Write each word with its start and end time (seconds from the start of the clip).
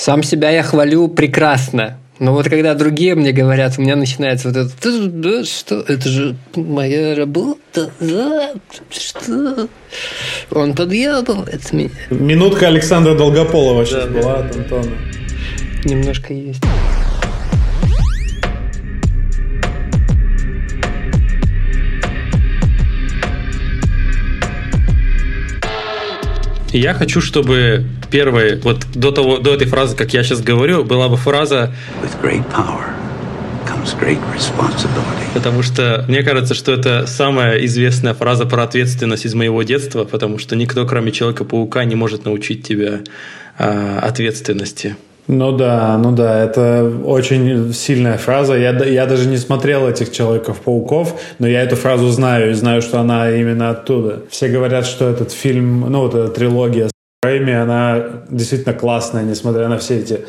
Сам 0.00 0.22
себя 0.22 0.48
я 0.48 0.62
хвалю 0.62 1.08
прекрасно. 1.08 1.98
Но 2.18 2.32
вот 2.32 2.48
когда 2.48 2.72
другие 2.72 3.14
мне 3.14 3.32
говорят, 3.32 3.74
у 3.76 3.82
меня 3.82 3.96
начинается 3.96 4.48
вот 4.48 4.56
это, 4.56 4.72
да, 5.08 5.44
что, 5.44 5.80
это 5.80 6.08
же 6.08 6.36
моя 6.56 7.14
работа, 7.14 7.90
да, 8.00 8.52
что? 8.90 9.68
Он 10.50 10.74
подъебывает 10.74 11.70
меня. 11.74 11.90
Минутка 12.08 12.68
Александра 12.68 13.14
Долгополова 13.14 13.84
сейчас 13.84 14.06
да, 14.06 14.10
была 14.10 14.34
от 14.36 14.56
Антона. 14.56 14.92
Немножко 15.84 16.32
есть. 16.32 16.62
я 26.72 26.94
хочу, 26.94 27.20
чтобы 27.20 27.84
первой, 28.10 28.60
вот 28.60 28.86
до, 28.94 29.10
того, 29.10 29.38
до 29.38 29.54
этой 29.54 29.66
фразы, 29.66 29.96
как 29.96 30.12
я 30.12 30.22
сейчас 30.22 30.40
говорю, 30.40 30.84
была 30.84 31.08
бы 31.08 31.16
фраза 31.16 31.72
With 32.02 32.20
great 32.22 32.44
power 32.50 33.00
comes 33.66 33.94
great 33.98 34.18
responsibility. 34.34 35.32
Потому 35.34 35.62
что 35.62 36.04
мне 36.08 36.22
кажется, 36.22 36.54
что 36.54 36.72
это 36.72 37.06
самая 37.06 37.64
известная 37.64 38.14
фраза 38.14 38.46
про 38.46 38.64
ответственность 38.64 39.26
из 39.26 39.34
моего 39.34 39.62
детства, 39.62 40.04
потому 40.04 40.38
что 40.38 40.56
никто, 40.56 40.84
кроме 40.86 41.12
Человека-паука, 41.12 41.84
не 41.84 41.94
может 41.94 42.24
научить 42.24 42.66
тебя 42.66 43.00
э, 43.58 43.98
ответственности. 44.02 44.96
Ну 45.28 45.52
да, 45.52 45.96
ну 45.98 46.10
да, 46.12 46.42
это 46.42 46.92
очень 47.04 47.72
сильная 47.72 48.18
фраза. 48.18 48.54
Я, 48.54 48.72
я 48.84 49.06
даже 49.06 49.28
не 49.28 49.36
смотрел 49.36 49.88
этих 49.88 50.10
Человеков-пауков, 50.10 51.14
но 51.38 51.46
я 51.46 51.62
эту 51.62 51.76
фразу 51.76 52.08
знаю 52.08 52.50
и 52.50 52.54
знаю, 52.54 52.82
что 52.82 52.98
она 52.98 53.30
именно 53.30 53.70
оттуда. 53.70 54.24
Все 54.30 54.48
говорят, 54.48 54.86
что 54.86 55.08
этот 55.08 55.30
фильм, 55.30 55.88
ну 55.88 56.00
вот 56.00 56.14
эта 56.14 56.28
трилогия 56.28 56.90
Рэйми, 57.22 57.52
она 57.52 58.02
действительно 58.30 58.72
классная, 58.72 59.24
несмотря 59.24 59.68
на 59.68 59.76
все 59.76 59.98
эти 59.98 60.20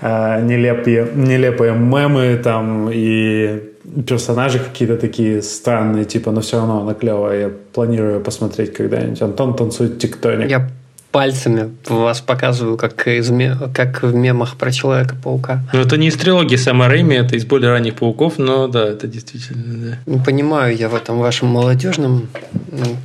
э, 0.00 0.40
нелепые, 0.42 1.06
нелепые 1.14 1.74
мемы 1.74 2.40
там 2.42 2.88
и 2.90 3.64
персонажи 4.06 4.58
какие-то 4.58 4.96
такие 4.96 5.42
странные, 5.42 6.06
типа, 6.06 6.30
но 6.30 6.40
все 6.40 6.56
равно 6.56 6.80
она 6.80 6.94
клевая. 6.94 7.40
Я 7.40 7.50
планирую 7.74 8.22
посмотреть 8.22 8.72
когда-нибудь. 8.72 9.20
Антон 9.20 9.56
танцует 9.56 9.98
тиктоник. 9.98 10.48
Я 10.48 10.70
пальцами 11.12 11.70
вас 11.86 12.20
показываю, 12.20 12.78
как, 12.78 13.06
из, 13.08 13.30
как 13.74 14.02
в 14.02 14.14
мемах 14.14 14.56
про 14.56 14.72
Человека-паука. 14.72 15.60
Ну, 15.72 15.80
это 15.80 15.96
не 15.96 16.08
из 16.08 16.16
трилогии 16.16 16.56
Сэма 16.56 16.88
Рэйми, 16.88 17.16
это 17.16 17.36
из 17.36 17.44
более 17.44 17.70
ранних 17.70 17.94
пауков, 17.96 18.38
но 18.38 18.68
да, 18.68 18.88
это 18.88 19.06
действительно, 19.06 19.98
да. 20.06 20.12
Не 20.12 20.18
понимаю 20.18 20.76
я 20.76 20.88
в 20.88 20.94
этом 20.94 21.18
вашем 21.18 21.48
молодежном 21.48 22.28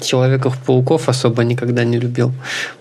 Человеков-пауков 0.01 1.09
особо 1.09 1.43
никогда 1.43 1.83
не 1.83 1.97
любил, 1.97 2.33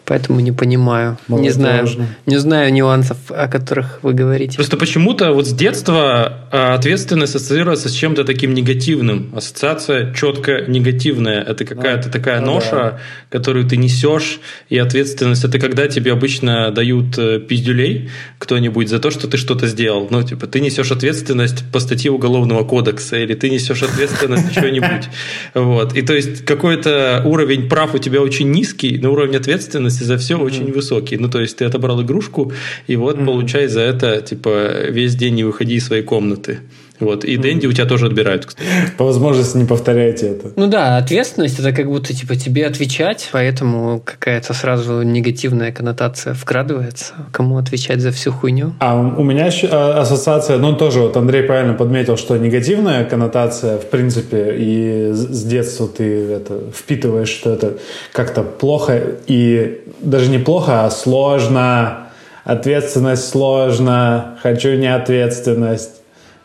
поэтому 0.05 0.41
не 0.41 0.52
понимаю. 0.52 1.16
Не 1.28 1.50
знаю, 1.50 1.88
не 2.27 2.36
знаю 2.36 2.72
нюансов, 2.72 3.16
о 3.28 3.48
которых 3.48 4.00
вы 4.02 4.12
говорите. 4.12 4.56
Просто 4.56 4.77
почему-то 4.77 5.33
вот 5.33 5.47
с 5.47 5.53
детства 5.53 6.48
а, 6.50 6.75
ответственность 6.75 7.34
ассоциируется 7.34 7.88
с 7.88 7.92
чем-то 7.92 8.25
таким 8.25 8.55
негативным. 8.55 9.33
Ассоциация 9.34 10.12
четко 10.14 10.62
негативная. 10.66 11.42
Это 11.42 11.64
какая-то 11.64 12.08
ну, 12.08 12.12
такая 12.12 12.41
ну, 12.41 12.55
ноша, 12.55 12.70
да. 12.70 12.98
которую 13.30 13.66
ты 13.66 13.77
несешь, 13.77 14.41
и 14.69 14.78
ответственность 14.78 15.44
это 15.44 15.58
когда 15.58 15.88
тебе 15.88 16.12
обычно 16.12 16.70
дают 16.70 17.19
э, 17.19 17.38
пиздюлей 17.41 18.10
кто-нибудь 18.38 18.88
за 18.88 18.98
то, 18.98 19.10
что 19.10 19.28
ты 19.28 19.36
что-то 19.36 19.66
сделал. 19.66 20.08
Ну, 20.10 20.22
типа, 20.22 20.47
ты 20.47 20.60
несешь 20.60 20.91
ответственность 20.91 21.64
по 21.72 21.80
статье 21.80 22.10
Уголовного 22.10 22.64
кодекса, 22.64 23.16
или 23.16 23.34
ты 23.34 23.50
несешь 23.50 23.83
ответственность 23.83 24.53
что-нибудь. 24.53 25.08
Вот. 25.55 25.94
И 25.97 26.03
то 26.03 26.14
есть 26.14 26.44
какой-то 26.77 27.23
уровень 27.25 27.69
прав 27.69 27.95
у 27.95 27.98
тебя 27.98 28.20
очень 28.23 28.51
низкий, 28.51 28.98
но 28.98 29.12
уровень 29.12 29.37
ответственности 29.37 30.05
за 30.05 30.17
все 30.17 30.39
очень 30.39 30.73
высокий. 30.73 31.17
Ну, 31.19 31.28
то 31.28 31.41
есть 31.41 31.56
ты 31.59 31.65
отобрал 31.65 32.03
игрушку, 32.03 32.53
и 32.87 32.97
вот 32.97 33.25
получай 33.25 33.67
за 33.67 33.81
это, 33.81 34.20
типа, 34.20 34.89
весь 34.89 35.15
день 35.15 35.34
не 35.34 35.45
выходи 35.45 35.75
из 35.75 35.87
своей 35.87 36.03
комнаты. 36.03 36.61
Вот. 37.03 37.25
И 37.25 37.36
Дэнди 37.36 37.67
у 37.67 37.72
тебя 37.72 37.86
тоже 37.86 38.06
отбирают, 38.06 38.47
кстати. 38.47 38.69
По 38.97 39.05
возможности 39.05 39.56
не 39.56 39.64
повторяйте 39.64 40.28
это. 40.28 40.53
Ну 40.55 40.69
да, 40.69 40.97
ответственность 40.97 41.59
это 41.59 41.72
как 41.72 41.87
будто 41.87 42.15
типа 42.15 42.37
тебе 42.37 42.66
отвечать, 42.66 43.28
поэтому 43.32 44.00
какая-то 44.04 44.54
сразу 44.54 45.03
негативная 45.03 45.72
коннотация 45.72 46.34
вкрадывается. 46.34 47.15
Кому 47.32 47.59
отвечать 47.59 48.00
за 48.00 48.12
всю 48.12 48.31
хуйню? 48.31 48.75
А 48.78 48.97
у 48.97 49.25
меня 49.25 49.50
а, 49.71 50.00
ассоциация, 50.00 50.59
ну 50.59 50.76
тоже 50.76 51.00
вот 51.00 51.16
Андрей 51.16 51.43
правильно 51.43 51.75
подметил, 51.75 52.16
что 52.16 52.37
негативная 52.37 53.05
коннотация, 53.05 53.78
в 53.78 53.87
принципе, 53.87 54.55
и 54.56 55.10
с 55.12 55.43
детства 55.44 55.88
ты 55.88 56.05
это 56.05 56.60
впитываешь, 56.72 57.28
что 57.28 57.50
это 57.50 57.78
как-то 58.12 58.43
плохо 58.43 59.00
и 59.26 59.81
даже 60.00 60.31
не 60.31 60.38
плохо, 60.38 60.84
а 60.84 60.91
сложно. 60.91 61.99
Ответственность 62.44 63.28
сложно, 63.28 64.37
хочу 64.43 64.75
неответственность 64.75 66.01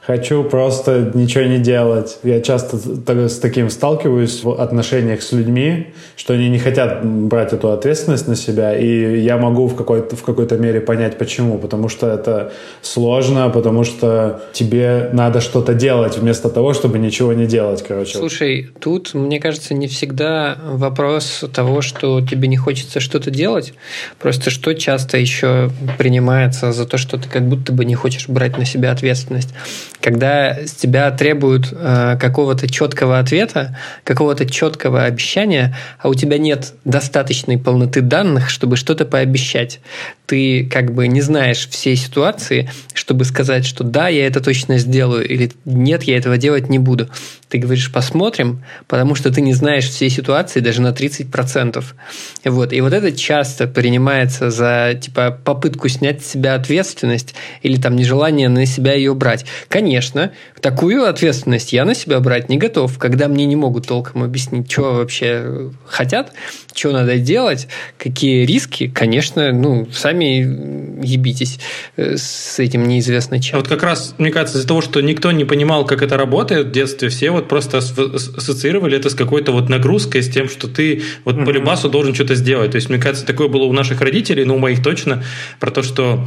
Хочу 0.07 0.45
просто 0.45 1.11
ничего 1.15 1.43
не 1.43 1.59
делать. 1.59 2.19
Я 2.23 2.39
часто 2.39 2.77
с 2.77 3.39
таким 3.39 3.69
сталкиваюсь 3.69 4.41
в 4.41 4.51
отношениях 4.51 5.21
с 5.21 5.33
людьми, 5.33 5.87
что 6.15 6.33
они 6.33 6.47
не 6.47 6.59
хотят 6.59 7.05
брать 7.05 7.51
эту 7.51 7.73
ответственность 7.73 8.25
на 8.25 8.37
себя, 8.37 8.73
и 8.73 9.19
я 9.19 9.35
могу 9.35 9.67
в 9.67 9.75
какой-то, 9.75 10.15
в 10.15 10.23
какой-то 10.23 10.55
мере 10.55 10.79
понять, 10.79 11.17
почему. 11.17 11.57
Потому 11.57 11.89
что 11.89 12.07
это 12.07 12.53
сложно, 12.81 13.49
потому 13.49 13.83
что 13.83 14.43
тебе 14.53 15.09
надо 15.11 15.41
что-то 15.41 15.73
делать 15.73 16.17
вместо 16.17 16.47
того, 16.47 16.73
чтобы 16.73 16.99
ничего 16.99 17.33
не 17.33 17.45
делать, 17.45 17.83
короче. 17.85 18.17
Слушай, 18.17 18.69
тут, 18.79 19.13
мне 19.13 19.41
кажется, 19.41 19.73
не 19.73 19.87
всегда 19.87 20.57
вопрос 20.63 21.43
того, 21.53 21.81
что 21.81 22.21
тебе 22.21 22.47
не 22.47 22.55
хочется 22.55 23.01
что-то 23.01 23.29
делать, 23.29 23.73
просто 24.19 24.51
что 24.51 24.73
часто 24.73 25.17
еще 25.17 25.69
принимается 25.97 26.71
за 26.71 26.85
то, 26.85 26.97
что 26.97 27.17
ты 27.17 27.27
как 27.27 27.45
будто 27.49 27.73
бы 27.73 27.83
не 27.83 27.95
хочешь 27.95 28.29
брать 28.29 28.57
на 28.57 28.63
себя 28.63 28.93
ответственность 28.93 29.49
когда 30.01 30.65
с 30.65 30.73
тебя 30.73 31.09
требуют 31.11 31.69
э, 31.71 32.17
какого-то 32.19 32.69
четкого 32.69 33.19
ответа, 33.19 33.77
какого-то 34.03 34.45
четкого 34.49 35.03
обещания, 35.03 35.75
а 35.99 36.09
у 36.09 36.13
тебя 36.13 36.37
нет 36.37 36.73
достаточной 36.85 37.57
полноты 37.57 38.01
данных, 38.01 38.49
чтобы 38.49 38.77
что-то 38.77 39.05
пообещать. 39.05 39.79
Ты 40.27 40.65
как 40.65 40.93
бы 40.93 41.07
не 41.07 41.21
знаешь 41.21 41.67
всей 41.69 41.95
ситуации, 41.95 42.69
чтобы 42.93 43.25
сказать, 43.25 43.65
что 43.65 43.83
да, 43.83 44.09
я 44.09 44.27
это 44.27 44.41
точно 44.41 44.77
сделаю, 44.77 45.27
или 45.27 45.51
нет, 45.65 46.03
я 46.03 46.17
этого 46.17 46.37
делать 46.37 46.69
не 46.69 46.79
буду. 46.79 47.09
Ты 47.49 47.59
говоришь, 47.59 47.93
посмотрим, 47.93 48.61
потому 48.87 49.15
что 49.15 49.31
ты 49.31 49.39
не 49.39 49.53
знаешь 49.53 49.87
всей 49.87 50.09
ситуации 50.09 50.59
даже 50.59 50.81
на 50.81 50.89
30%. 50.89 51.81
Вот. 52.43 52.73
И 52.73 52.81
вот 52.81 52.91
это 52.91 53.13
часто 53.13 53.67
принимается 53.67 54.51
за 54.51 54.99
типа, 55.01 55.39
попытку 55.45 55.87
снять 55.87 56.25
с 56.25 56.31
себя 56.31 56.55
ответственность 56.55 57.35
или 57.61 57.79
там 57.79 57.95
нежелание 57.95 58.49
на 58.49 58.65
себя 58.65 58.95
ее 58.95 59.15
брать. 59.15 59.45
Конечно, 59.69 60.33
такую 60.59 61.07
ответственность 61.07 61.71
я 61.71 61.85
на 61.85 61.95
себя 61.95 62.19
брать 62.19 62.49
не 62.49 62.57
готов, 62.57 62.97
когда 62.97 63.29
мне 63.29 63.45
не 63.45 63.55
могут 63.55 63.87
толком 63.87 64.23
объяснить, 64.23 64.69
что 64.69 64.95
вообще 64.95 65.71
хотят, 65.85 66.33
что 66.73 66.91
надо 66.91 67.17
делать, 67.17 67.69
какие 67.97 68.45
риски, 68.45 68.89
конечно, 68.89 69.53
ну, 69.53 69.87
сами 69.93 70.16
ебитесь 70.23 71.59
э, 71.95 72.17
с 72.17 72.59
этим 72.59 72.87
неизвестно 72.87 73.41
чем. 73.41 73.55
А 73.55 73.59
вот 73.59 73.67
как 73.67 73.83
раз, 73.83 74.15
мне 74.17 74.31
кажется, 74.31 74.57
из-за 74.57 74.67
того, 74.67 74.81
что 74.81 75.01
никто 75.01 75.31
не 75.31 75.45
понимал, 75.45 75.85
как 75.85 76.01
это 76.01 76.17
работает 76.17 76.67
в 76.67 76.71
детстве, 76.71 77.09
все 77.09 77.31
вот 77.31 77.47
просто 77.47 77.77
ассоциировали 77.77 78.97
это 78.97 79.09
с 79.09 79.15
какой-то 79.15 79.51
вот 79.51 79.69
нагрузкой, 79.69 80.23
с 80.23 80.29
тем, 80.29 80.49
что 80.49 80.67
ты 80.67 81.03
вот 81.25 81.35
mm-hmm. 81.35 81.45
по 81.45 81.49
любасу 81.49 81.89
должен 81.89 82.13
что-то 82.13 82.35
сделать. 82.35 82.71
То 82.71 82.77
есть, 82.77 82.89
мне 82.89 82.99
кажется, 82.99 83.25
такое 83.25 83.47
было 83.47 83.63
у 83.63 83.73
наших 83.73 84.01
родителей, 84.01 84.45
ну, 84.45 84.55
у 84.55 84.59
моих 84.59 84.83
точно, 84.83 85.23
про 85.59 85.71
то, 85.71 85.83
что 85.83 86.25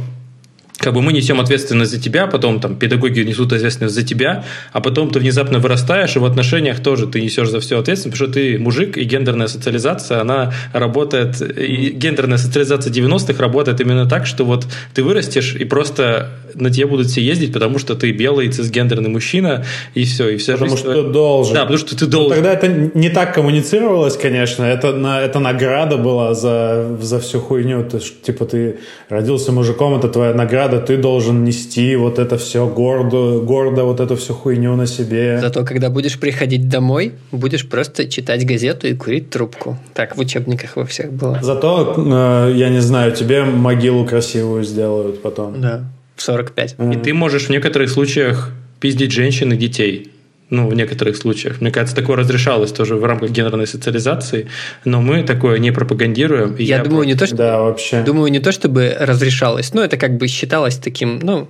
как 0.81 0.93
бы 0.93 1.01
мы 1.01 1.13
несем 1.13 1.39
ответственность 1.39 1.91
за 1.91 2.01
тебя, 2.01 2.27
потом 2.27 2.59
там 2.59 2.75
педагоги 2.75 3.21
несут 3.21 3.53
ответственность 3.53 3.95
за 3.95 4.03
тебя, 4.03 4.43
а 4.73 4.81
потом 4.81 5.11
ты 5.11 5.19
внезапно 5.19 5.59
вырастаешь, 5.59 6.15
и 6.15 6.19
в 6.19 6.25
отношениях 6.25 6.81
тоже 6.81 7.07
ты 7.07 7.21
несешь 7.21 7.49
за 7.49 7.59
все 7.59 7.79
ответственность, 7.79 8.19
потому 8.19 8.33
что 8.33 8.41
ты 8.41 8.57
мужик, 8.57 8.97
и 8.97 9.03
гендерная 9.03 9.47
социализация, 9.47 10.21
она 10.21 10.53
работает, 10.73 11.39
и 11.41 11.91
гендерная 11.91 12.37
социализация 12.37 12.91
90-х 12.91 13.41
работает 13.41 13.79
именно 13.79 14.07
так, 14.07 14.25
что 14.25 14.43
вот 14.43 14.65
ты 14.93 15.03
вырастешь, 15.03 15.55
и 15.55 15.65
просто 15.65 16.31
на 16.55 16.69
тебе 16.69 16.87
будут 16.87 17.07
все 17.07 17.21
ездить, 17.21 17.53
потому 17.53 17.79
что 17.79 17.95
ты 17.95 18.11
белый 18.11 18.49
цисгендерный 18.49 19.09
мужчина, 19.09 19.65
и 19.93 20.03
все, 20.03 20.29
и 20.29 20.37
вся 20.37 20.53
Потому 20.53 20.71
жизнь... 20.71 20.81
что 20.81 21.03
ты 21.03 21.09
должен. 21.09 21.53
Да, 21.53 21.61
потому 21.61 21.77
что 21.77 21.97
ты 21.97 22.05
должен. 22.05 22.29
Но 22.29 22.35
тогда 22.35 22.53
это 22.53 22.67
не 22.67 23.09
так 23.09 23.33
коммуницировалось, 23.33 24.17
конечно, 24.17 24.63
это, 24.63 24.93
на, 24.93 25.21
это 25.21 25.39
награда 25.39 25.97
была 25.97 26.33
за, 26.33 26.97
за 26.99 27.19
всю 27.19 27.39
хуйню, 27.39 27.87
то, 27.89 27.99
типа 27.99 28.45
ты 28.45 28.79
родился 29.09 29.51
мужиком, 29.51 29.95
это 29.95 30.07
твоя 30.09 30.33
награда, 30.33 30.70
надо, 30.71 30.85
ты 30.85 30.97
должен 30.97 31.43
нести 31.43 31.95
вот 31.95 32.19
это 32.19 32.37
все 32.37 32.67
гордо, 32.67 33.39
гордо 33.39 33.83
вот 33.83 33.99
эту 33.99 34.15
всю 34.15 34.33
хуйню 34.33 34.75
на 34.75 34.87
себе. 34.87 35.39
Зато 35.41 35.63
когда 35.65 35.89
будешь 35.89 36.19
приходить 36.19 36.69
домой, 36.69 37.13
будешь 37.31 37.67
просто 37.67 38.07
читать 38.07 38.45
газету 38.45 38.87
и 38.87 38.93
курить 38.93 39.29
трубку. 39.29 39.77
Так 39.93 40.17
в 40.17 40.19
учебниках 40.19 40.75
во 40.75 40.85
всех 40.85 41.11
было. 41.11 41.39
Зато, 41.41 41.95
э, 41.97 42.53
я 42.55 42.69
не 42.69 42.81
знаю, 42.81 43.11
тебе 43.11 43.43
могилу 43.43 44.05
красивую 44.05 44.63
сделают 44.63 45.21
потом. 45.21 45.61
Да, 45.61 45.83
в 46.15 46.21
45. 46.21 46.75
Mm. 46.77 46.93
И 46.93 47.03
ты 47.03 47.13
можешь 47.13 47.47
в 47.47 47.49
некоторых 47.49 47.89
случаях 47.89 48.51
пиздить 48.79 49.11
женщин 49.11 49.53
и 49.53 49.57
детей 49.57 50.11
ну, 50.51 50.67
в 50.67 50.75
некоторых 50.75 51.15
случаях. 51.15 51.61
Мне 51.61 51.71
кажется, 51.71 51.95
такое 51.95 52.17
разрешалось 52.17 52.71
тоже 52.71 52.95
в 52.95 53.05
рамках 53.05 53.31
гендерной 53.31 53.65
социализации, 53.65 54.49
но 54.85 55.01
мы 55.01 55.23
такое 55.23 55.57
не 55.59 55.71
пропагандируем. 55.71 56.55
Я, 56.59 56.77
я 56.77 56.83
думаю, 56.83 57.07
не 57.07 57.15
то, 57.15 57.25
что... 57.25 57.35
Да, 57.35 57.61
вообще. 57.61 58.03
Думаю, 58.03 58.31
не 58.31 58.39
то, 58.39 58.51
чтобы 58.51 58.95
разрешалось, 58.99 59.73
но 59.73 59.83
это 59.83 59.95
как 59.97 60.17
бы 60.17 60.27
считалось 60.27 60.75
таким, 60.75 61.19
ну, 61.23 61.47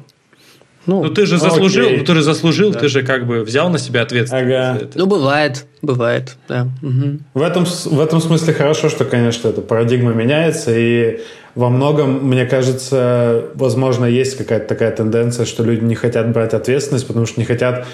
ну, 0.86 1.04
ну 1.04 1.10
ты 1.10 1.26
же 1.26 1.38
заслужил, 1.38 1.90
ну, 1.90 2.04
ты 2.04 2.16
же 2.16 2.24
заслужил, 2.24 2.72
да. 2.72 2.80
ты 2.80 2.88
же 2.88 3.04
как 3.04 3.28
бы 3.28 3.44
взял 3.44 3.70
на 3.70 3.78
себя 3.78 4.02
ответственность. 4.02 4.52
Ага. 4.52 4.80
За 4.80 4.86
это. 4.86 4.98
Ну, 4.98 5.06
бывает, 5.06 5.66
бывает, 5.82 6.38
да. 6.48 6.68
Угу. 6.82 7.20
В, 7.36 7.42
этом, 7.42 7.66
в 7.66 8.00
этом 8.00 8.20
смысле 8.20 8.54
хорошо, 8.54 8.90
что, 8.90 9.06
конечно, 9.06 9.50
эта 9.50 9.62
парадигма 9.62 10.14
меняется, 10.14 10.72
и 10.76 11.20
во 11.54 11.70
многом, 11.70 12.26
мне 12.26 12.46
кажется, 12.46 13.46
возможно, 13.56 14.06
есть 14.06 14.38
какая-то 14.38 14.68
такая 14.68 14.92
тенденция, 14.92 15.46
что 15.46 15.64
люди 15.64 15.84
не 15.84 15.96
хотят 15.96 16.32
брать 16.32 16.54
ответственность, 16.54 17.06
потому 17.06 17.26
что 17.26 17.40
не 17.40 17.46
хотят 17.46 17.86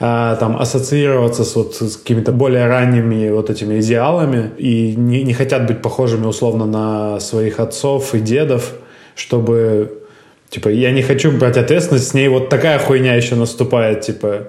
а, 0.00 0.36
там 0.36 0.56
ассоциироваться 0.60 1.44
с, 1.44 1.56
вот, 1.56 1.74
с 1.74 1.96
какими-то 1.96 2.32
более 2.32 2.66
ранними 2.66 3.30
вот 3.30 3.48
этими 3.48 3.80
идеалами 3.80 4.50
и 4.58 4.94
не, 4.94 5.22
не 5.22 5.32
хотят 5.32 5.66
быть 5.66 5.80
похожими 5.80 6.26
условно 6.26 6.66
на 6.66 7.18
своих 7.20 7.58
отцов 7.58 8.14
и 8.14 8.20
дедов, 8.20 8.74
чтобы 9.14 10.05
Типа, 10.50 10.68
я 10.68 10.90
не 10.92 11.02
хочу 11.02 11.32
брать 11.32 11.56
ответственность, 11.56 12.08
с 12.08 12.14
ней 12.14 12.28
вот 12.28 12.48
такая 12.48 12.78
хуйня 12.78 13.14
еще 13.14 13.34
наступает, 13.34 14.02
типа... 14.02 14.48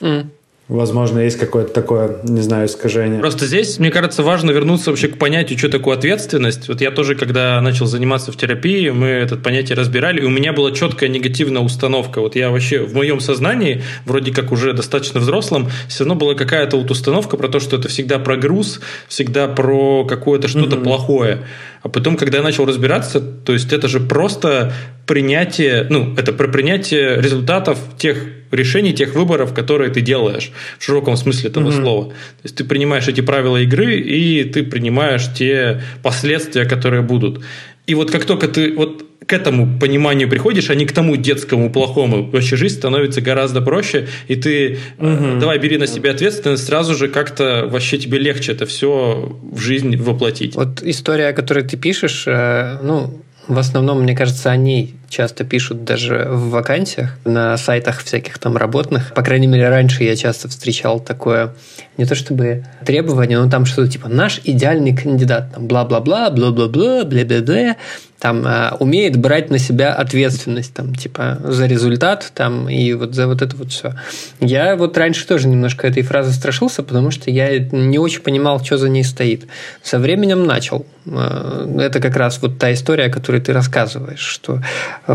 Mm. 0.00 0.26
Возможно, 0.68 1.20
есть 1.20 1.38
какое-то 1.38 1.72
такое, 1.72 2.18
не 2.24 2.42
знаю, 2.42 2.66
искажение. 2.66 3.20
Просто 3.20 3.46
здесь, 3.46 3.78
мне 3.78 3.90
кажется, 3.90 4.22
важно 4.22 4.50
вернуться 4.50 4.90
вообще 4.90 5.08
к 5.08 5.16
понятию, 5.16 5.58
что 5.58 5.70
такое 5.70 5.96
ответственность. 5.96 6.68
Вот 6.68 6.82
я 6.82 6.90
тоже, 6.90 7.14
когда 7.14 7.58
начал 7.62 7.86
заниматься 7.86 8.32
в 8.32 8.36
терапии, 8.36 8.90
мы 8.90 9.06
это 9.06 9.36
понятие 9.36 9.78
разбирали, 9.78 10.20
и 10.20 10.24
у 10.24 10.28
меня 10.28 10.52
была 10.52 10.70
четкая 10.72 11.08
негативная 11.08 11.62
установка. 11.62 12.20
Вот 12.20 12.36
я 12.36 12.50
вообще 12.50 12.80
в 12.80 12.94
моем 12.94 13.20
сознании, 13.20 13.82
вроде 14.04 14.30
как 14.30 14.52
уже 14.52 14.74
достаточно 14.74 15.20
взрослым, 15.20 15.70
все 15.88 16.00
равно 16.04 16.16
была 16.16 16.34
какая-то 16.34 16.76
вот 16.76 16.90
установка 16.90 17.38
про 17.38 17.48
то, 17.48 17.60
что 17.60 17.76
это 17.76 17.88
всегда 17.88 18.18
про 18.18 18.36
груз, 18.36 18.80
всегда 19.08 19.48
про 19.48 20.04
какое-то 20.04 20.48
что-то 20.48 20.76
mm-hmm. 20.76 20.84
плохое. 20.84 21.38
А 21.82 21.88
потом, 21.88 22.16
когда 22.16 22.38
я 22.38 22.44
начал 22.44 22.66
разбираться, 22.66 23.20
то 23.20 23.52
есть 23.52 23.72
это 23.72 23.88
же 23.88 24.00
просто 24.00 24.72
принятие, 25.06 25.86
ну, 25.88 26.14
это 26.16 26.32
про 26.32 26.48
принятие 26.48 27.20
результатов 27.20 27.78
тех 27.96 28.18
решений, 28.50 28.92
тех 28.92 29.14
выборов, 29.14 29.54
которые 29.54 29.90
ты 29.90 30.00
делаешь 30.00 30.50
в 30.78 30.84
широком 30.84 31.16
смысле 31.16 31.50
этого 31.50 31.68
mm-hmm. 31.68 31.82
слова. 31.82 32.04
То 32.08 32.42
есть 32.44 32.56
ты 32.56 32.64
принимаешь 32.64 33.06
эти 33.08 33.20
правила 33.20 33.58
игры, 33.58 33.96
и 33.96 34.44
ты 34.44 34.64
принимаешь 34.64 35.32
те 35.34 35.82
последствия, 36.02 36.64
которые 36.64 37.02
будут. 37.02 37.42
И 37.88 37.94
вот 37.94 38.10
как 38.10 38.26
только 38.26 38.48
ты 38.48 38.74
вот 38.74 39.06
к 39.26 39.32
этому 39.32 39.78
пониманию 39.78 40.28
приходишь, 40.28 40.68
а 40.68 40.74
не 40.74 40.84
к 40.84 40.92
тому 40.92 41.16
детскому 41.16 41.72
плохому, 41.72 42.30
вообще 42.30 42.56
жизнь 42.56 42.76
становится 42.76 43.22
гораздо 43.22 43.62
проще, 43.62 44.08
и 44.26 44.36
ты 44.36 44.78
угу. 44.98 45.40
давай 45.40 45.58
бери 45.58 45.78
на 45.78 45.86
себя 45.86 46.10
ответственность, 46.10 46.66
сразу 46.66 46.94
же 46.94 47.08
как-то 47.08 47.66
вообще 47.66 47.96
тебе 47.96 48.18
легче 48.18 48.52
это 48.52 48.66
все 48.66 49.38
в 49.42 49.58
жизнь 49.58 49.96
воплотить. 49.96 50.54
Вот 50.54 50.82
история, 50.82 51.28
о 51.28 51.32
которой 51.32 51.64
ты 51.64 51.78
пишешь, 51.78 52.24
э, 52.26 52.78
ну, 52.82 53.22
в 53.48 53.58
основном, 53.58 54.02
мне 54.02 54.14
кажется, 54.14 54.50
о 54.50 54.56
ней 54.56 54.94
часто 55.08 55.44
пишут 55.44 55.84
даже 55.84 56.26
в 56.30 56.50
вакансиях 56.50 57.16
на 57.24 57.56
сайтах 57.56 58.02
всяких 58.02 58.38
там 58.38 58.56
работных. 58.56 59.12
По 59.14 59.22
крайней 59.22 59.46
мере, 59.46 59.68
раньше 59.68 60.04
я 60.04 60.16
часто 60.16 60.48
встречал 60.48 61.00
такое, 61.00 61.54
не 61.96 62.04
то 62.04 62.14
чтобы 62.14 62.64
требование, 62.84 63.38
но 63.38 63.50
там 63.50 63.64
что-то 63.64 63.90
типа 63.90 64.08
«наш 64.08 64.40
идеальный 64.44 64.96
кандидат», 64.96 65.52
там 65.54 65.66
бла-бла-бла, 65.66 66.30
бла-бла-бла, 66.30 67.04
бла-бла-бла, 67.04 67.76
там 68.18 68.46
э, 68.46 68.72
умеет 68.80 69.16
брать 69.16 69.50
на 69.50 69.58
себя 69.58 69.92
ответственность, 69.94 70.74
там 70.74 70.94
типа 70.94 71.38
за 71.44 71.66
результат, 71.66 72.32
там 72.34 72.68
и 72.68 72.92
вот 72.94 73.14
за 73.14 73.28
вот 73.28 73.42
это 73.42 73.56
вот 73.56 73.70
все. 73.70 73.94
Я 74.40 74.76
вот 74.76 74.98
раньше 74.98 75.26
тоже 75.26 75.46
немножко 75.46 75.86
этой 75.86 76.02
фразы 76.02 76.32
страшился, 76.32 76.82
потому 76.82 77.10
что 77.10 77.30
я 77.30 77.58
не 77.58 77.98
очень 77.98 78.20
понимал, 78.20 78.62
что 78.64 78.76
за 78.76 78.88
ней 78.88 79.04
стоит. 79.04 79.46
Со 79.82 79.98
временем 79.98 80.44
начал. 80.46 80.84
Э, 81.06 81.76
это 81.78 82.00
как 82.00 82.16
раз 82.16 82.40
вот 82.42 82.58
та 82.58 82.72
история, 82.72 83.04
о 83.04 83.10
которой 83.10 83.40
ты 83.40 83.52
рассказываешь, 83.52 84.18
что 84.18 84.60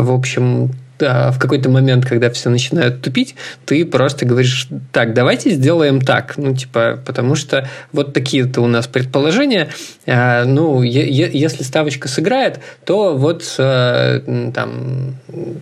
в 0.02 0.10
общем, 0.12 0.70
в 0.98 1.36
какой-то 1.38 1.68
момент, 1.68 2.06
когда 2.06 2.30
все 2.30 2.50
начинают 2.50 3.02
тупить, 3.02 3.34
ты 3.66 3.84
просто 3.84 4.26
говоришь, 4.26 4.68
так, 4.92 5.14
давайте 5.14 5.50
сделаем 5.50 6.00
так. 6.00 6.34
Ну, 6.36 6.54
типа, 6.54 7.00
потому 7.04 7.34
что 7.34 7.68
вот 7.92 8.12
такие-то 8.12 8.60
у 8.60 8.66
нас 8.66 8.86
предположения. 8.86 9.68
А, 10.06 10.44
ну, 10.44 10.82
если 10.82 11.62
ставочка 11.62 12.08
сыграет, 12.08 12.60
то 12.84 13.16
вот 13.16 13.42
а, 13.58 14.20
там 14.52 15.16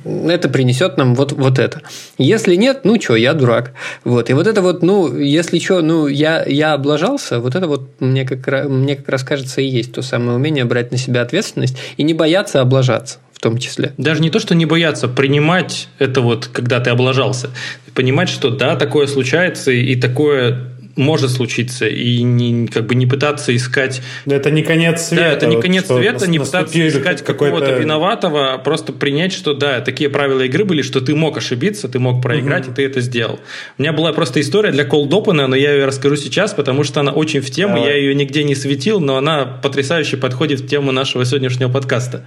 это 0.05 0.49
принесет 0.49 0.99
нам 0.99 1.15
вот, 1.15 1.33
вот 1.33 1.59
это. 1.59 1.81
Если 2.19 2.55
нет, 2.55 2.81
ну 2.85 3.01
что, 3.01 3.17
я 3.17 3.33
дурак. 3.33 3.73
Вот. 4.05 4.29
И 4.29 4.35
вот 4.35 4.47
это 4.47 4.61
вот, 4.61 4.83
ну, 4.83 5.17
если 5.17 5.59
что, 5.59 5.81
ну, 5.81 6.09
я, 6.09 6.45
я 6.47 6.75
облажался, 6.75 7.41
вот 7.41 7.55
это 7.55 7.67
вот 7.67 8.01
мне 8.01 8.27
как, 8.27 8.69
мне 8.69 8.97
как 8.97 9.09
раз 9.09 9.23
кажется 9.25 9.61
и 9.61 9.67
есть 9.67 9.93
то 9.93 10.03
самое 10.03 10.37
умение 10.37 10.65
брать 10.65 10.93
на 10.93 10.99
себя 10.99 11.23
ответственность 11.23 11.77
и 11.97 12.03
не 12.03 12.13
бояться 12.13 12.61
облажаться 12.61 13.19
том 13.43 13.59
числе. 13.59 13.93
Даже 13.99 14.23
не 14.23 14.31
то, 14.31 14.39
что 14.39 14.55
не 14.55 14.67
бояться, 14.67 15.09
принимать 15.09 15.89
это 15.99 16.21
вот, 16.21 16.47
когда 16.47 16.79
ты 16.79 16.91
облажался. 16.91 17.51
Понимать, 17.93 18.29
что 18.29 18.51
да, 18.51 18.77
такое 18.77 19.09
случается, 19.09 19.73
и 19.73 19.97
такое 19.97 20.72
может 20.97 21.31
случиться, 21.31 21.87
и 21.87 22.23
не, 22.23 22.67
как 22.67 22.87
бы 22.87 22.95
не 22.95 23.07
пытаться 23.07 23.55
искать... 23.55 24.03
Это 24.27 24.51
не 24.51 24.63
конец 24.63 25.09
света. 25.09 25.25
Да, 25.25 25.33
это 25.33 25.47
не 25.47 25.61
конец 25.61 25.89
вот, 25.89 25.99
света, 25.99 26.29
не 26.29 26.39
пытаться 26.39 26.89
искать 26.89 27.23
какого-то 27.23 27.73
виноватого, 27.73 28.55
а 28.55 28.59
просто 28.59 28.93
принять, 28.93 29.33
что 29.33 29.55
да, 29.55 29.81
такие 29.81 30.11
правила 30.11 30.43
игры 30.43 30.65
были, 30.65 30.83
что 30.83 31.01
ты 31.01 31.15
мог 31.15 31.37
ошибиться, 31.37 31.89
ты 31.89 31.99
мог 31.99 32.23
проиграть, 32.23 32.65
угу. 32.65 32.73
и 32.73 32.75
ты 32.75 32.85
это 32.85 33.01
сделал. 33.01 33.41
У 33.79 33.83
меня 33.83 33.93
была 33.93 34.13
просто 34.13 34.41
история 34.41 34.71
для 34.71 34.85
Open, 34.85 35.47
но 35.47 35.57
я 35.57 35.73
ее 35.73 35.87
расскажу 35.87 36.17
сейчас, 36.17 36.53
потому 36.55 36.85
что 36.85 37.01
она 37.01 37.13
очень 37.13 37.41
в 37.41 37.51
тему, 37.51 37.77
Давай. 37.77 37.91
я 37.91 37.97
ее 37.97 38.15
нигде 38.15 38.45
не 38.45 38.55
светил, 38.55 39.01
но 39.01 39.17
она 39.17 39.45
потрясающе 39.45 40.17
подходит 40.17 40.61
в 40.61 40.69
тему 40.69 40.93
нашего 40.93 41.25
сегодняшнего 41.25 41.71
подкаста. 41.71 42.25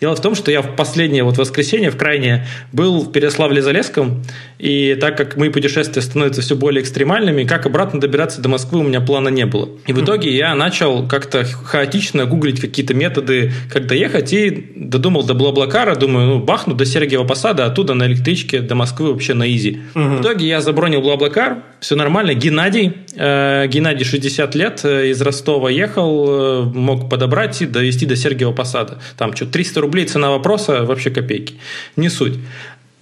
Дело 0.00 0.14
в 0.14 0.20
том, 0.20 0.34
что 0.34 0.50
я 0.50 0.62
в 0.62 0.76
последнее 0.76 1.24
вот 1.24 1.38
воскресенье, 1.38 1.90
в 1.90 1.96
крайнее, 1.96 2.46
был 2.72 3.02
в 3.02 3.10
Переславле-Залесском, 3.10 4.22
и 4.58 4.96
так 5.00 5.16
как 5.16 5.36
мои 5.36 5.48
путешествия 5.48 6.02
становятся 6.02 6.42
все 6.42 6.56
более 6.56 6.82
экстремальными, 6.82 7.44
как 7.44 7.66
обратно 7.66 8.00
добираться 8.04 8.40
до 8.40 8.48
Москвы 8.48 8.80
у 8.80 8.82
меня 8.82 9.00
плана 9.00 9.28
не 9.28 9.46
было. 9.46 9.68
И 9.86 9.92
в 9.92 10.04
итоге 10.04 10.34
я 10.34 10.54
начал 10.54 11.08
как-то 11.08 11.44
хаотично 11.44 12.26
гуглить 12.26 12.60
какие-то 12.60 12.94
методы, 12.94 13.52
как 13.70 13.86
доехать, 13.86 14.32
и 14.32 14.72
додумал 14.76 15.24
до 15.24 15.34
Блаблакара, 15.34 15.94
думаю, 15.94 16.26
ну, 16.26 16.38
бахну 16.38 16.74
до 16.74 16.84
Сергиева 16.84 17.24
Посада, 17.24 17.66
оттуда 17.66 17.94
на 17.94 18.06
электричке 18.06 18.60
до 18.60 18.74
Москвы 18.74 19.12
вообще 19.12 19.34
на 19.34 19.50
изи. 19.50 19.80
Угу. 19.94 20.04
В 20.04 20.20
итоге 20.20 20.46
я 20.46 20.60
забронил 20.60 21.00
Блаблакар, 21.00 21.62
все 21.80 21.96
нормально. 21.96 22.34
Геннадий, 22.34 22.92
э, 23.16 23.66
Геннадий 23.68 24.04
60 24.04 24.54
лет, 24.54 24.80
э, 24.84 25.10
из 25.10 25.20
Ростова 25.20 25.70
ехал, 25.70 26.26
э, 26.28 26.62
мог 26.62 27.08
подобрать 27.08 27.60
и 27.62 27.66
довести 27.66 28.06
до 28.06 28.16
Сергиева 28.16 28.52
Посада. 28.52 28.98
Там 29.16 29.34
что, 29.34 29.46
300 29.46 29.80
рублей 29.80 30.06
цена 30.06 30.30
вопроса, 30.30 30.84
вообще 30.84 31.10
копейки. 31.10 31.54
Не 31.96 32.08
суть. 32.08 32.34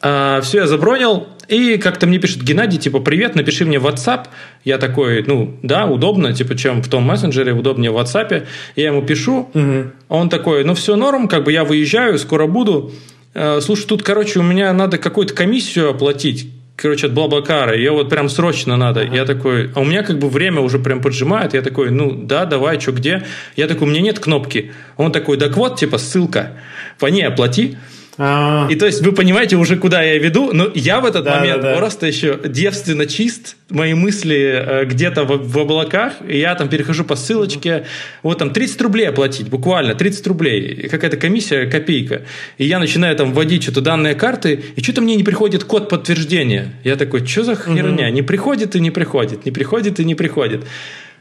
А, 0.04 0.40
все, 0.40 0.58
я 0.58 0.66
забронил, 0.66 1.28
и 1.46 1.76
как-то 1.76 2.08
мне 2.08 2.18
пишет 2.18 2.42
Геннадий, 2.42 2.78
типа, 2.78 2.98
привет, 2.98 3.36
напиши 3.36 3.64
мне 3.64 3.78
в 3.78 3.86
WhatsApp. 3.86 4.26
Я 4.64 4.78
такой, 4.78 5.22
ну, 5.24 5.56
да, 5.62 5.86
удобно, 5.86 6.32
типа, 6.32 6.56
чем 6.56 6.82
в 6.82 6.88
том 6.88 7.04
мессенджере, 7.04 7.52
удобнее 7.52 7.92
в 7.92 7.98
WhatsApp. 7.98 8.46
Я 8.74 8.86
ему 8.86 9.02
пишу, 9.02 9.50
угу. 9.54 9.92
он 10.08 10.28
такой, 10.28 10.64
ну, 10.64 10.74
все 10.74 10.96
норм, 10.96 11.28
как 11.28 11.44
бы 11.44 11.52
я 11.52 11.64
выезжаю, 11.64 12.18
скоро 12.18 12.48
буду. 12.48 12.90
А, 13.34 13.60
слушай, 13.60 13.86
тут, 13.86 14.02
короче, 14.02 14.40
у 14.40 14.42
меня 14.42 14.72
надо 14.72 14.98
какую-то 14.98 15.34
комиссию 15.34 15.90
оплатить 15.90 16.50
короче, 16.74 17.06
от 17.06 17.12
Блаблакара, 17.12 17.76
ее 17.76 17.92
вот 17.92 18.10
прям 18.10 18.28
срочно 18.28 18.76
надо. 18.76 19.04
Я 19.04 19.24
такой, 19.24 19.70
а 19.74 19.80
у 19.80 19.84
меня 19.84 20.02
как 20.02 20.18
бы 20.18 20.28
время 20.28 20.60
уже 20.60 20.80
прям 20.80 21.00
поджимает, 21.00 21.54
я 21.54 21.62
такой, 21.62 21.90
ну 21.90 22.10
да, 22.10 22.44
давай, 22.44 22.80
что 22.80 22.90
где? 22.90 23.24
Я 23.54 23.68
такой, 23.68 23.86
у 23.86 23.90
меня 23.90 24.00
нет 24.00 24.18
кнопки. 24.18 24.72
Он 24.96 25.12
такой, 25.12 25.36
так 25.36 25.56
вот, 25.56 25.78
типа, 25.78 25.98
ссылка, 25.98 26.54
по 26.98 27.06
ней 27.06 27.22
оплати. 27.22 27.76
А-а-а. 28.18 28.70
И 28.70 28.76
то 28.76 28.84
есть 28.84 29.00
вы 29.00 29.12
понимаете 29.12 29.56
уже, 29.56 29.76
куда 29.76 30.02
я 30.02 30.18
веду, 30.18 30.52
но 30.52 30.70
я 30.74 31.00
в 31.00 31.06
этот 31.06 31.24
да, 31.24 31.38
момент 31.38 31.62
да, 31.62 31.72
да. 31.72 31.78
просто 31.78 32.06
еще 32.06 32.38
девственно 32.44 33.06
чист, 33.06 33.56
мои 33.70 33.94
мысли 33.94 34.52
э, 34.54 34.84
где-то 34.84 35.24
в, 35.24 35.50
в 35.50 35.58
облаках, 35.58 36.14
и 36.28 36.38
я 36.38 36.54
там 36.54 36.68
перехожу 36.68 37.04
по 37.04 37.16
ссылочке, 37.16 37.86
вот 38.22 38.38
там 38.38 38.52
30 38.52 38.82
рублей 38.82 39.08
оплатить, 39.08 39.48
буквально 39.48 39.94
30 39.94 40.26
рублей, 40.26 40.88
какая-то 40.88 41.16
комиссия, 41.16 41.66
копейка. 41.66 42.22
И 42.58 42.66
я 42.66 42.78
начинаю 42.78 43.16
там 43.16 43.32
вводить 43.32 43.62
что-то 43.62 43.80
данные 43.80 44.14
карты, 44.14 44.62
и 44.76 44.82
что-то 44.82 45.00
мне 45.00 45.16
не 45.16 45.24
приходит 45.24 45.64
код 45.64 45.88
подтверждения. 45.88 46.72
Я 46.84 46.96
такой, 46.96 47.26
что 47.26 47.44
за 47.44 47.56
херня? 47.56 48.10
Не 48.10 48.22
приходит 48.22 48.76
и 48.76 48.80
не 48.80 48.90
приходит, 48.90 49.46
не 49.46 49.52
приходит 49.52 50.00
и 50.00 50.04
не 50.04 50.14
приходит. 50.14 50.64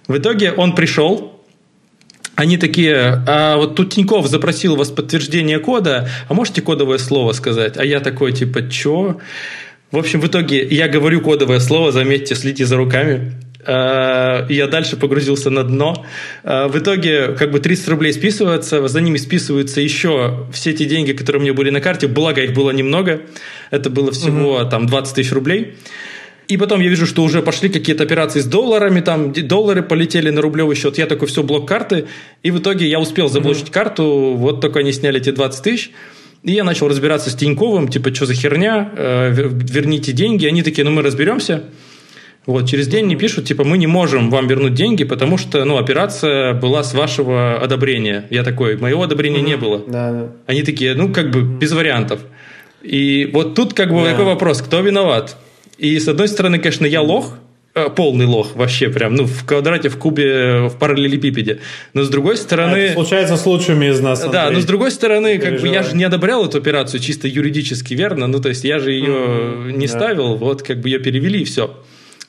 В 0.07 0.17
итоге 0.17 0.51
он 0.51 0.75
пришел, 0.75 1.40
они 2.41 2.57
такие, 2.57 3.23
а 3.27 3.55
вот 3.57 3.75
тут 3.75 3.93
Тиньков 3.93 4.25
запросил 4.27 4.73
у 4.73 4.75
вас 4.75 4.89
подтверждение 4.89 5.59
кода, 5.59 6.09
а 6.27 6.33
можете 6.33 6.63
кодовое 6.63 6.97
слово 6.97 7.33
сказать? 7.33 7.77
А 7.77 7.85
я 7.85 7.99
такой, 7.99 8.31
типа, 8.31 8.67
чё? 8.67 9.19
В 9.91 9.97
общем, 9.97 10.19
в 10.21 10.25
итоге 10.25 10.65
я 10.65 10.87
говорю 10.87 11.21
кодовое 11.21 11.59
слово, 11.59 11.91
заметьте, 11.91 12.33
следите 12.33 12.65
за 12.65 12.77
руками. 12.77 13.33
А, 13.63 14.47
я 14.49 14.65
дальше 14.65 14.97
погрузился 14.97 15.51
на 15.51 15.63
дно. 15.63 16.03
А, 16.43 16.67
в 16.67 16.79
итоге 16.79 17.33
как 17.33 17.51
бы 17.51 17.59
30 17.59 17.89
рублей 17.89 18.11
списываются, 18.11 18.87
за 18.87 19.01
ними 19.01 19.17
списываются 19.17 19.79
еще 19.79 20.47
все 20.51 20.73
те 20.73 20.85
деньги, 20.85 21.11
которые 21.11 21.41
у 21.41 21.43
меня 21.43 21.53
были 21.53 21.69
на 21.69 21.79
карте, 21.79 22.07
благо 22.07 22.41
их 22.41 22.53
было 22.53 22.71
немного. 22.71 23.21
Это 23.69 23.91
было 23.91 24.11
всего 24.11 24.55
угу. 24.55 24.67
там 24.67 24.87
20 24.87 25.13
тысяч 25.13 25.31
рублей. 25.31 25.75
И 26.51 26.57
потом 26.57 26.81
я 26.81 26.89
вижу, 26.89 27.05
что 27.05 27.23
уже 27.23 27.41
пошли 27.41 27.69
какие-то 27.69 28.03
операции 28.03 28.41
с 28.41 28.45
долларами, 28.45 28.99
там 28.99 29.31
доллары 29.31 29.83
полетели 29.83 30.31
на 30.31 30.41
рублевый 30.41 30.75
счет. 30.75 30.97
Я 30.97 31.05
такой, 31.05 31.29
все, 31.29 31.43
блок 31.43 31.65
карты. 31.65 32.07
И 32.43 32.51
в 32.51 32.59
итоге 32.59 32.89
я 32.89 32.99
успел 32.99 33.29
заблочить 33.29 33.67
mm-hmm. 33.67 33.71
карту, 33.71 34.33
вот 34.35 34.59
только 34.59 34.79
они 34.79 34.91
сняли 34.91 35.21
эти 35.21 35.31
20 35.31 35.63
тысяч. 35.63 35.91
И 36.43 36.51
я 36.51 36.65
начал 36.65 36.89
разбираться 36.89 37.29
с 37.29 37.35
Тиньковым, 37.35 37.87
типа, 37.87 38.13
что 38.13 38.25
за 38.25 38.33
херня, 38.33 38.91
э, 38.97 39.31
верните 39.31 40.11
деньги. 40.11 40.45
Они 40.45 40.61
такие, 40.61 40.83
ну 40.83 40.91
мы 40.91 41.03
разберемся. 41.03 41.63
Вот, 42.45 42.67
через 42.67 42.89
день 42.89 43.05
мне 43.05 43.15
пишут, 43.15 43.45
типа, 43.45 43.63
мы 43.63 43.77
не 43.77 43.87
можем 43.87 44.29
вам 44.29 44.47
вернуть 44.49 44.73
деньги, 44.73 45.05
потому 45.05 45.37
что, 45.37 45.63
ну, 45.63 45.77
операция 45.77 46.53
была 46.53 46.83
с 46.83 46.93
вашего 46.93 47.61
одобрения. 47.61 48.25
Я 48.29 48.43
такой, 48.43 48.75
моего 48.75 49.03
одобрения 49.03 49.39
mm-hmm. 49.39 49.45
не 49.45 49.55
было. 49.55 49.83
Да, 49.87 50.11
да. 50.11 50.31
Они 50.47 50.63
такие, 50.63 50.95
ну, 50.95 51.13
как 51.13 51.31
бы, 51.31 51.43
без 51.43 51.71
вариантов. 51.71 52.19
И 52.81 53.29
вот 53.31 53.55
тут, 53.55 53.73
как 53.73 53.93
бы, 53.93 54.03
да. 54.03 54.11
такой 54.11 54.25
вопрос, 54.25 54.61
кто 54.61 54.81
виноват? 54.81 55.37
И, 55.81 55.99
с 55.99 56.07
одной 56.07 56.27
стороны, 56.27 56.59
конечно, 56.59 56.85
я 56.85 57.01
лох, 57.01 57.39
э, 57.73 57.89
полный 57.89 58.27
лох 58.27 58.55
вообще 58.55 58.89
прям, 58.89 59.15
ну, 59.15 59.25
в 59.25 59.45
квадрате, 59.45 59.89
в 59.89 59.97
кубе, 59.97 60.67
в 60.67 60.77
параллелепипеде. 60.77 61.59
Но 61.95 62.03
с 62.03 62.09
другой 62.09 62.37
стороны... 62.37 62.75
Это 62.75 62.93
случается 62.93 63.35
с 63.35 63.43
лучшими 63.47 63.87
из 63.87 63.99
нас, 63.99 64.21
Андрей. 64.23 64.41
Да, 64.41 64.51
но 64.51 64.59
с 64.59 64.65
другой 64.65 64.91
стороны, 64.91 65.39
как 65.39 65.59
бы 65.59 65.67
я 65.67 65.81
же 65.81 65.95
не 65.95 66.03
одобрял 66.03 66.45
эту 66.45 66.59
операцию 66.59 66.99
чисто 66.99 67.27
юридически, 67.27 67.95
верно? 67.95 68.27
Ну, 68.27 68.39
то 68.39 68.49
есть 68.49 68.63
я 68.63 68.77
же 68.77 68.91
ее 68.91 69.07
mm-hmm. 69.07 69.71
не 69.71 69.87
да. 69.87 69.93
ставил, 69.93 70.35
вот 70.35 70.61
как 70.61 70.81
бы 70.81 70.89
ее 70.89 70.99
перевели 70.99 71.41
и 71.41 71.45
все. 71.45 71.75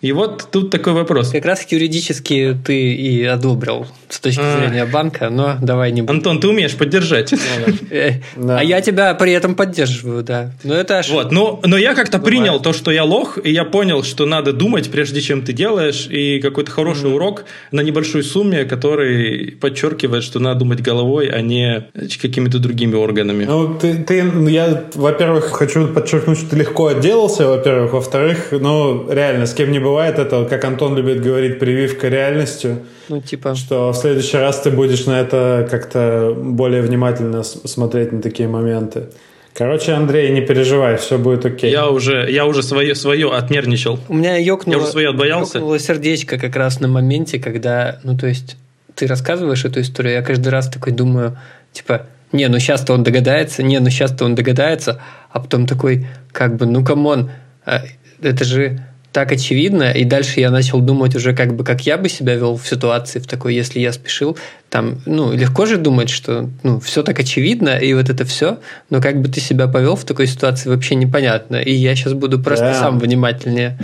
И 0.02 0.11
вот 0.11 0.49
тут 0.50 0.71
такой 0.71 0.94
вопрос. 0.94 1.30
Как 1.30 1.44
раз 1.44 1.64
юридически 1.71 2.59
ты 2.64 2.92
и 2.92 3.25
одобрил 3.25 3.87
с 4.09 4.18
точки 4.18 4.40
а. 4.42 4.59
зрения 4.59 4.85
банка, 4.85 5.30
но 5.30 5.56
давай 5.62 5.92
не 5.92 6.02
будем. 6.02 6.16
Антон, 6.16 6.40
ты 6.40 6.49
умеешь 6.49 6.76
поддержать. 6.76 7.32
Э, 7.90 8.14
а 8.37 8.64
я 8.64 8.80
тебя 8.80 9.12
при 9.14 9.32
этом 9.32 9.54
поддерживаю, 9.54 10.23
да. 10.23 10.52
Но 10.64 10.75
это 10.75 10.99
ошибка. 10.99 11.25
Вот, 11.25 11.32
но, 11.32 11.61
но 11.64 11.76
я 11.76 11.94
как-то 11.94 12.18
принял 12.18 12.59
то, 12.59 12.73
что 12.73 12.90
я 12.90 13.04
лох, 13.04 13.38
и 13.42 13.52
я 13.52 13.64
понял, 13.64 14.02
что 14.02 14.25
надо 14.25 14.52
думать, 14.52 14.90
прежде 14.90 15.21
чем 15.21 15.42
ты 15.42 15.52
делаешь, 15.52 16.06
и 16.09 16.40
какой-то 16.40 16.71
хороший 16.71 17.12
урок 17.12 17.44
на 17.71 17.82
небольшой 17.82 18.25
сумме, 18.25 18.64
который 18.64 19.52
подчеркивает, 19.61 20.25
что 20.25 20.38
надо 20.38 20.61
думать 20.61 20.80
головой, 20.80 21.28
а 21.28 21.42
не 21.42 21.87
какими-то 22.21 22.59
другими 22.59 22.94
органами. 22.94 23.44
Ну, 23.44 23.75
ты, 23.78 23.94
ты 24.02 24.32
я, 24.49 24.85
во-первых, 24.94 25.50
хочу 25.52 25.87
подчеркнуть, 25.88 26.38
что 26.38 26.50
ты 26.50 26.56
легко 26.56 26.87
отделался, 26.87 27.47
во-первых. 27.47 27.92
Во-вторых, 27.92 28.49
ну, 28.52 29.06
реально, 29.11 29.47
с 29.47 29.54
кем 29.54 29.71
не 29.71 29.78
бывает 29.78 29.92
это, 30.01 30.47
как 30.49 30.65
Антон 30.65 30.97
любит 30.97 31.23
говорить, 31.23 31.59
прививка 31.59 32.09
реальностью. 32.09 32.83
Ну, 33.09 33.21
типа... 33.21 33.55
Что 33.55 33.93
в 33.93 33.97
следующий 33.97 34.37
раз 34.37 34.61
ты 34.61 34.71
будешь 34.71 35.07
на 35.07 35.21
это 35.21 35.67
как-то 35.71 36.35
более 36.37 36.83
внимательно 36.83 37.43
смотреть 37.43 38.13
на 38.13 38.23
такие 38.23 38.49
моменты. 38.49 39.09
Короче, 39.55 39.93
Андрей, 39.93 40.31
не 40.31 40.41
переживай, 40.41 40.97
все 40.97 41.19
будет 41.19 41.45
окей. 41.45 41.71
Я 41.71 41.91
уже, 41.91 42.31
я 42.31 42.47
уже 42.47 42.63
свое, 42.63 42.95
свое 42.95 43.31
отнервничал. 43.35 43.99
У 44.09 44.15
меня 44.15 44.37
ёкнуло, 44.37 44.77
я 44.77 44.83
уже 44.83 44.91
свое 44.91 45.09
отбоялся. 45.11 45.59
ёкнуло 45.59 45.79
сердечко 45.79 46.39
как 46.39 46.57
раз 46.57 46.81
на 46.81 46.89
моменте, 46.89 47.39
когда, 47.39 48.01
ну, 48.03 48.17
то 48.17 48.27
есть, 48.27 48.57
ты 48.95 49.07
рассказываешь 49.07 49.65
эту 49.65 49.81
историю, 49.83 50.15
я 50.15 50.23
каждый 50.23 50.49
раз 50.49 50.69
такой 50.69 50.93
думаю, 50.93 51.37
типа, 51.73 52.07
не, 52.33 52.49
ну 52.49 52.59
сейчас-то 52.59 52.95
он 52.95 53.03
догадается, 53.03 53.63
не, 53.63 53.79
ну 53.79 53.91
сейчас-то 53.91 54.25
он 54.25 54.35
догадается, 54.35 55.01
а 55.31 55.41
потом 55.41 55.67
такой, 55.67 56.07
как 56.33 56.57
бы, 56.57 56.65
ну, 56.65 56.83
come 56.83 57.10
on, 57.10 57.31
а, 57.67 57.83
это 58.23 58.45
же 58.45 58.81
так 59.12 59.31
очевидно, 59.31 59.92
и 59.92 60.04
дальше 60.04 60.40
я 60.40 60.50
начал 60.50 60.81
думать 60.81 61.14
уже 61.14 61.35
как 61.35 61.54
бы, 61.54 61.64
как 61.64 61.83
я 61.83 61.99
бы 61.99 62.09
себя 62.09 62.35
вел 62.35 62.57
в 62.57 62.66
ситуации 62.66 63.19
в 63.19 63.26
такой, 63.26 63.54
если 63.54 63.78
я 63.78 63.92
спешил, 63.92 64.38
там, 64.71 65.02
ну, 65.04 65.35
легко 65.35 65.66
же 65.66 65.76
думать, 65.76 66.09
что, 66.09 66.49
ну, 66.62 66.81
все 66.81 67.02
так 67.02 67.19
очевидно, 67.19 67.76
и 67.76 67.92
вот 67.92 68.09
это 68.09 68.25
все, 68.25 68.59
но 68.88 69.02
как 69.02 69.21
бы 69.21 69.28
ты 69.28 69.38
себя 69.38 69.69
повел 69.69 69.97
в 69.97 70.04
такой 70.04 70.26
ситуации 70.26 70.71
вообще 70.71 70.95
непонятно, 70.95 71.57
и 71.57 71.73
я 71.73 71.95
сейчас 71.95 72.14
буду 72.14 72.38
просто 72.38 72.64
да. 72.64 72.75
сам 72.81 72.99
внимательнее 72.99 73.78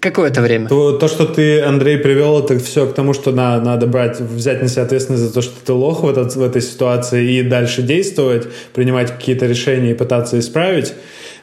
какое-то 0.00 0.42
время. 0.42 0.68
То, 0.68 0.98
то, 0.98 1.08
что 1.08 1.24
ты, 1.24 1.62
Андрей, 1.62 1.96
привел, 1.96 2.44
это 2.44 2.58
все 2.58 2.86
к 2.86 2.94
тому, 2.94 3.14
что 3.14 3.32
на, 3.32 3.58
надо 3.60 3.86
брать, 3.86 4.20
взять 4.20 4.60
на 4.60 4.68
себя 4.68 4.82
ответственность 4.82 5.24
за 5.24 5.32
то, 5.32 5.40
что 5.40 5.54
ты 5.64 5.72
лох 5.72 6.02
в, 6.02 6.08
этот, 6.10 6.36
в 6.36 6.42
этой 6.42 6.60
ситуации, 6.60 7.38
и 7.38 7.42
дальше 7.42 7.80
действовать, 7.80 8.46
принимать 8.74 9.12
какие-то 9.12 9.46
решения 9.46 9.92
и 9.92 9.94
пытаться 9.94 10.38
исправить. 10.38 10.92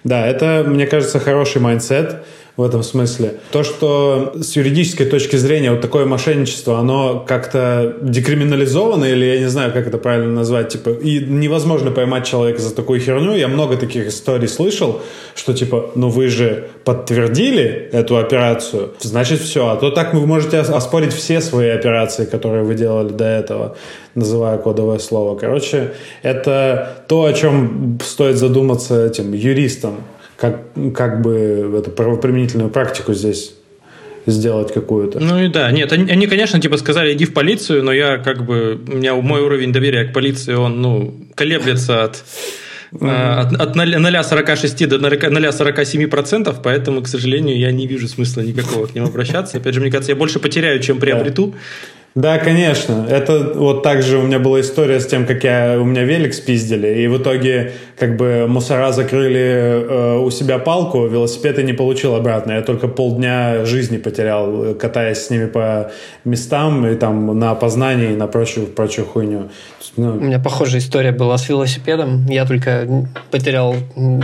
Да, 0.04 0.28
это, 0.28 0.64
мне 0.68 0.86
кажется, 0.86 1.20
хороший 1.20 1.60
mindset 1.60 2.18
в 2.58 2.64
этом 2.64 2.84
смысле. 2.84 3.36
То, 3.52 3.64
что 3.64 4.34
с 4.40 4.56
юридической 4.56 5.06
точки 5.06 5.38
зрения 5.38 5.72
вот 5.72 5.82
такое 5.82 6.06
мошенничество, 6.06 6.80
оно 6.80 7.24
как-то 7.26 7.96
декриминализовано, 8.02 9.06
или 9.06 9.26
я 9.26 9.40
не 9.40 9.50
знаю, 9.50 9.72
как 9.72 9.88
это 9.88 9.98
правильно 9.98 10.32
назвать, 10.32 10.70
типа, 10.70 10.90
и 10.90 11.20
невозможно 11.20 11.92
поймать 11.92 12.28
человека 12.28 12.62
за 12.62 12.76
такую 12.76 13.00
херню. 13.00 13.36
Я 13.36 13.48
много 13.48 13.78
таких 13.78 14.08
историй 14.08 14.48
слышал, 14.48 15.02
что 15.36 15.54
типа, 15.54 15.92
ну 15.96 16.10
вы 16.10 16.28
же 16.28 16.68
подтвердили 16.84 17.90
эту 17.92 18.18
операцию, 18.18 18.94
значит 19.00 19.40
все. 19.40 19.70
А 19.70 19.76
то 19.78 19.90
так 19.90 20.14
вы 20.14 20.26
можете 20.26 20.60
оспорить 20.60 21.14
все 21.14 21.42
свои 21.42 21.70
операции, 21.70 22.26
которые 22.26 22.64
вы 22.64 22.76
делали 22.76 23.10
до 23.10 23.26
этого, 23.26 23.78
называя 24.16 24.58
кодовое 24.58 25.00
слово. 25.00 25.38
Короче, 25.38 25.94
это 26.22 27.06
то, 27.08 27.24
о 27.24 27.34
чем 27.34 28.00
стоит 28.04 28.38
задуматься 28.38 29.06
этим 29.06 29.34
юристам 29.34 29.96
как, 30.42 30.62
как 30.96 31.22
бы 31.22 31.72
эту 31.78 31.92
правоприменительную 31.92 32.72
практику 32.72 33.14
здесь 33.14 33.54
сделать 34.26 34.74
какую-то. 34.74 35.20
Ну 35.20 35.44
и 35.44 35.48
да, 35.50 35.72
нет, 35.72 35.92
они, 35.92 36.12
они, 36.12 36.26
конечно, 36.26 36.60
типа 36.60 36.78
сказали, 36.78 37.14
иди 37.14 37.26
в 37.26 37.34
полицию, 37.34 37.84
но 37.84 37.94
я 37.94 38.18
как 38.18 38.44
бы, 38.44 38.80
у 38.88 38.98
меня 38.98 39.14
мой 39.16 39.42
уровень 39.42 39.72
доверия 39.72 40.06
к 40.06 40.14
полиции, 40.14 40.54
он, 40.54 40.82
ну, 40.82 41.16
колеблется 41.36 42.04
от 42.04 42.24
от, 42.94 43.54
от 43.54 43.76
0,46 43.78 44.88
до 44.88 44.98
0,47%, 44.98 46.56
поэтому, 46.62 47.02
к 47.02 47.08
сожалению, 47.08 47.58
я 47.58 47.72
не 47.72 47.88
вижу 47.88 48.10
смысла 48.10 48.42
никакого 48.42 48.88
к 48.88 48.96
ним 48.96 49.06
обращаться. 49.06 49.58
Опять 49.58 49.76
же, 49.76 49.80
мне 49.80 49.90
кажется, 49.90 50.12
я 50.12 50.18
больше 50.18 50.40
потеряю, 50.40 50.82
чем 50.82 51.00
приобрету. 51.00 51.56
Да, 52.14 52.40
конечно. 52.40 53.08
Это 53.10 53.54
вот 53.56 53.84
так 53.84 54.04
же 54.04 54.18
у 54.18 54.24
меня 54.24 54.38
была 54.40 54.60
история 54.60 55.00
с 55.00 55.08
тем, 55.08 55.26
как 55.26 55.44
я, 55.46 55.78
у 55.80 55.86
меня 55.86 56.04
велик 56.04 56.34
спиздили, 56.34 57.04
и 57.04 57.08
в 57.08 57.18
итоге 57.18 57.72
как 57.98 58.18
бы 58.18 58.48
мусора 58.50 58.92
закрыли 58.92 59.40
э, 59.40 60.18
у 60.18 60.30
себя 60.30 60.60
палку, 60.60 61.06
велосипед 61.06 61.58
я 61.58 61.64
не 61.64 61.74
получил 61.74 62.16
обратно. 62.16 62.54
Я 62.54 62.64
только 62.64 62.90
полдня 62.90 63.64
жизни 63.64 63.98
потерял, 63.98 64.74
катаясь 64.74 65.20
с 65.20 65.30
ними 65.30 65.46
по 65.46 65.92
местам 66.26 66.86
и 66.86 66.96
там 66.96 67.38
на 67.40 67.52
опознании 67.52 68.12
и 68.12 68.16
на 68.16 68.28
прочую, 68.28 68.68
прочую 68.68 69.06
хуйню. 69.06 69.50
Ну... 69.98 70.16
У 70.16 70.20
меня 70.20 70.40
похожая 70.40 70.80
история 70.80 71.12
была 71.12 71.38
с 71.38 71.50
велосипедом. 71.50 72.26
Я 72.28 72.46
только 72.46 72.88
потерял 73.30 73.76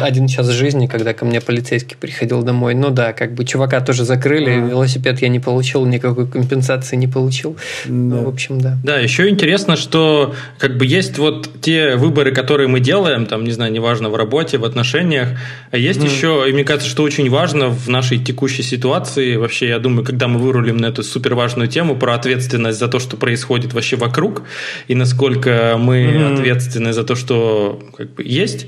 один 0.02 0.28
час 0.28 0.48
жизни, 0.48 0.88
когда 0.88 1.14
ко 1.14 1.26
мне 1.26 1.42
полицейский 1.42 1.98
приходил 1.98 2.42
домой. 2.42 2.74
Ну 2.74 2.90
да, 2.90 3.14
как 3.14 3.34
бы 3.34 3.46
чувака 3.46 3.82
тоже 3.82 4.06
закрыли, 4.06 4.50
а. 4.50 4.68
велосипед 4.70 5.22
я 5.22 5.30
не 5.30 5.40
получил, 5.40 5.86
никакой 5.86 6.28
компенсации 6.28 6.96
не 6.96 7.08
получил. 7.08 7.58
Да. 7.86 7.92
Ну, 7.92 8.24
в 8.26 8.30
общем, 8.30 8.60
да. 8.60 8.78
Да, 8.84 9.00
еще 9.00 9.30
интересно, 9.30 9.76
что 9.76 10.34
как 10.58 10.78
бы 10.78 10.86
есть 10.86 11.18
вот 11.18 11.50
те 11.62 11.96
выборы, 11.96 12.32
которые 12.32 12.68
мы 12.68 12.80
делаем, 12.80 13.26
там, 13.26 13.44
не 13.44 13.52
знаю, 13.52 13.72
неважно, 13.72 14.10
в 14.10 14.16
работе, 14.16 14.58
в 14.58 14.66
отношениях, 14.66 15.30
а 15.72 15.78
есть 15.78 16.00
mm. 16.00 16.06
еще, 16.06 16.46
и 16.50 16.54
мне 16.54 16.64
кажется, 16.64 16.90
что 16.90 17.04
очень 17.04 17.30
важно 17.30 17.70
в 17.70 17.88
нашей 17.90 18.18
текущей 18.20 18.64
ситуации, 18.64 19.36
вообще, 19.36 19.68
я 19.68 19.80
думаю, 19.80 20.06
когда 20.06 20.28
мы 20.28 20.40
вырулим 20.40 20.78
на 20.78 20.88
эту 20.88 21.04
супер 21.04 21.36
важную 21.36 21.68
тему 21.68 21.96
про 21.96 22.16
ответственность 22.16 22.80
за 22.80 22.88
то, 22.88 23.00
что 23.00 23.18
происходит 23.18 23.74
вообще 23.74 23.96
вокруг, 23.96 24.44
и 24.88 24.96
насколько 24.96 25.76
мы 25.78 26.04
mm-hmm. 26.04 26.34
ответственны 26.34 26.94
за 26.94 27.04
то, 27.04 27.16
что 27.16 27.82
как 27.96 28.14
бы 28.14 28.24
есть. 28.24 28.68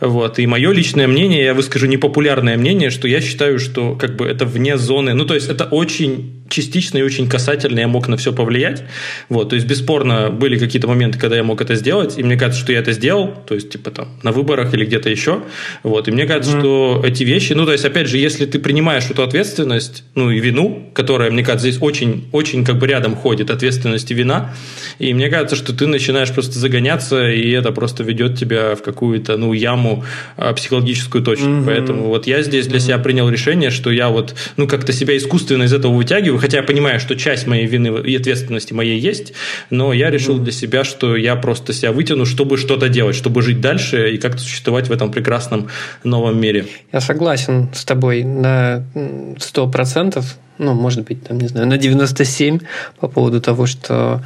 Вот. 0.00 0.38
И 0.38 0.46
мое 0.46 0.72
личное 0.72 1.06
мнение, 1.06 1.44
я 1.44 1.54
выскажу 1.54 1.86
непопулярное 1.86 2.56
мнение, 2.56 2.90
что 2.90 3.08
я 3.08 3.20
считаю, 3.20 3.58
что 3.58 3.94
как 3.94 4.16
бы 4.16 4.26
это 4.26 4.44
вне 4.44 4.76
зоны. 4.76 5.14
Ну, 5.14 5.24
то 5.24 5.34
есть 5.34 5.48
это 5.48 5.64
очень 5.64 6.37
частично 6.48 6.98
и 6.98 7.02
очень 7.02 7.28
касательно 7.28 7.80
я 7.80 7.88
мог 7.88 8.08
на 8.08 8.16
все 8.16 8.32
повлиять. 8.32 8.84
Вот, 9.28 9.50
то 9.50 9.56
есть, 9.56 9.66
бесспорно, 9.66 10.30
были 10.30 10.58
какие-то 10.58 10.88
моменты, 10.88 11.18
когда 11.18 11.36
я 11.36 11.44
мог 11.44 11.60
это 11.60 11.74
сделать, 11.74 12.18
и 12.18 12.22
мне 12.22 12.36
кажется, 12.36 12.60
что 12.60 12.72
я 12.72 12.80
это 12.80 12.92
сделал, 12.92 13.34
то 13.46 13.54
есть, 13.54 13.70
типа, 13.70 13.90
там, 13.90 14.08
на 14.22 14.32
выборах 14.32 14.74
или 14.74 14.84
где-то 14.84 15.10
еще. 15.10 15.42
Вот, 15.82 16.08
и 16.08 16.10
мне 16.10 16.26
кажется, 16.26 16.56
mm. 16.56 16.60
что 16.60 17.02
эти 17.04 17.24
вещи, 17.24 17.52
ну, 17.52 17.66
то 17.66 17.72
есть, 17.72 17.84
опять 17.84 18.08
же, 18.08 18.18
если 18.18 18.46
ты 18.46 18.58
принимаешь 18.58 19.04
эту 19.10 19.22
ответственность, 19.22 20.04
ну, 20.14 20.30
и 20.30 20.38
вину, 20.40 20.90
которая, 20.94 21.30
мне 21.30 21.42
кажется, 21.42 21.70
здесь 21.70 21.82
очень, 21.82 22.28
очень 22.32 22.64
как 22.64 22.78
бы 22.78 22.86
рядом 22.86 23.14
ходит, 23.14 23.50
ответственность 23.50 24.10
и 24.10 24.14
вина, 24.14 24.54
и 24.98 25.12
мне 25.14 25.28
кажется, 25.28 25.56
что 25.56 25.72
ты 25.72 25.86
начинаешь 25.86 26.32
просто 26.32 26.58
загоняться, 26.58 27.30
и 27.30 27.50
это 27.50 27.72
просто 27.72 28.02
ведет 28.02 28.38
тебя 28.38 28.74
в 28.74 28.82
какую-то, 28.82 29.36
ну, 29.36 29.52
яму 29.52 30.04
а, 30.36 30.52
психологическую 30.52 31.22
точку. 31.22 31.46
Mm-hmm. 31.46 31.66
Поэтому 31.66 32.06
вот 32.08 32.26
я 32.26 32.42
здесь 32.42 32.66
для 32.66 32.78
mm-hmm. 32.78 32.82
себя 32.82 32.98
принял 32.98 33.28
решение, 33.28 33.70
что 33.70 33.90
я 33.90 34.08
вот, 34.08 34.34
ну, 34.56 34.66
как-то 34.66 34.92
себя 34.92 35.16
искусственно 35.16 35.64
из 35.64 35.72
этого 35.72 35.92
вытягиваю, 35.92 36.37
хотя 36.38 36.58
я 36.58 36.62
понимаю, 36.62 37.00
что 37.00 37.16
часть 37.16 37.46
моей 37.46 37.66
вины 37.66 38.00
и 38.00 38.16
ответственности 38.16 38.72
моей 38.72 38.98
есть, 38.98 39.32
но 39.70 39.92
я 39.92 40.10
решил 40.10 40.38
для 40.38 40.52
себя, 40.52 40.84
что 40.84 41.16
я 41.16 41.36
просто 41.36 41.72
себя 41.72 41.92
вытяну, 41.92 42.26
чтобы 42.26 42.56
что-то 42.56 42.88
делать, 42.88 43.16
чтобы 43.16 43.42
жить 43.42 43.60
дальше 43.60 44.14
и 44.14 44.18
как-то 44.18 44.40
существовать 44.40 44.88
в 44.88 44.92
этом 44.92 45.10
прекрасном 45.10 45.68
новом 46.04 46.40
мире. 46.40 46.66
Я 46.92 47.00
согласен 47.00 47.68
с 47.74 47.84
тобой 47.84 48.24
на 48.24 48.84
100%, 48.94 50.24
ну, 50.58 50.74
может 50.74 51.04
быть, 51.04 51.24
там, 51.24 51.38
не 51.38 51.48
знаю, 51.48 51.68
на 51.68 51.74
97% 51.74 52.62
по 52.98 53.08
поводу 53.08 53.40
того, 53.40 53.66
что 53.66 54.22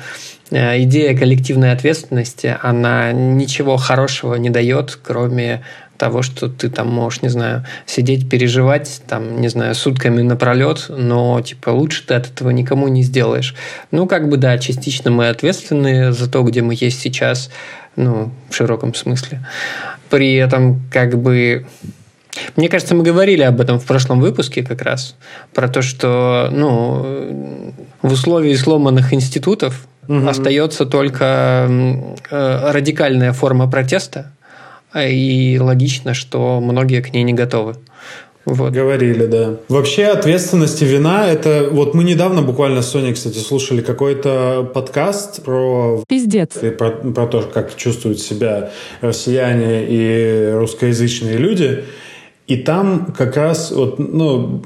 э, 0.50 0.83
идея 0.83 1.16
коллективной 1.16 1.73
ответственности, 1.73 2.57
она 2.62 3.12
ничего 3.12 3.76
хорошего 3.76 4.35
не 4.37 4.50
дает, 4.50 4.99
кроме 5.02 5.62
того, 5.99 6.23
что 6.23 6.49
ты 6.49 6.69
там 6.69 6.89
можешь, 6.89 7.23
не 7.23 7.29
знаю, 7.29 7.65
сидеть, 7.87 8.29
переживать, 8.29 9.03
там, 9.07 9.41
не 9.41 9.49
знаю, 9.49 9.75
сутками 9.75 10.23
напролет, 10.23 10.87
но, 10.89 11.41
типа, 11.41 11.71
лучше 11.71 12.07
ты 12.07 12.15
от 12.15 12.27
этого 12.27 12.51
никому 12.51 12.89
не 12.89 13.03
сделаешь. 13.03 13.55
Ну, 13.91 14.07
как 14.07 14.29
бы, 14.29 14.37
да, 14.37 14.59
частично 14.59 15.11
мы 15.11 15.29
ответственны 15.29 16.13
за 16.13 16.31
то, 16.31 16.43
где 16.43 16.63
мы 16.63 16.75
есть 16.79 17.01
сейчас, 17.01 17.51
ну, 17.97 18.33
в 18.51 18.55
широком 18.55 18.95
смысле. 18.95 19.47
При 20.11 20.35
этом, 20.35 20.83
как 20.91 21.17
бы, 21.19 21.67
мне 22.57 22.69
кажется, 22.69 22.95
мы 22.95 23.05
говорили 23.05 23.43
об 23.43 23.61
этом 23.61 23.79
в 23.79 23.85
прошлом 23.85 24.21
выпуске 24.21 24.63
как 24.63 24.83
раз, 24.83 25.17
про 25.55 25.69
то, 25.69 25.83
что 25.83 26.49
ну, 26.51 27.75
в 28.01 28.13
условии 28.13 28.55
сломанных 28.55 29.13
институтов 29.13 29.87
угу. 30.09 30.27
остается 30.27 30.87
только 30.87 31.69
э, 32.31 32.71
радикальная 32.73 33.33
форма 33.33 33.71
протеста, 33.71 34.33
и 34.95 35.59
логично, 35.59 36.15
что 36.15 36.61
многие 36.61 37.01
к 37.01 37.13
ней 37.13 37.23
не 37.23 37.33
готовы. 37.33 37.77
Вот. 38.45 38.73
Говорили, 38.73 39.27
да. 39.27 39.57
Вообще 39.69 40.07
ответственность 40.07 40.83
и 40.83 40.85
вина 40.85 41.29
это 41.29 41.69
вот 41.71 41.95
мы 41.95 42.03
недавно 42.03 42.43
буквально 42.43 42.83
с 42.83 42.91
Соней, 42.91 43.13
кстати, 43.13 43.39
слушали 43.39 43.83
какой-то 43.83 44.69
подкаст 44.75 45.45
про 45.45 46.03
пиздец 46.09 46.55
про, 46.77 46.91
про 46.91 47.27
то, 47.27 47.43
как 47.43 47.77
чувствуют 47.77 48.19
себя 48.19 48.73
россияне 49.01 49.87
и 49.89 50.51
русскоязычные 50.55 51.37
люди. 51.37 51.85
И 52.49 52.57
там 52.57 53.15
как 53.17 53.37
раз, 53.37 53.71
вот, 53.71 54.01
ну, 54.01 54.63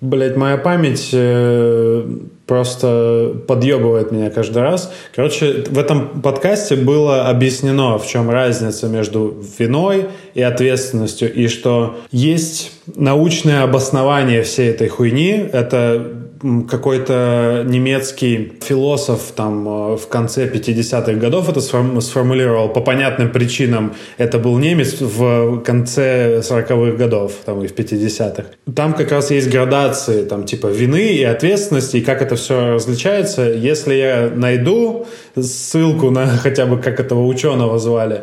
блядь, 0.00 0.36
моя 0.36 0.56
память 0.56 1.10
э, 1.12 2.04
просто 2.52 3.34
подъебывает 3.48 4.12
меня 4.12 4.28
каждый 4.28 4.62
раз. 4.62 4.92
Короче, 5.14 5.64
в 5.70 5.78
этом 5.78 6.20
подкасте 6.20 6.76
было 6.76 7.30
объяснено, 7.30 7.96
в 7.96 8.06
чем 8.06 8.28
разница 8.28 8.88
между 8.88 9.42
виной 9.58 10.08
и 10.34 10.42
ответственностью, 10.42 11.32
и 11.32 11.48
что 11.48 11.96
есть 12.10 12.72
научное 12.94 13.62
обоснование 13.62 14.42
всей 14.42 14.68
этой 14.68 14.88
хуйни. 14.88 15.48
Это 15.50 16.21
какой-то 16.68 17.64
немецкий 17.66 18.52
философ 18.60 19.32
там 19.36 19.68
э, 19.68 19.96
в 19.96 20.08
конце 20.08 20.48
50-х 20.48 21.12
годов 21.14 21.48
это 21.48 21.60
сформулировал 21.60 22.68
по 22.68 22.80
понятным 22.80 23.30
причинам. 23.30 23.94
Это 24.18 24.38
был 24.38 24.58
немец 24.58 25.00
в 25.00 25.60
конце 25.60 26.40
40-х 26.40 26.96
годов, 26.96 27.32
там 27.44 27.62
и 27.62 27.68
в 27.68 27.74
50-х. 27.74 28.44
Там 28.74 28.94
как 28.94 29.12
раз 29.12 29.30
есть 29.30 29.50
градации, 29.50 30.24
там 30.24 30.44
типа 30.44 30.66
вины 30.66 31.14
и 31.14 31.22
ответственности, 31.22 31.98
и 31.98 32.00
как 32.00 32.22
это 32.22 32.36
все 32.36 32.74
различается. 32.74 33.42
Если 33.42 33.94
я 33.94 34.30
найду 34.34 35.06
ссылку 35.40 36.10
на 36.10 36.26
хотя 36.42 36.66
бы 36.66 36.78
как 36.78 36.98
этого 36.98 37.26
ученого 37.26 37.78
звали, 37.78 38.22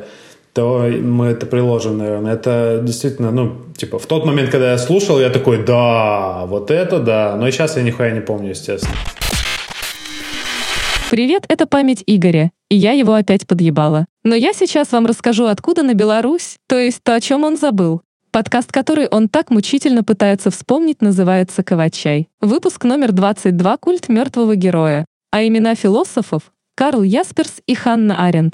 то 0.54 0.86
мы 0.90 1.28
это 1.28 1.46
приложим, 1.46 1.98
наверное. 1.98 2.34
Это 2.34 2.82
действительно, 2.84 3.32
ну, 3.32 3.58
типа, 3.76 4.00
в 4.00 4.06
тот 4.06 4.26
момент, 4.26 4.50
когда 4.50 4.72
я 4.72 4.78
слушал, 4.78 5.20
я 5.20 5.30
такой, 5.30 5.64
да, 5.64 6.46
вот 6.46 6.72
это 6.72 7.00
да. 7.00 7.36
Но 7.36 7.48
и 7.48 7.52
сейчас 7.52 7.78
я 7.78 7.84
нихуя 7.84 8.12
не 8.12 8.22
помню, 8.22 8.50
естественно. 8.50 8.96
Привет, 11.10 11.46
это 11.48 11.66
память 11.66 12.04
Игоря, 12.06 12.52
и 12.70 12.76
я 12.76 12.92
его 12.92 13.16
опять 13.16 13.48
подъебала. 13.48 14.06
Но 14.24 14.36
я 14.36 14.54
сейчас 14.54 14.92
вам 14.92 15.08
расскажу, 15.08 15.46
откуда 15.46 15.82
на 15.82 15.96
Беларусь, 15.96 16.58
то 16.68 16.78
есть 16.78 17.02
то, 17.04 17.16
о 17.16 17.22
чем 17.22 17.44
он 17.44 17.58
забыл. 17.58 18.02
Подкаст, 18.32 18.72
который 18.72 19.08
он 19.08 19.28
так 19.28 19.50
мучительно 19.50 20.04
пытается 20.04 20.52
вспомнить, 20.52 21.02
называется 21.02 21.64
«Ковачай». 21.64 22.28
Выпуск 22.42 22.84
номер 22.84 23.12
22 23.12 23.78
«Культ 23.78 24.08
мертвого 24.08 24.56
героя». 24.56 25.06
А 25.32 25.44
имена 25.44 25.74
философов– 25.74 26.44
Карл 26.76 27.02
Ясперс 27.02 27.54
и 27.66 27.74
Ханна 27.74 28.24
Аренд. 28.24 28.54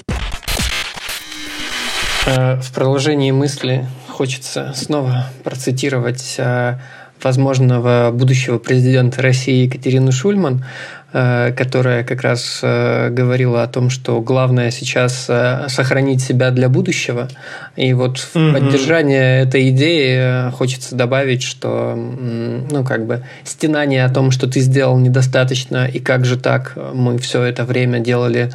Э, 2.26 2.56
в 2.60 2.72
продолжении 2.72 3.30
мысли 3.30 3.86
хочется 4.08 4.72
снова 4.74 5.26
процитировать 5.44 6.34
э, 6.38 6.74
возможного 7.22 8.10
будущего 8.12 8.58
президента 8.58 9.22
России 9.22 9.66
Екатерину 9.66 10.10
Шульман, 10.10 10.64
э, 11.12 11.52
которая 11.56 12.02
как 12.02 12.22
раз 12.22 12.58
говорила 12.62 13.62
о 13.62 13.68
том, 13.68 13.90
что 13.90 14.20
главное 14.20 14.72
сейчас 14.72 15.30
сохранить 15.68 16.20
себя 16.20 16.50
для 16.50 16.68
будущего. 16.68 17.28
И 17.76 17.94
вот 17.94 18.18
в 18.18 18.34
mm 18.34 18.52
поддержание 18.52 19.42
этой 19.42 19.70
идеи 19.70 20.50
хочется 20.50 20.96
добавить, 20.96 21.44
что 21.44 21.94
ну, 21.94 22.84
как 22.84 23.06
бы 23.06 23.22
стенание 23.44 24.04
о 24.04 24.10
том, 24.10 24.32
что 24.32 24.48
ты 24.48 24.60
сделал 24.60 24.98
недостаточно, 24.98 25.86
и 25.86 26.00
как 26.00 26.24
же 26.24 26.36
так 26.36 26.76
мы 26.92 27.18
все 27.18 27.44
это 27.44 27.64
время 27.64 28.00
делали 28.00 28.50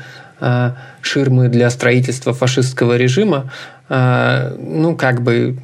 ширмы 1.01 1.47
для 1.49 1.69
строительства 1.69 2.33
фашистского 2.33 2.97
режима, 2.97 3.51
э, 3.89 4.55
ну, 4.57 4.95
как 4.95 5.21
бы 5.21 5.57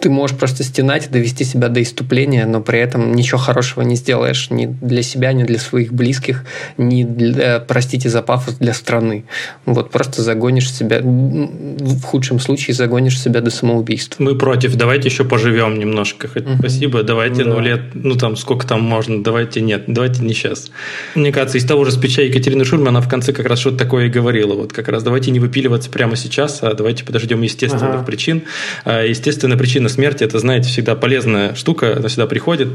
ты 0.00 0.10
можешь 0.10 0.36
просто 0.36 0.62
стенать 0.62 1.06
и 1.06 1.10
довести 1.10 1.44
себя 1.44 1.68
до 1.68 1.82
иступления, 1.82 2.46
но 2.46 2.60
при 2.60 2.78
этом 2.78 3.14
ничего 3.14 3.38
хорошего 3.38 3.82
не 3.82 3.96
сделаешь 3.96 4.50
ни 4.50 4.66
для 4.66 5.02
себя, 5.02 5.32
ни 5.32 5.44
для 5.44 5.58
своих 5.58 5.92
близких, 5.92 6.44
ни 6.76 7.04
для, 7.04 7.60
простите 7.60 8.08
за 8.08 8.22
пафос, 8.22 8.54
для 8.54 8.74
страны. 8.74 9.24
Вот 9.64 9.90
просто 9.90 10.22
загонишь 10.22 10.72
себя, 10.72 11.00
в 11.02 12.02
худшем 12.02 12.40
случае 12.40 12.74
загонишь 12.74 13.20
себя 13.20 13.40
до 13.40 13.50
самоубийства. 13.50 14.22
Мы 14.22 14.36
против, 14.36 14.76
давайте 14.76 15.08
еще 15.08 15.24
поживем 15.24 15.78
немножко. 15.78 16.28
Хоть 16.28 16.46
угу. 16.46 16.56
Спасибо, 16.58 17.02
давайте, 17.02 17.44
да. 17.44 17.50
ну 17.50 17.60
лет, 17.60 17.80
ну 17.94 18.14
там 18.16 18.36
сколько 18.36 18.66
там 18.66 18.82
можно, 18.82 19.22
давайте 19.22 19.60
нет, 19.60 19.84
давайте 19.86 20.22
не 20.22 20.34
сейчас. 20.34 20.70
Мне 21.14 21.32
кажется, 21.32 21.58
из 21.58 21.64
того 21.64 21.84
же 21.84 21.92
спича 21.92 22.22
Екатерины 22.22 22.64
Шульман, 22.64 22.88
она 22.88 23.00
в 23.00 23.08
конце 23.08 23.32
как 23.32 23.46
раз 23.46 23.58
что-то 23.58 23.78
такое 23.78 24.06
и 24.06 24.08
говорила. 24.08 24.54
Вот 24.54 24.72
как 24.72 24.88
раз 24.88 25.02
давайте 25.02 25.30
не 25.30 25.40
выпиливаться 25.40 25.90
прямо 25.90 26.16
сейчас, 26.16 26.62
а 26.62 26.74
давайте 26.74 27.04
подождем 27.04 27.42
естественных 27.42 27.96
ага. 27.96 28.04
причин. 28.04 28.42
А, 28.84 29.02
естественная 29.02 29.56
причина 29.56 29.85
причина 29.86 29.88
смерти, 29.88 30.24
это, 30.24 30.38
знаете, 30.38 30.68
всегда 30.68 30.94
полезная 30.94 31.54
штука, 31.54 31.96
она 31.96 32.08
всегда 32.08 32.26
приходит, 32.26 32.68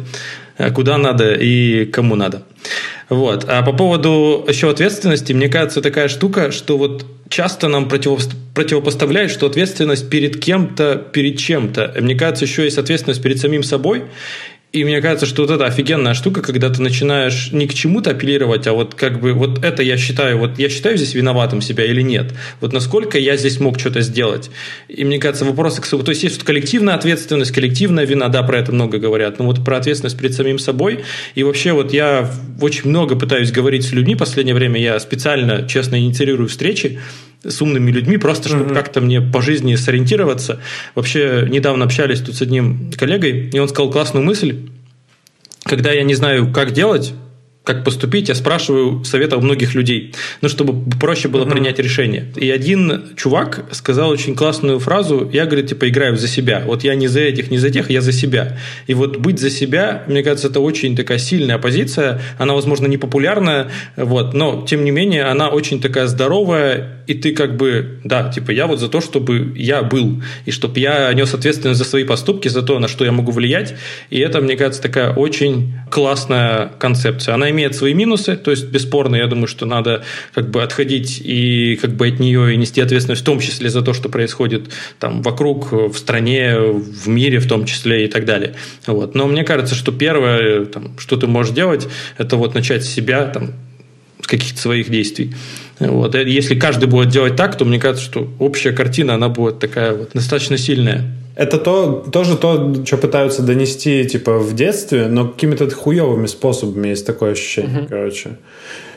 э, 0.58 0.72
куда 0.72 0.98
надо 0.98 1.34
и 1.34 1.86
кому 1.86 2.16
надо. 2.16 2.44
Вот. 3.10 3.46
А 3.48 3.62
по 3.62 3.74
поводу 3.74 4.46
еще 4.48 4.70
ответственности, 4.70 5.34
мне 5.34 5.50
кажется, 5.50 5.82
такая 5.82 6.08
штука, 6.08 6.52
что 6.52 6.78
вот 6.78 7.06
часто 7.30 7.68
нам 7.68 7.88
противопоставляют, 7.90 9.32
что 9.32 9.48
ответственность 9.48 10.10
перед 10.10 10.40
кем-то, 10.40 10.96
перед 10.96 11.38
чем-то. 11.38 11.94
Мне 12.02 12.16
кажется, 12.16 12.46
еще 12.46 12.64
есть 12.64 12.78
ответственность 12.78 13.22
перед 13.22 13.40
самим 13.40 13.64
собой. 13.64 14.04
И 14.72 14.86
мне 14.86 15.02
кажется, 15.02 15.26
что 15.26 15.42
вот 15.42 15.52
это 15.52 15.66
офигенная 15.66 16.14
штука, 16.14 16.42
когда 16.42 16.70
ты 16.70 16.82
начинаешь 16.82 17.52
не 17.52 17.68
к 17.68 17.74
чему-то 17.74 18.12
апеллировать, 18.12 18.68
а 18.68 18.74
вот 18.74 18.96
как 18.96 19.20
бы 19.20 19.34
вот 19.34 19.66
это 19.66 19.84
я 19.84 19.98
считаю, 19.98 20.38
вот 20.38 20.60
я 20.60 20.70
считаю 20.70 20.96
здесь 20.96 21.14
виноватым 21.14 21.62
себя 21.62 21.84
или 21.84 22.02
нет. 22.02 22.34
Вот 22.62 22.72
насколько 22.72 23.18
я 23.18 23.36
здесь 23.36 23.60
мог 23.60 23.78
что-то 23.78 24.00
сделать. 24.00 24.50
И 24.88 25.04
мне 25.04 25.20
кажется, 25.20 25.44
вопросы 25.44 25.82
к 25.82 25.88
То 25.88 26.12
есть 26.12 26.24
есть 26.24 26.38
вот 26.38 26.46
коллективная 26.46 26.96
ответственность, 26.96 27.52
коллективная 27.52 28.06
вина, 28.06 28.30
да, 28.30 28.44
про 28.44 28.60
это 28.60 28.72
много 28.72 28.98
говорят, 28.98 29.40
но 29.40 29.46
вот 29.46 29.64
про 29.66 29.76
ответственность 29.76 30.18
перед 30.18 30.34
самим 30.34 30.58
собой. 30.58 31.02
И 31.36 31.44
вообще 31.44 31.74
вот 31.74 31.92
я 31.92 32.32
очень 32.62 32.90
много 32.90 33.18
пытаюсь 33.18 33.52
говорить 33.52 33.84
с 33.84 33.92
людьми 33.92 34.16
в 34.16 34.20
последнее 34.20 34.56
время, 34.56 34.80
я 34.80 34.98
специально, 35.02 35.68
честно, 35.68 36.00
инициирую 36.00 36.48
встречи, 36.48 36.98
с 37.44 37.62
умными 37.62 37.92
людьми, 37.92 38.18
просто 38.18 38.50
чтобы 38.50 38.66
mm-hmm. 38.66 38.76
как-то 38.76 39.02
мне 39.02 39.22
по 39.22 39.42
жизни 39.42 39.76
сориентироваться. 39.76 40.60
Вообще, 40.96 41.48
недавно 41.50 41.86
общались 41.86 42.22
тут 42.22 42.36
с 42.36 42.42
одним 42.42 42.92
коллегой, 42.92 43.50
и 43.50 43.60
он 43.60 43.68
сказал 43.68 43.92
классную 43.92 44.26
мысль. 44.26 44.70
Когда 45.64 45.92
я 45.92 46.04
не 46.04 46.14
знаю, 46.14 46.52
как 46.52 46.72
делать, 46.72 47.14
как 47.64 47.84
поступить, 47.84 48.28
я 48.30 48.36
спрашиваю 48.36 49.04
совета 49.04 49.38
у 49.38 49.42
многих 49.42 49.76
людей, 49.76 50.16
ну, 50.42 50.50
чтобы 50.50 50.90
проще 51.00 51.28
было 51.28 51.46
uh-huh. 51.46 51.52
принять 51.52 51.78
решение. 51.78 52.26
И 52.36 52.50
один 52.50 53.04
чувак 53.16 53.66
сказал 53.72 54.10
очень 54.10 54.36
классную 54.36 54.80
фразу, 54.80 55.30
я, 55.32 55.46
говорит, 55.46 55.68
типа, 55.68 55.88
играю 55.88 56.18
за 56.18 56.28
себя. 56.28 56.64
Вот 56.66 56.84
я 56.84 56.96
не 56.96 57.08
за 57.08 57.20
этих, 57.20 57.52
не 57.52 57.60
за 57.60 57.70
тех, 57.70 57.92
я 57.92 58.02
за 58.02 58.14
себя. 58.14 58.58
И 58.88 58.96
вот 58.96 59.18
быть 59.18 59.40
за 59.40 59.52
себя, 59.52 60.04
мне 60.08 60.24
кажется, 60.24 60.48
это 60.48 60.60
очень 60.60 60.96
такая 60.96 61.20
сильная 61.20 61.60
позиция, 61.60 62.20
она, 62.40 62.56
возможно, 62.56 62.88
не 62.88 62.98
популярная, 62.98 63.70
вот, 63.96 64.34
но, 64.34 64.66
тем 64.68 64.84
не 64.84 64.90
менее, 64.90 65.26
она 65.26 65.50
очень 65.50 65.80
такая 65.80 66.08
здоровая, 66.08 67.04
и 67.06 67.14
ты 67.14 67.32
как 67.32 67.58
бы, 67.58 68.00
да, 68.04 68.30
типа, 68.30 68.50
я 68.52 68.66
вот 68.66 68.80
за 68.80 68.90
то, 68.90 69.02
чтобы 69.02 69.54
я 69.56 69.84
был, 69.84 70.24
и 70.46 70.52
чтобы 70.52 70.80
я 70.80 71.14
нес 71.14 71.32
ответственность 71.32 71.78
за 71.78 71.86
свои 71.86 72.06
поступки, 72.06 72.48
за 72.48 72.64
то, 72.64 72.80
на 72.80 72.88
что 72.88 73.06
я 73.06 73.12
могу 73.12 73.32
влиять, 73.32 73.76
и 74.10 74.20
это, 74.20 74.42
мне 74.42 74.56
кажется, 74.56 74.82
такая 74.82 75.14
очень 75.14 75.76
классная 75.92 76.72
концепция. 76.80 77.36
Она 77.36 77.51
имеет 77.52 77.76
свои 77.76 77.94
минусы, 77.94 78.36
то 78.36 78.52
есть 78.52 78.66
бесспорно, 78.66 79.16
я 79.16 79.28
думаю, 79.28 79.48
что 79.48 79.66
надо 79.66 80.04
как 80.34 80.50
бы 80.50 80.64
отходить 80.64 81.22
и 81.24 81.78
как 81.82 81.92
бы 81.92 82.08
от 82.08 82.20
нее 82.20 82.54
и 82.54 82.58
нести 82.58 82.82
ответственность 82.82 83.22
в 83.22 83.26
том 83.26 83.40
числе 83.40 83.70
за 83.70 83.82
то, 83.82 83.94
что 83.94 84.10
происходит 84.10 84.72
там 85.00 85.22
вокруг, 85.22 85.72
в 85.72 85.94
стране, 85.96 86.58
в 86.58 87.08
мире 87.08 87.40
в 87.40 87.48
том 87.48 87.66
числе 87.66 88.06
и 88.06 88.08
так 88.08 88.26
далее. 88.26 88.56
Вот. 88.88 89.16
Но 89.16 89.28
мне 89.28 89.44
кажется, 89.44 89.76
что 89.76 89.92
первое, 89.92 90.66
там, 90.66 90.98
что 90.98 91.18
ты 91.18 91.28
можешь 91.28 91.54
делать, 91.54 91.88
это 92.18 92.36
вот 92.36 92.54
начать 92.56 92.84
с 92.84 92.90
себя, 92.90 93.26
там, 93.26 93.52
с 94.22 94.28
каких-то 94.28 94.60
своих 94.60 94.90
действий. 94.90 95.34
Вот. 95.80 96.16
Если 96.16 96.56
каждый 96.56 96.88
будет 96.88 97.10
делать 97.10 97.36
так, 97.36 97.58
то 97.58 97.66
мне 97.66 97.80
кажется, 97.80 98.06
что 98.06 98.32
общая 98.40 98.72
картина, 98.72 99.16
она 99.16 99.30
будет 99.30 99.60
такая 99.60 99.94
вот 99.94 100.12
достаточно 100.14 100.58
сильная. 100.58 101.21
Это 101.36 101.58
то, 101.58 102.06
тоже 102.12 102.38
то, 102.38 102.86
что 102.86 102.98
пытаются 102.98 103.42
донести, 103.42 104.06
типа, 104.06 104.40
в 104.40 104.54
детстве, 104.54 105.08
но 105.08 105.28
какими-то 105.30 105.70
хуевыми 105.70 106.28
способами 106.28 106.90
есть 106.90 107.06
такое 107.06 107.32
ощущение, 107.32 107.82
uh-huh. 107.82 107.88
короче. 107.88 108.38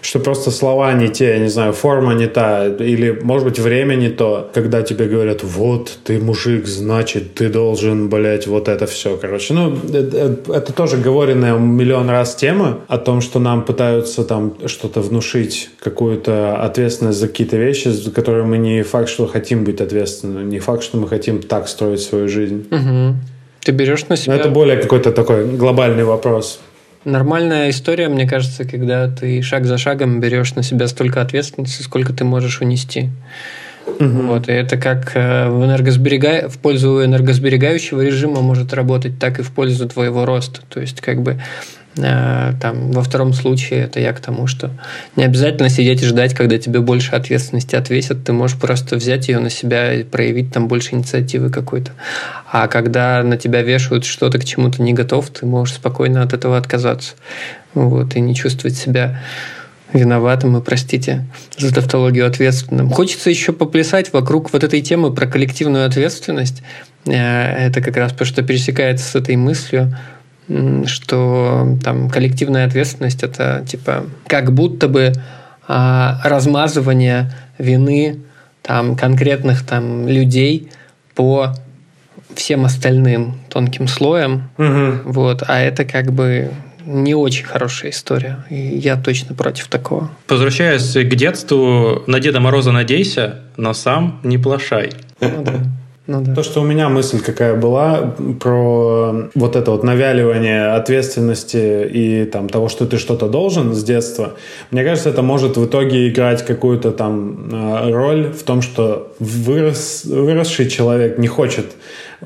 Что 0.05 0.19
просто 0.19 0.51
слова 0.51 0.93
не 0.93 1.09
те, 1.09 1.25
я 1.31 1.38
не 1.38 1.49
знаю, 1.49 1.73
форма 1.73 2.12
не 2.12 2.27
та, 2.27 2.67
или, 2.67 3.19
может 3.23 3.49
быть, 3.49 3.59
время 3.59 3.95
не 3.95 4.11
то, 4.11 4.51
когда 4.53 4.83
тебе 4.83 5.07
говорят, 5.07 5.43
вот, 5.43 5.99
ты 6.05 6.19
мужик, 6.19 6.67
значит, 6.67 7.35
ты 7.35 7.49
должен, 7.49 8.11
блять, 8.11 8.47
вот 8.47 8.69
это 8.69 8.87
все, 8.87 9.17
короче. 9.17 9.55
Ну, 9.55 9.75
это, 9.75 10.37
э, 10.49 10.53
это 10.53 10.73
тоже 10.75 10.99
говоренная 10.99 11.57
миллион 11.57 12.11
раз 12.11 12.35
тема 12.35 12.81
о 12.87 12.99
том, 12.99 13.23
что 13.23 13.38
нам 13.38 13.64
пытаются 13.64 14.25
там 14.25 14.55
что-то 14.67 15.01
внушить, 15.01 15.71
какую-то 15.81 16.62
ответственность 16.62 17.19
за 17.19 17.29
какие-то 17.29 17.57
вещи, 17.57 17.88
за 17.88 18.11
которые 18.11 18.45
мы 18.45 18.59
не 18.59 18.83
факт, 18.83 19.09
что 19.09 19.27
хотим 19.27 19.64
быть 19.64 19.81
ответственны, 19.81 20.40
не 20.40 20.59
факт, 20.59 20.83
что 20.83 20.99
мы 20.99 21.09
хотим 21.09 21.40
так 21.40 21.67
строить 21.67 22.03
свою 22.03 22.29
жизнь. 22.29 22.67
Угу. 22.71 23.17
Ты 23.64 23.73
берешь 23.73 24.07
на 24.09 24.17
себя... 24.17 24.35
Но 24.35 24.40
это 24.40 24.51
более 24.51 24.77
какой-то 24.77 25.12
такой 25.12 25.47
глобальный 25.47 26.05
вопрос. 26.05 26.61
Нормальная 27.05 27.71
история, 27.71 28.09
мне 28.09 28.27
кажется, 28.27 28.64
когда 28.64 29.09
ты 29.09 29.43
шаг 29.43 29.67
за 29.67 29.77
шагом 29.77 30.21
берешь 30.21 30.55
на 30.55 30.62
себя 30.62 30.88
столько 30.88 31.21
ответственности, 31.21 31.83
сколько 31.83 32.12
ты 32.12 32.25
можешь 32.25 32.61
унести. 32.61 33.11
Угу. 33.87 34.23
Вот, 34.27 34.49
и 34.49 34.53
это 34.53 34.79
как 34.79 35.12
э, 35.14 35.49
в, 35.49 35.64
энергосберега... 35.64 36.49
в 36.49 36.59
пользу 36.59 37.05
энергосберегающего 37.05 38.01
режима 38.01 38.40
может 38.40 38.73
работать, 38.73 39.19
так 39.19 39.38
и 39.38 39.43
в 39.43 39.51
пользу 39.53 39.88
твоего 39.88 40.25
роста. 40.25 40.61
То 40.69 40.81
есть, 40.81 41.03
как 41.03 41.23
бы 41.23 41.40
там, 41.96 42.90
во 42.90 43.02
втором 43.02 43.33
случае 43.33 43.85
это 43.85 44.00
я 44.00 44.12
к 44.12 44.20
тому, 44.20 44.46
что 44.46 44.70
не 45.16 45.24
обязательно 45.24 45.68
сидеть 45.68 46.02
и 46.02 46.07
ждать, 46.07 46.35
когда 46.35 46.59
тебе 46.59 46.80
больше 46.80 47.12
ответственности 47.12 47.76
отвесят. 47.76 48.24
Ты 48.24 48.33
можешь 48.33 48.59
просто 48.59 48.96
взять 48.96 49.28
ее 49.28 49.38
на 49.38 49.50
себя 49.50 49.94
и 49.94 50.02
проявить 50.02 50.52
там 50.52 50.66
больше 50.66 50.94
инициативы 50.94 51.50
какой-то. 51.50 51.92
А 52.50 52.66
когда 52.66 53.22
на 53.22 53.37
тебя 53.37 53.62
вешают 53.62 54.04
что-то, 54.04 54.38
к 54.38 54.44
чему 54.44 54.70
то 54.70 54.83
не 54.83 54.92
готов, 54.92 55.30
ты 55.30 55.46
можешь 55.46 55.76
спокойно 55.76 56.22
от 56.22 56.33
этого 56.33 56.57
отказаться. 56.57 57.14
Вот, 57.74 58.16
и 58.16 58.20
не 58.20 58.35
чувствовать 58.35 58.76
себя 58.76 59.20
виноватым 59.92 60.57
и, 60.57 60.61
простите 60.61 61.24
за 61.57 61.72
тавтологию, 61.72 62.26
ответственным. 62.26 62.90
Хочется 62.90 63.30
еще 63.30 63.52
поплясать 63.52 64.12
вокруг 64.12 64.52
вот 64.52 64.64
этой 64.64 64.80
темы 64.80 65.14
про 65.14 65.26
коллективную 65.26 65.87
ответственность. 65.87 66.62
Э, 67.07 67.66
это 67.66 67.80
как 67.80 67.96
раз 67.96 68.12
потому 68.12 68.26
что 68.26 68.42
пересекается 68.42 69.09
с 69.09 69.14
этой 69.14 69.37
мыслью 69.37 69.96
что 70.87 71.78
там 71.83 72.11
коллективная 72.11 72.66
ответственность 72.66 73.22
это 73.22 73.64
типа 73.66 74.04
как 74.26 74.52
будто 74.52 74.88
бы 74.88 75.12
а, 75.66 76.20
размазывание 76.24 77.33
вины 77.59 78.20
там 78.62 78.96
конкретных 78.96 79.64
там 79.64 80.09
людей 80.09 80.70
по 81.14 81.54
всем 82.35 82.64
остальным 82.64 83.38
тонким 83.48 83.87
слоям, 83.87 84.50
угу. 84.59 85.00
вот, 85.04 85.44
а 85.46 85.61
это 85.61 85.85
как 85.85 86.12
бы 86.12 86.50
не 86.85 87.14
очень 87.14 87.44
хорошая 87.44 87.90
история. 87.92 88.44
И 88.50 88.57
я 88.57 88.96
точно 88.96 89.35
против 89.35 89.68
такого. 89.68 90.11
Возвращаясь 90.28 90.92
к 90.92 91.14
детству, 91.14 92.02
на 92.07 92.20
Деда 92.20 92.40
Мороза 92.40 92.72
надейся, 92.72 93.40
но 93.57 93.72
сам 93.72 94.20
не 94.22 94.38
плашай. 94.38 94.90
Ну, 95.20 95.44
да. 95.44 95.52
Ну, 96.07 96.21
да. 96.21 96.35
То, 96.35 96.43
что 96.43 96.61
у 96.61 96.64
меня 96.64 96.90
мысль 96.90 97.21
какая 97.21 97.55
была 97.57 98.14
про 98.38 99.31
вот 99.35 99.57
это 99.57 99.71
вот 99.71 99.85
навяливание 99.85 100.67
ответственности 100.73 101.88
и 101.90 102.27
там 102.27 102.51
того, 102.51 102.69
что 102.69 102.85
ты 102.85 102.99
что-то 102.99 103.27
должен 103.27 103.73
с 103.73 103.83
детства, 103.83 104.35
мне 104.71 104.85
кажется, 104.85 105.09
это 105.09 105.23
может 105.23 105.57
в 105.57 105.64
итоге 105.64 106.11
играть 106.11 106.45
какую-то 106.45 106.90
там 106.90 107.49
э, 107.51 107.90
роль 107.90 108.33
в 108.33 108.43
том, 108.43 108.61
что 108.61 109.14
вырос, 109.19 110.05
выросший 110.05 110.69
человек 110.69 111.17
не 111.17 111.27
хочет 111.27 111.73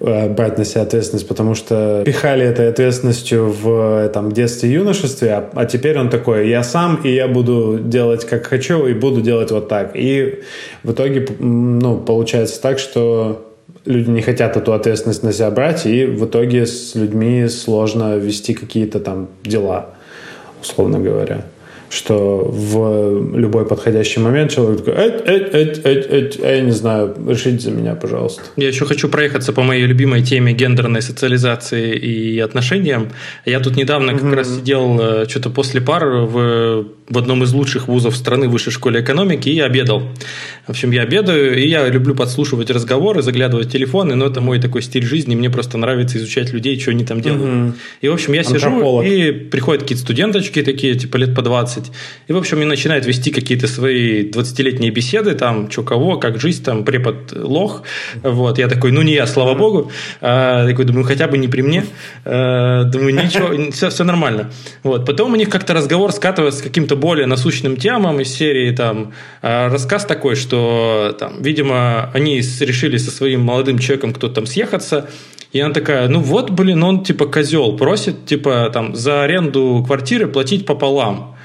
э, 0.01 0.29
брать 0.29 0.59
на 0.59 0.65
себя 0.65 0.83
ответственность, 0.83 1.29
потому 1.29 1.55
что 1.55 2.03
пихали 2.05 2.45
этой 2.45 2.71
ответственностью 2.71 3.55
в 3.63 4.09
там, 4.09 4.33
детстве 4.33 4.71
и 4.71 4.73
юношестве, 4.73 5.35
а, 5.35 5.51
а 5.55 5.67
теперь 5.67 5.97
он 6.01 6.11
такой, 6.11 6.49
я 6.49 6.65
сам, 6.65 6.97
и 7.05 7.15
я 7.15 7.29
буду 7.29 7.79
делать 7.79 8.25
как 8.25 8.45
хочу, 8.45 8.87
и 8.89 8.93
буду 8.93 9.21
делать 9.21 9.53
вот 9.53 9.69
так. 9.69 9.93
И 9.95 10.41
в 10.83 10.91
итоге 10.91 11.29
ну, 11.39 11.97
получается 11.99 12.61
так, 12.61 12.81
что 12.81 13.45
люди 13.89 14.11
не 14.11 14.23
хотят 14.23 14.57
эту 14.57 14.73
ответственность 14.73 15.23
на 15.23 15.33
себя 15.33 15.51
брать, 15.51 15.87
и 15.87 16.05
в 16.05 16.27
итоге 16.27 16.67
с 16.67 16.95
людьми 16.95 17.49
сложно 17.49 18.17
вести 18.17 18.55
какие-то 18.55 19.01
там 19.01 19.29
дела, 19.43 19.91
условно 20.61 21.01
говоря 21.01 21.45
что 21.91 22.45
в 22.51 23.35
любой 23.37 23.67
подходящий 23.67 24.21
момент 24.21 24.53
человек 24.53 24.85
такой, 24.85 24.95
эть, 24.95 25.23
эть, 25.25 25.55
эть, 25.55 25.79
эть, 25.85 26.07
эть, 26.07 26.37
я 26.37 26.61
не 26.61 26.71
знаю, 26.71 27.17
решите 27.27 27.59
за 27.59 27.71
меня, 27.71 27.95
пожалуйста. 27.95 28.43
Я 28.57 28.69
еще 28.69 28.85
хочу 28.85 29.09
проехаться 29.09 29.53
по 29.53 29.63
моей 29.63 29.87
любимой 29.87 30.23
теме 30.23 30.53
гендерной 30.53 31.03
социализации 31.03 31.97
и 31.97 32.39
отношениям. 32.41 33.09
Я 33.47 33.61
тут 33.61 33.77
недавно 33.77 34.13
как 34.13 34.23
mm-hmm. 34.23 34.35
раз 34.35 34.57
сидел 34.57 35.01
э, 35.01 35.29
что-то 35.29 35.51
после 35.51 35.81
пар 35.81 36.05
в, 36.07 36.89
в 37.09 37.19
одном 37.19 37.43
из 37.43 37.53
лучших 37.53 37.89
вузов 37.89 38.17
страны 38.17 38.49
высшей 38.49 38.73
школы 38.73 39.01
экономики 39.01 39.49
и 39.49 39.61
обедал. 39.61 40.03
В 40.67 40.71
общем, 40.71 40.91
я 40.91 41.03
обедаю, 41.03 41.59
и 41.59 41.69
я 41.69 41.89
люблю 41.89 42.15
подслушивать 42.15 42.71
разговоры, 42.71 43.23
заглядывать 43.23 43.69
в 43.69 43.71
телефоны, 43.71 44.15
но 44.15 44.27
это 44.27 44.41
мой 44.41 44.61
такой 44.61 44.83
стиль 44.83 45.05
жизни, 45.05 45.35
мне 45.35 45.51
просто 45.51 45.79
нравится 45.79 46.19
изучать 46.19 46.53
людей, 46.53 46.79
что 46.79 46.91
они 46.91 47.05
там 47.05 47.21
делают. 47.21 47.45
Mm-hmm. 47.45 47.73
И, 48.03 48.09
в 48.09 48.13
общем, 48.13 48.33
я 48.33 48.41
Антрополог. 48.41 49.05
сижу, 49.05 49.15
и 49.15 49.33
приходят 49.33 49.83
какие-то 49.83 50.03
студенточки 50.03 50.63
такие, 50.63 50.95
типа 50.95 51.17
лет 51.17 51.35
по 51.35 51.43
20, 51.43 51.69
20. 51.79 51.93
И, 52.29 52.33
в 52.33 52.37
общем, 52.37 52.59
мне 52.59 52.67
начинает 52.67 53.07
вести 53.07 53.31
какие-то 53.31 53.67
свои 53.67 54.29
20-летние 54.29 54.91
беседы, 54.91 55.35
там, 55.35 55.71
что 55.71 55.83
кого, 55.83 56.17
как 56.17 56.41
жизнь, 56.41 56.65
там, 56.65 56.85
препод 56.85 57.33
лох. 57.33 57.83
Вот, 58.23 58.59
я 58.59 58.69
такой, 58.69 58.93
ну, 58.93 59.03
не 59.03 59.15
я, 59.15 59.27
слава 59.27 59.55
богу. 59.55 59.91
А, 60.21 60.67
такой, 60.67 60.85
думаю, 60.85 61.05
хотя 61.05 61.29
бы 61.29 61.39
не 61.39 61.49
при 61.49 61.63
мне. 61.63 61.85
А, 62.25 62.85
думаю, 62.85 63.15
ничего, 63.15 63.71
все, 63.73 63.91
все 63.91 64.05
нормально. 64.05 64.51
Вот, 64.83 65.07
потом 65.07 65.33
у 65.33 65.37
них 65.37 65.49
как-то 65.49 65.75
разговор 65.75 66.13
скатывается 66.13 66.61
с 66.61 66.63
каким-то 66.63 66.97
более 66.99 67.27
насущным 67.27 67.77
темам 67.77 68.21
из 68.21 68.35
серии, 68.35 68.75
там, 68.75 69.13
а, 69.43 69.69
рассказ 69.69 70.05
такой, 70.05 70.35
что, 70.35 71.17
там, 71.19 71.43
видимо, 71.43 72.11
они 72.13 72.37
решили 72.39 72.97
со 72.99 73.11
своим 73.11 73.41
молодым 73.41 73.79
человеком 73.79 74.13
кто-то 74.13 74.35
там 74.35 74.47
съехаться, 74.47 75.09
и 75.53 75.61
она 75.61 75.73
такая, 75.73 76.09
ну 76.09 76.21
вот, 76.21 76.51
блин, 76.51 76.83
он 76.83 77.03
типа 77.03 77.27
козел, 77.27 77.77
просит 77.77 78.27
типа 78.27 78.71
там 78.73 78.95
за 78.95 79.23
аренду 79.23 79.83
квартиры 79.87 80.27
платить 80.27 80.67
пополам. 80.67 81.37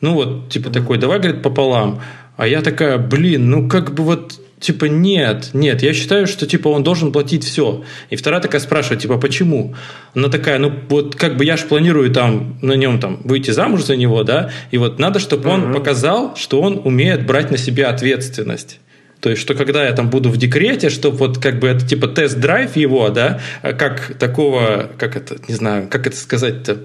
Ну 0.00 0.14
вот, 0.14 0.48
типа 0.48 0.70
такой, 0.70 0.98
давай, 0.98 1.18
говорит, 1.18 1.42
пополам. 1.42 2.00
А 2.36 2.46
я 2.46 2.62
такая, 2.62 2.98
блин, 2.98 3.50
ну 3.50 3.68
как 3.68 3.94
бы 3.94 4.04
вот, 4.04 4.40
типа, 4.60 4.86
нет, 4.86 5.50
нет, 5.52 5.82
я 5.82 5.92
считаю, 5.92 6.26
что, 6.26 6.46
типа, 6.46 6.68
он 6.68 6.82
должен 6.82 7.12
платить 7.12 7.44
все. 7.44 7.84
И 8.10 8.16
вторая 8.16 8.40
такая 8.40 8.60
спрашивает, 8.60 9.02
типа, 9.02 9.18
почему? 9.18 9.74
Она 10.14 10.28
такая, 10.28 10.58
ну, 10.58 10.72
вот 10.88 11.14
как 11.16 11.36
бы 11.36 11.44
я 11.44 11.56
же 11.56 11.66
планирую 11.66 12.10
там 12.10 12.58
на 12.62 12.72
нем 12.72 13.00
там 13.00 13.20
выйти 13.24 13.50
замуж 13.50 13.84
за 13.84 13.96
него, 13.96 14.22
да, 14.24 14.50
и 14.70 14.78
вот 14.78 14.98
надо, 14.98 15.18
чтобы 15.18 15.48
он 15.48 15.72
показал, 15.72 16.36
что 16.36 16.60
он 16.60 16.80
умеет 16.84 17.26
брать 17.26 17.50
на 17.50 17.58
себя 17.58 17.90
ответственность. 17.90 18.80
То 19.20 19.30
есть, 19.30 19.42
что 19.42 19.54
когда 19.54 19.84
я 19.84 19.92
там 19.92 20.10
буду 20.10 20.30
в 20.30 20.36
декрете, 20.36 20.90
что 20.90 21.10
вот 21.10 21.38
как 21.38 21.58
бы 21.58 21.66
это 21.66 21.86
типа 21.86 22.06
тест-драйв 22.06 22.76
его, 22.76 23.08
да, 23.08 23.40
как 23.62 24.14
такого, 24.18 24.90
как 24.96 25.16
это, 25.16 25.38
не 25.48 25.54
знаю, 25.54 25.88
как 25.90 26.06
это 26.06 26.16
сказать-то, 26.16 26.78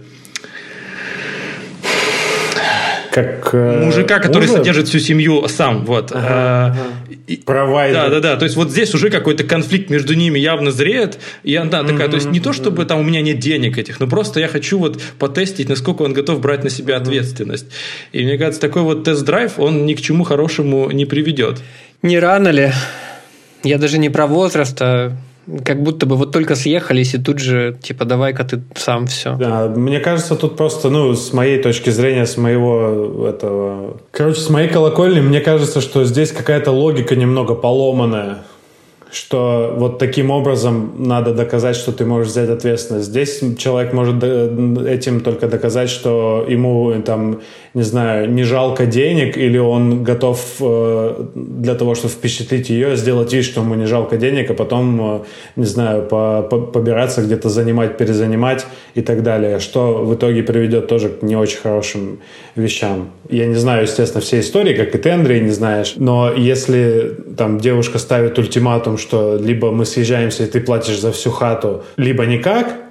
как 3.13 3.54
э, 3.54 3.86
мужика, 3.86 4.17
который 4.17 4.47
мужа? 4.47 4.58
содержит 4.58 4.88
всю 4.88 4.97
семью 4.97 5.47
сам, 5.47 5.86
вот. 5.86 6.12
Ага, 6.12 6.76
ага. 7.28 7.43
Провайдер. 7.45 7.93
Да, 7.95 8.10
да, 8.10 8.19
да. 8.19 8.38
То 8.38 8.45
есть 8.45 8.56
вот 8.56 8.71
здесь 8.71 8.93
уже 8.95 9.12
какой-то 9.12 9.43
конфликт 9.43 9.91
между 9.91 10.15
ними 10.15 10.39
явно 10.39 10.71
зреет, 10.71 11.19
и 11.43 11.56
она 11.56 11.84
такая, 11.84 12.08
mm-hmm. 12.08 12.10
то 12.10 12.15
есть 12.15 12.32
не 12.32 12.39
то 12.39 12.54
чтобы 12.54 12.86
там 12.86 12.99
у 12.99 13.04
меня 13.04 13.21
нет 13.21 13.38
денег 13.38 13.78
этих, 13.78 13.99
но 13.99 14.08
просто 14.08 14.39
я 14.39 14.47
хочу 14.47 14.80
вот 14.80 14.99
потестить, 15.19 15.69
насколько 15.69 16.02
он 16.02 16.13
готов 16.13 16.41
брать 16.41 16.63
на 16.63 16.71
себя 16.71 16.97
ответственность. 16.97 17.67
И 18.13 18.23
мне 18.23 18.38
кажется, 18.39 18.60
такой 18.60 18.82
вот 18.82 19.04
тест-драйв, 19.04 19.60
он 19.60 19.86
ни 19.86 19.93
к 19.93 20.02
чему 20.02 20.23
хорошему 20.23 20.89
не 20.89 21.06
приведет. 21.06 21.62
Не 22.02 22.17
рано 22.17 22.49
ли? 22.49 22.71
Я 23.63 23.78
даже 23.78 23.99
не 23.99 24.10
про 24.10 24.26
возраст, 24.26 24.76
а 24.82 25.15
как 25.65 25.84
будто 25.84 26.06
бы 26.06 26.15
вот 26.15 26.32
только 26.32 26.56
съехались, 26.56 27.13
и 27.13 27.17
тут 27.17 27.39
же, 27.39 27.77
типа, 27.82 28.06
давай-ка 28.06 28.43
ты 28.43 28.62
сам 28.75 29.08
все. 29.08 29.36
Да, 29.36 29.67
мне 29.67 29.99
кажется, 29.99 30.36
тут 30.36 30.56
просто, 30.56 30.89
ну, 30.89 31.13
с 31.13 31.34
моей 31.34 31.62
точки 31.62 31.89
зрения, 31.89 32.25
с 32.25 32.38
моего 32.38 33.27
этого... 33.27 33.97
Короче, 34.12 34.39
с 34.39 34.49
моей 34.49 34.69
колокольни, 34.69 35.19
мне 35.19 35.41
кажется, 35.41 35.82
что 35.82 36.06
здесь 36.06 36.32
какая-то 36.32 36.71
логика 36.71 37.15
немного 37.15 37.56
поломанная 37.56 38.43
что 39.13 39.73
вот 39.78 39.99
таким 39.99 40.32
образом 40.32 40.95
надо 40.97 41.34
доказать, 41.34 41.76
что 41.76 41.91
ты 41.91 42.06
можешь 42.06 42.32
взять 42.32 42.49
ответственность. 42.49 43.08
Здесь 43.08 43.41
человек 43.58 43.93
может 43.93 44.23
этим 44.23 45.21
только 45.21 45.47
доказать, 45.47 45.89
что 45.89 46.45
ему 46.47 46.93
там 47.06 47.39
не 47.73 47.82
знаю, 47.82 48.30
не 48.32 48.43
жалко 48.43 48.86
денег, 48.86 49.36
или 49.36 49.58
он 49.58 50.04
готов 50.04 50.39
э, 50.60 51.26
для 51.34 51.73
того, 51.73 51.95
чтобы 51.95 52.13
впечатлить 52.13 52.69
ее, 52.69 52.95
сделать 52.95 53.34
вид, 53.34 53.43
что 53.43 53.62
ему 53.62 53.73
не 53.73 53.88
жалко 53.88 54.17
денег, 54.17 54.52
а 54.52 54.54
потом, 54.54 55.15
э, 55.15 55.19
не 55.56 55.65
знаю, 55.65 56.04
по 56.04 56.43
по 56.43 56.60
побираться 56.60 57.23
где-то 57.23 57.49
занимать, 57.49 57.97
перезанимать 57.97 58.67
и 58.93 59.02
так 59.02 59.23
далее, 59.23 59.60
что 59.60 60.06
в 60.06 60.13
итоге 60.13 60.43
приведет 60.43 60.88
тоже 60.88 61.10
к 61.10 61.23
не 61.23 61.36
очень 61.36 61.58
хорошим 61.58 62.19
вещам. 62.56 63.10
Я 63.30 63.47
не 63.47 63.56
знаю, 63.56 63.84
естественно, 63.84 64.21
все 64.21 64.39
истории, 64.39 64.76
как 64.76 64.93
и 64.93 64.97
ты, 64.99 65.10
Андрей, 65.10 65.41
не 65.41 65.49
знаешь, 65.52 65.93
но 65.95 66.32
если 66.32 67.17
там 67.38 67.60
девушка 67.60 67.97
ставит 67.97 68.38
ультиматум, 68.38 68.99
что 69.04 69.38
либо 69.38 69.72
мы 69.72 69.86
съезжаемся, 69.86 70.44
и 70.44 70.48
ты 70.48 70.60
платишь 70.60 71.00
за 71.00 71.12
всю 71.12 71.32
хату, 71.32 71.84
либо 71.98 72.26
никак, 72.26 72.83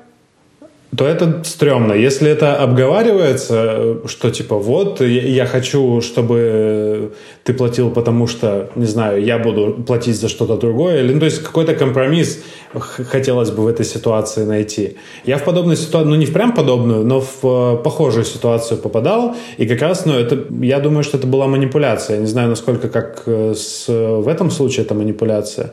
то 0.96 1.06
это 1.06 1.42
стрёмно. 1.44 1.94
Если 1.94 2.30
это 2.30 2.56
обговаривается, 2.56 4.06
что 4.06 4.30
типа 4.30 4.58
вот 4.58 5.00
я 5.00 5.46
хочу, 5.46 6.02
чтобы 6.02 7.12
ты 7.44 7.54
платил, 7.54 7.90
потому 7.90 8.26
что, 8.26 8.68
не 8.74 8.84
знаю, 8.84 9.24
я 9.24 9.38
буду 9.38 9.82
платить 9.86 10.16
за 10.16 10.28
что-то 10.28 10.56
другое, 10.56 11.00
или, 11.00 11.14
ну, 11.14 11.20
то 11.20 11.24
есть 11.24 11.42
какой-то 11.42 11.74
компромисс 11.74 12.40
хотелось 12.74 13.50
бы 13.50 13.62
в 13.62 13.66
этой 13.68 13.86
ситуации 13.86 14.44
найти. 14.44 14.96
Я 15.24 15.38
в 15.38 15.44
подобной 15.44 15.76
ситуации, 15.76 16.08
ну 16.08 16.16
не 16.16 16.26
в 16.26 16.32
прям 16.32 16.52
подобную, 16.52 17.04
но 17.04 17.20
в 17.20 17.44
э, 17.44 17.82
похожую 17.82 18.24
ситуацию 18.24 18.78
попадал, 18.78 19.34
и 19.56 19.66
как 19.66 19.80
раз, 19.80 20.04
ну 20.04 20.12
это, 20.12 20.44
я 20.60 20.78
думаю, 20.78 21.04
что 21.04 21.16
это 21.16 21.26
была 21.26 21.46
манипуляция. 21.46 22.16
Я 22.16 22.20
не 22.20 22.28
знаю, 22.28 22.50
насколько 22.50 22.88
как 22.88 23.22
э, 23.26 23.54
с, 23.56 23.88
в 23.88 24.28
этом 24.28 24.50
случае 24.50 24.84
это 24.84 24.94
манипуляция. 24.94 25.72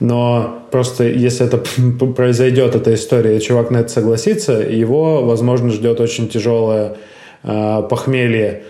Но 0.00 0.66
просто 0.70 1.04
если 1.04 1.46
это 1.46 1.58
произойдет, 2.16 2.74
эта 2.74 2.94
история, 2.94 3.36
и 3.36 3.40
чувак 3.40 3.70
на 3.70 3.78
это 3.78 3.88
согласится, 3.88 4.52
его, 4.54 5.24
возможно, 5.24 5.70
ждет 5.70 6.00
очень 6.00 6.28
тяжелое 6.28 6.96
э, 7.42 7.82
похмелье 7.88 8.64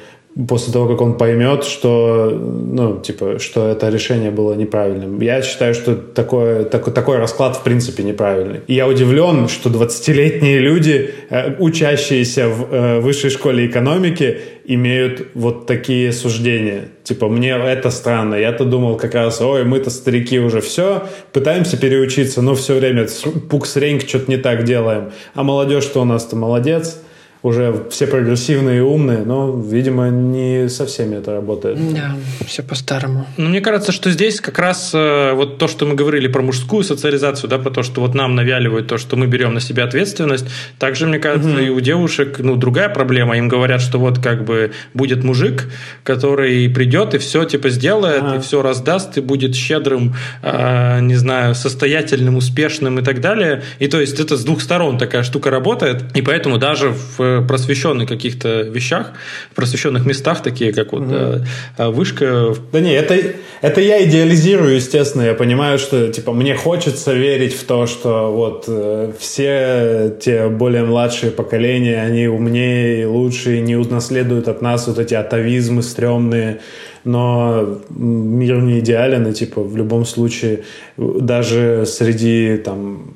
после 0.49 0.73
того, 0.73 0.89
как 0.89 1.01
он 1.01 1.17
поймет, 1.17 1.65
что, 1.65 2.29
ну, 2.31 3.01
типа, 3.01 3.39
что 3.39 3.69
это 3.69 3.89
решение 3.89 4.33
было 4.33 4.55
неправильным. 4.55 5.21
Я 5.21 5.43
считаю, 5.43 5.75
что 5.75 5.95
такой, 5.95 6.65
такой, 6.65 6.93
такой 6.93 7.19
расклад 7.19 7.57
в 7.57 7.63
принципе 7.63 8.03
неправильный. 8.03 8.61
И 8.67 8.75
я 8.75 8.89
удивлен, 8.89 9.49
что 9.49 9.71
20-летние 9.71 10.59
люди, 10.59 11.11
э, 11.31 11.55
учащиеся 11.59 12.49
в 12.49 12.75
э, 12.75 13.01
высшей 13.01 13.31
школе 13.31 13.67
экономики, 13.67 14.41
имеют 14.65 15.29
вот 15.35 15.67
такие 15.67 16.13
суждения. 16.13 16.89
Типа, 17.05 17.29
мне 17.29 17.51
это 17.51 17.91
странно. 17.91 18.35
Я-то 18.35 18.65
думал 18.65 18.97
как 18.97 19.15
раз, 19.15 19.41
ой, 19.41 19.65
мы-то 19.65 19.91
старики 19.91 20.41
уже 20.41 20.61
все, 20.61 21.05
пытаемся 21.33 21.77
переучиться, 21.77 22.43
но 22.43 22.55
все 22.55 22.75
время 22.75 23.07
пукс-ренг 23.51 24.09
что-то 24.09 24.31
не 24.31 24.39
так 24.39 24.65
делаем. 24.65 25.13
А 25.35 25.45
молодежь-то 25.45 26.01
у 26.01 26.05
нас-то 26.05 26.35
молодец 26.35 26.99
уже 27.45 27.85
все 27.91 28.07
прогрессивные 28.07 28.79
и 28.79 28.81
умные, 28.81 29.19
но, 29.19 29.53
видимо, 29.53 30.09
не 30.09 30.71
со 30.71 30.87
всеми 30.87 31.17
это 31.17 31.35
работает. 31.35 31.77
Да, 31.93 32.17
все 32.47 32.63
по-старому. 32.63 33.27
Ну, 33.37 33.51
мне 33.51 33.61
кажется, 33.61 33.93
что 33.93 34.11
здесь 34.11 34.41
как 34.41 34.59
раз 34.59 34.93
э, 34.95 35.33
вот 35.35 35.59
то, 35.59 35.69
что 35.69 35.85
мы 35.85 35.95
говорили 35.95 36.27
про 36.27 36.41
мужскую 36.41 36.83
социализацию, 36.85 37.51
да, 37.51 37.59
про 37.59 37.71
то, 37.71 37.83
что 37.83 38.01
вот 38.01 38.15
нам 38.15 38.35
навяливают 38.35 38.87
то, 38.87 38.97
что 38.97 39.17
мы 39.17 39.27
берем 39.27 39.53
на 39.53 39.61
себя 39.61 39.85
ответственность, 39.85 40.47
также, 40.79 41.07
мне 41.07 41.19
кажется, 41.19 41.51
угу. 41.51 41.59
и 41.59 41.69
у 41.69 41.81
девушек, 41.81 42.39
ну, 42.39 42.57
другая 42.57 42.89
проблема. 42.89 43.37
Им 43.37 43.49
говорят, 43.49 43.83
что 43.83 43.99
вот 43.99 44.19
как 44.21 44.47
бы 44.47 44.73
будет 44.95 45.23
мужик, 45.23 45.69
который 46.03 46.71
придет 46.71 47.13
и 47.13 47.19
все 47.19 47.45
типа 47.45 47.69
сделает, 47.69 48.23
ага. 48.23 48.37
и 48.37 48.41
все 48.41 48.63
раздаст, 48.63 49.19
и 49.19 49.21
будет 49.21 49.55
щедрым, 49.55 50.15
э, 50.41 51.01
не 51.03 51.17
знаю, 51.17 51.55
состоятельным, 51.55 52.37
успешным 52.37 52.99
и 53.01 53.03
так 53.03 53.21
далее. 53.21 53.63
И 53.81 53.87
то 53.87 54.01
есть 54.01 54.19
это 54.19 54.39
с 54.39 54.45
двух 54.45 54.63
сторон 54.63 54.97
такая 54.97 55.23
штука 55.25 55.51
работает, 55.51 56.05
и 56.15 56.23
поэтому 56.23 56.57
даже 56.57 56.95
в 57.19 57.34
просвещенных 57.43 58.09
каких-то 58.09 58.63
вещах, 58.63 59.13
просвещенных 59.55 60.07
местах, 60.07 60.43
такие 60.43 60.73
как 60.73 60.93
вот 60.93 61.09
да, 61.09 61.91
вышка. 61.91 62.55
Да 62.73 62.81
не, 62.81 62.93
это, 62.93 63.19
это 63.61 63.81
я 63.81 64.05
идеализирую, 64.05 64.77
естественно. 64.77 65.23
Я 65.23 65.35
понимаю, 65.35 65.79
что 65.79 66.09
типа 66.09 66.33
мне 66.33 66.55
хочется 66.55 67.13
верить 67.13 67.55
в 67.55 67.65
то, 67.65 67.87
что 67.87 68.33
вот 68.33 68.65
э, 68.69 69.13
все 69.19 70.15
те 70.21 70.49
более 70.49 70.85
младшие 70.85 71.33
поколения, 71.33 72.03
они 72.03 72.27
умнее 72.27 73.03
и 73.03 73.05
лучше, 73.05 73.57
и 73.57 73.61
не 73.61 73.77
унаследуют 73.77 74.49
от 74.49 74.63
нас 74.63 74.87
вот 74.87 74.99
эти 74.99 75.15
атовизмы 75.15 75.83
стрёмные, 75.83 76.61
но 77.05 77.81
мир 77.91 78.61
не 78.63 78.81
идеален, 78.81 79.27
и 79.27 79.33
типа 79.33 79.63
в 79.63 79.77
любом 79.77 80.05
случае 80.05 80.65
даже 80.97 81.85
среди 81.87 82.57
там 82.57 83.15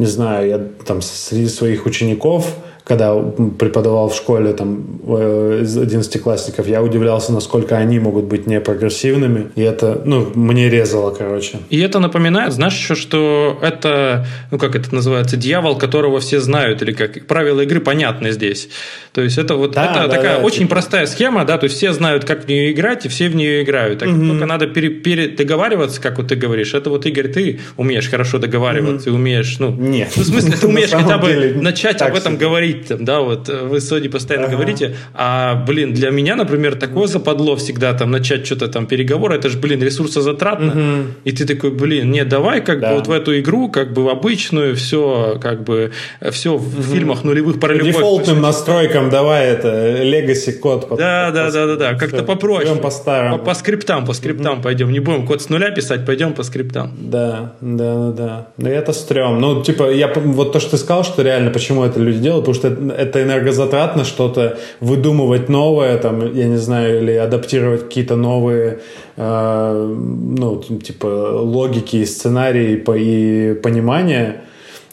не 0.00 0.06
знаю, 0.06 0.48
я 0.48 0.58
там 0.86 1.02
среди 1.02 1.46
своих 1.46 1.84
учеников 1.84 2.56
когда 2.84 3.14
преподавал 3.58 4.08
в 4.08 4.14
школе 4.14 4.52
там 4.52 4.84
э, 5.06 5.60
из 5.62 5.76
одиннадцатиклассников, 5.76 6.66
я 6.66 6.82
удивлялся, 6.82 7.32
насколько 7.32 7.76
они 7.76 7.98
могут 7.98 8.24
быть 8.24 8.46
непрогрессивными. 8.46 9.50
И 9.54 9.62
это, 9.62 10.00
ну, 10.04 10.30
мне 10.34 10.68
резало, 10.68 11.14
короче. 11.14 11.58
И 11.70 11.78
это 11.80 11.98
напоминает, 11.98 12.52
знаешь, 12.52 12.74
еще, 12.74 12.94
что 12.94 13.58
это, 13.62 14.26
ну, 14.50 14.58
как 14.58 14.74
это 14.74 14.94
называется, 14.94 15.36
дьявол, 15.36 15.76
которого 15.76 16.20
все 16.20 16.40
знают, 16.40 16.82
или 16.82 16.92
как 16.92 17.26
правила 17.26 17.60
игры 17.60 17.80
понятны 17.80 18.32
здесь. 18.32 18.68
То 19.12 19.22
есть 19.22 19.38
это 19.38 19.54
вот 19.54 19.72
да, 19.72 19.84
это 19.84 20.08
да, 20.08 20.16
такая 20.16 20.38
да, 20.38 20.44
очень 20.44 20.60
типа... 20.60 20.70
простая 20.70 21.06
схема, 21.06 21.44
да, 21.44 21.58
то 21.58 21.64
есть 21.64 21.76
все 21.76 21.92
знают, 21.92 22.24
как 22.24 22.44
в 22.44 22.48
нее 22.48 22.72
играть, 22.72 23.06
и 23.06 23.08
все 23.08 23.28
в 23.28 23.34
нее 23.34 23.62
играют. 23.62 24.00
Так, 24.00 24.08
угу. 24.08 24.26
Только 24.26 24.46
надо 24.46 24.66
пере, 24.66 24.90
пере, 24.90 25.28
договариваться, 25.28 26.00
как 26.00 26.18
вот 26.18 26.28
ты 26.28 26.36
говоришь. 26.36 26.74
Это 26.74 26.90
вот, 26.90 27.06
Игорь, 27.06 27.28
ты 27.28 27.60
умеешь 27.76 28.08
хорошо 28.08 28.38
договариваться, 28.38 29.10
угу. 29.10 29.16
и 29.16 29.20
умеешь, 29.20 29.58
ну, 29.58 29.70
Нет. 29.70 30.12
Ну, 30.16 30.22
в 30.22 30.26
смысле, 30.26 30.52
ты 30.52 30.66
умеешь 30.68 30.90
хотя 30.90 31.18
бы 31.18 31.54
начать 31.60 32.00
об 32.02 32.14
этом 32.14 32.36
говорить 32.36 32.69
говорить, 32.70 32.88
там, 32.88 33.04
да, 33.04 33.20
вот 33.20 33.48
э, 33.48 33.62
вы 33.62 33.80
с 33.80 33.88
Соди 33.88 34.08
постоянно 34.08 34.46
ага. 34.46 34.56
говорите, 34.56 34.96
а, 35.14 35.54
блин, 35.66 35.92
для 35.92 36.10
меня, 36.10 36.36
например, 36.36 36.76
такое 36.76 37.06
западло 37.06 37.56
всегда 37.56 37.92
там 37.94 38.10
начать 38.10 38.46
что-то 38.46 38.68
там 38.68 38.86
переговоры, 38.86 39.36
это 39.36 39.48
же, 39.48 39.58
блин, 39.58 39.82
ресурсозатратно, 39.82 40.72
угу. 40.72 41.10
и 41.24 41.32
ты 41.32 41.46
такой, 41.46 41.70
блин, 41.70 42.10
не, 42.10 42.24
давай 42.24 42.60
как 42.60 42.80
да. 42.80 42.90
бы 42.90 42.96
вот 42.96 43.06
в 43.06 43.10
эту 43.10 43.38
игру, 43.40 43.68
как 43.68 43.92
бы 43.92 44.04
в 44.04 44.08
обычную, 44.08 44.76
все, 44.76 45.38
как 45.40 45.64
бы, 45.64 45.92
все 46.30 46.56
в 46.56 46.74
угу. 46.74 46.82
фильмах 46.82 47.24
нулевых 47.24 47.60
про 47.60 47.74
любовь. 47.74 47.94
Дефолтным 47.94 48.40
настройкам 48.40 49.10
давай 49.10 49.48
это, 49.48 50.02
legacy 50.02 50.52
код. 50.52 50.88
Да, 50.90 51.30
да, 51.30 51.50
да, 51.50 51.66
да, 51.66 51.76
да, 51.76 51.94
как-то 51.94 52.22
попроще. 52.22 52.66
Пойдем 52.66 52.82
по 52.82 52.90
старому. 52.90 53.38
По, 53.38 53.44
по 53.44 53.54
скриптам, 53.54 54.04
по 54.04 54.12
скриптам 54.12 54.54
угу. 54.54 54.62
пойдем, 54.62 54.92
не 54.92 55.00
будем 55.00 55.26
код 55.26 55.42
с 55.42 55.48
нуля 55.48 55.70
писать, 55.70 56.06
пойдем 56.06 56.32
по 56.32 56.42
скриптам. 56.42 56.92
Да, 56.98 57.54
да, 57.60 57.94
да, 57.94 58.10
да. 58.12 58.46
Но 58.56 58.68
это 58.68 58.92
стрём. 58.92 59.40
Ну, 59.40 59.62
типа, 59.62 59.90
я 59.90 60.12
вот 60.14 60.52
то, 60.52 60.60
что 60.60 60.72
ты 60.72 60.76
сказал, 60.76 61.04
что 61.04 61.22
реально, 61.22 61.50
почему 61.50 61.84
это 61.84 62.00
люди 62.00 62.18
делают, 62.18 62.44
потому 62.44 62.54
что 62.54 62.59
это, 62.64 62.94
это 62.94 63.22
энерго 63.22 63.50
энергозатратно 63.50 64.04
что-то 64.04 64.58
выдумывать 64.80 65.48
новое, 65.48 65.98
там, 65.98 66.34
я 66.34 66.46
не 66.46 66.56
знаю, 66.56 67.02
или 67.02 67.12
адаптировать 67.12 67.82
какие-то 67.82 68.16
новые, 68.16 68.80
э, 69.16 69.94
ну, 70.38 70.62
типа, 70.62 71.06
логики 71.06 71.96
и 71.96 72.06
сценарии 72.06 72.74
и 72.74 73.54
понимания, 73.54 74.42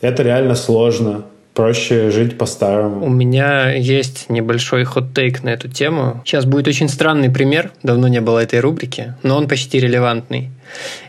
это 0.01 0.23
реально 0.23 0.55
сложно 0.55 1.23
проще 1.53 2.11
жить 2.11 2.37
по-старому. 2.37 3.03
У 3.03 3.09
меня 3.09 3.71
есть 3.73 4.29
небольшой 4.29 4.83
хот-тейк 4.83 5.43
на 5.43 5.49
эту 5.49 5.67
тему. 5.69 6.21
Сейчас 6.23 6.45
будет 6.45 6.67
очень 6.67 6.87
странный 6.87 7.31
пример. 7.31 7.71
Давно 7.81 8.07
не 8.07 8.21
было 8.21 8.43
этой 8.43 8.59
рубрики, 8.59 9.15
но 9.23 9.37
он 9.37 9.47
почти 9.47 9.79
релевантный. 9.79 10.51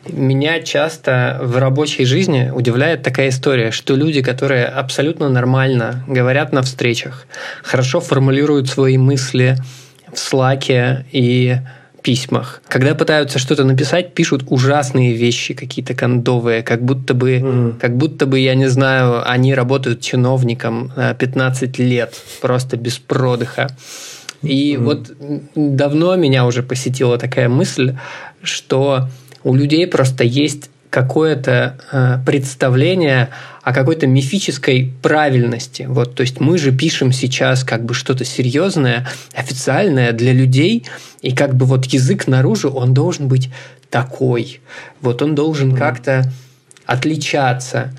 Меня 0.07 0.61
часто 0.61 1.39
в 1.43 1.59
рабочей 1.59 2.05
жизни 2.05 2.51
удивляет 2.55 3.03
такая 3.03 3.29
история, 3.29 3.71
что 3.71 3.95
люди, 3.95 4.23
которые 4.23 4.67
абсолютно 4.67 5.29
нормально 5.29 6.05
говорят 6.07 6.53
на 6.53 6.63
встречах, 6.63 7.27
хорошо 7.63 8.01
формулируют 8.01 8.69
свои 8.69 8.99
мысли 8.99 9.57
в 10.13 10.19
слаке 10.19 11.07
и 11.13 11.59
письмах. 12.03 12.63
Когда 12.69 12.95
пытаются 12.95 13.39
что-то 13.39 13.65
написать, 13.65 14.15
пишут 14.15 14.45
ужасные 14.47 15.13
вещи, 15.13 15.55
какие-то 15.55 15.95
кондовые, 15.95 16.63
как 16.63 16.83
будто 16.83 17.15
бы, 17.15 17.37
mm. 17.37 17.79
как 17.79 17.97
будто 17.97 18.27
бы, 18.27 18.39
я 18.39 18.55
не 18.55 18.69
знаю, 18.69 19.29
они 19.29 19.55
работают 19.55 20.01
чиновником 20.01 20.93
15 21.19 21.79
лет, 21.79 22.15
просто 22.41 22.77
без 22.77 22.99
продыха. 22.99 23.69
И 24.43 24.75
mm. 24.75 24.79
вот 24.79 25.13
давно 25.55 26.17
меня 26.17 26.47
уже 26.47 26.63
посетила 26.63 27.19
такая 27.19 27.49
мысль, 27.49 27.97
что 28.43 29.09
у 29.45 29.55
людей 29.55 29.87
просто 29.87 30.25
есть 30.25 30.71
какое-то 30.91 31.79
э, 31.93 32.19
представление 32.25 33.29
о 33.63 33.75
какой-то 33.75 34.07
мифической 34.07 34.95
правильности. 35.03 35.87
Вот, 35.89 36.15
то 36.15 36.23
есть 36.23 36.41
мы 36.41 36.57
же 36.57 36.73
пишем 36.73 37.13
сейчас 37.13 37.65
как 37.65 37.85
бы 37.85 37.93
что-то 37.93 38.25
серьезное, 38.25 39.07
официальное 39.35 40.13
для 40.13 40.33
людей, 40.33 40.87
и 41.21 41.35
как 41.35 41.55
бы 41.55 41.67
вот 41.67 41.85
язык 41.87 42.27
наружу, 42.27 42.71
он 42.71 42.95
должен 42.95 43.29
быть 43.29 43.51
такой. 43.91 44.61
Вот 45.01 45.23
он 45.23 45.35
должен 45.35 45.75
mm 45.75 45.79
как-то 45.79 46.33
отличаться. 46.87 47.93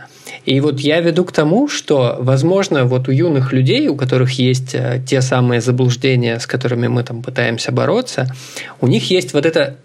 И 0.46 0.60
вот 0.62 0.80
я 0.80 1.00
веду 1.00 1.26
к 1.26 1.32
тому, 1.32 1.68
что, 1.68 2.18
возможно, 2.20 2.86
вот 2.86 3.08
у 3.08 3.12
юных 3.12 3.54
людей, 3.54 3.88
у 3.88 3.96
которых 3.96 4.32
есть 4.32 4.74
э, 4.74 5.04
те 5.08 5.22
самые 5.22 5.62
заблуждения, 5.62 6.40
с 6.40 6.48
которыми 6.48 6.88
мы 6.88 7.04
там 7.04 7.22
пытаемся 7.22 7.72
бороться, 7.72 8.34
у 8.82 8.88
них 8.88 9.12
есть 9.12 9.34
вот 9.34 9.46
это 9.46 9.78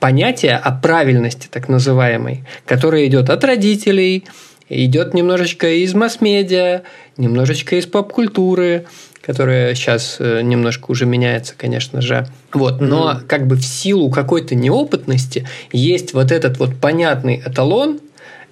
понятие 0.00 0.56
о 0.56 0.72
правильности, 0.72 1.48
так 1.50 1.68
называемой, 1.68 2.44
которое 2.64 3.06
идет 3.06 3.30
от 3.30 3.44
родителей, 3.44 4.24
идет 4.68 5.14
немножечко 5.14 5.68
из 5.68 5.94
масс-медиа, 5.94 6.82
немножечко 7.16 7.76
из 7.76 7.86
поп-культуры, 7.86 8.86
которая 9.26 9.74
сейчас 9.74 10.16
э, 10.20 10.42
немножко 10.42 10.90
уже 10.90 11.04
меняется, 11.04 11.54
конечно 11.56 12.00
же. 12.00 12.28
Вот, 12.52 12.80
но 12.80 13.10
mm-hmm. 13.10 13.26
как 13.26 13.46
бы 13.48 13.56
в 13.56 13.64
силу 13.64 14.10
какой-то 14.10 14.54
неопытности 14.54 15.48
есть 15.72 16.14
вот 16.14 16.30
этот 16.30 16.58
вот 16.58 16.76
понятный 16.76 17.42
эталон, 17.44 18.00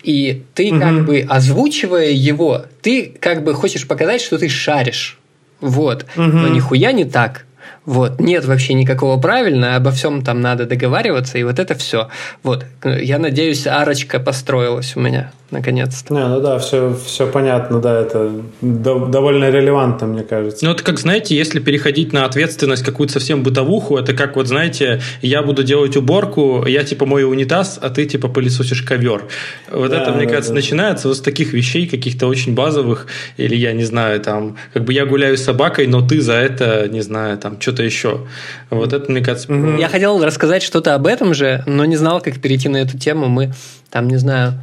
и 0.03 0.43
ты 0.55 0.71
mm-hmm. 0.71 0.81
как 0.81 1.07
бы 1.07 1.27
озвучивая 1.29 2.11
его, 2.11 2.65
ты 2.83 3.15
как 3.21 3.45
бы 3.45 3.55
хочешь 3.55 3.87
показать, 3.87 4.21
что 4.21 4.37
ты 4.37 4.49
шаришь. 4.49 5.19
Вот. 5.61 6.07
Mm-hmm. 6.17 6.33
Но 6.33 6.49
нихуя 6.49 6.93
не 6.93 7.05
так. 7.05 7.47
Вот. 7.87 8.21
Нет 8.21 8.45
вообще 8.45 8.75
никакого 8.75 9.21
правильно, 9.21 9.77
обо 9.77 9.91
всем 9.91 10.23
там 10.23 10.41
надо 10.41 10.67
договариваться, 10.67 11.39
и 11.39 11.45
вот 11.45 11.59
это 11.59 11.75
все. 11.75 12.09
Вот. 12.43 12.65
Я 12.85 13.19
надеюсь, 13.19 13.67
арочка 13.67 14.19
построилась 14.21 14.97
у 14.97 15.01
меня 15.01 15.33
наконец-то. 15.55 16.13
Не, 16.13 16.27
ну 16.27 16.41
да, 16.41 16.59
все, 16.59 16.95
все 17.07 17.27
понятно, 17.27 17.81
да, 17.81 18.01
это 18.01 18.31
довольно 18.61 19.51
релевантно, 19.51 20.07
мне 20.07 20.23
кажется. 20.23 20.65
Ну, 20.65 20.73
это 20.73 20.83
как, 20.83 20.99
знаете, 20.99 21.37
если 21.37 21.61
переходить 21.61 22.13
на 22.13 22.27
ответственность 22.27 22.83
какую-то 22.83 23.15
совсем 23.15 23.43
бытовуху, 23.43 23.97
это 23.97 24.13
как 24.13 24.37
вот, 24.37 24.49
знаете, 24.49 25.01
я 25.23 25.43
буду 25.43 25.63
делать 25.63 25.97
уборку, 25.97 26.65
я 26.67 26.85
типа 26.85 27.07
мою 27.07 27.31
унитаз, 27.31 27.79
а 27.81 27.89
ты 27.89 28.05
типа 28.05 28.29
пылесосишь 28.29 28.83
ковер. 28.83 29.25
Вот 29.71 29.91
да, 29.91 30.03
это, 30.03 30.13
мне 30.13 30.27
да, 30.27 30.31
кажется, 30.31 30.51
да. 30.51 30.57
начинается 30.57 31.09
вот 31.09 31.17
с 31.17 31.21
таких 31.21 31.53
вещей, 31.53 31.87
каких-то 31.87 32.27
очень 32.27 32.55
базовых, 32.55 33.07
или 33.37 33.55
я 33.55 33.73
не 33.73 33.85
знаю, 33.85 34.21
там, 34.21 34.57
как 34.73 34.85
бы 34.85 34.93
я 34.93 35.07
гуляю 35.07 35.39
с 35.39 35.45
собакой, 35.45 35.87
но 35.87 36.07
ты 36.07 36.21
за 36.21 36.35
это, 36.35 36.89
не 36.89 37.01
знаю, 37.01 37.39
там, 37.39 37.59
что-то 37.75 37.83
еще. 37.83 38.27
Вот 38.71 38.93
это, 38.93 39.11
мне 39.11 39.21
кажется... 39.21 39.53
Я 39.53 39.89
хотел 39.89 40.25
рассказать 40.25 40.63
что-то 40.63 40.95
об 40.95 41.07
этом 41.07 41.35
же, 41.35 41.63
но 41.67 41.85
не 41.85 41.97
знал, 41.97 42.21
как 42.21 42.41
перейти 42.41 42.69
на 42.69 42.79
эту 42.79 42.99
тему. 42.99 43.27
Мы 43.27 43.53
там, 43.91 44.09
не 44.09 44.17
знаю, 44.17 44.55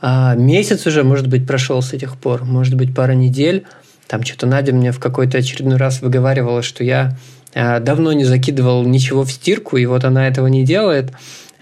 а, 0.00 0.34
месяц 0.34 0.86
уже, 0.86 1.04
может 1.04 1.28
быть, 1.28 1.46
прошел 1.46 1.80
с 1.82 1.92
этих 1.92 2.16
пор, 2.16 2.44
может 2.44 2.74
быть, 2.74 2.94
пара 2.94 3.12
недель. 3.12 3.64
Там 4.08 4.24
что-то 4.24 4.46
Надя 4.46 4.72
мне 4.72 4.90
в 4.90 4.98
какой-то 4.98 5.38
очередной 5.38 5.76
раз 5.76 6.02
выговаривала, 6.02 6.62
что 6.62 6.82
я 6.82 7.16
а, 7.54 7.78
давно 7.78 8.12
не 8.12 8.24
закидывал 8.24 8.84
ничего 8.84 9.24
в 9.24 9.30
стирку, 9.30 9.76
и 9.76 9.86
вот 9.86 10.04
она 10.04 10.26
этого 10.26 10.48
не 10.48 10.64
делает, 10.64 11.12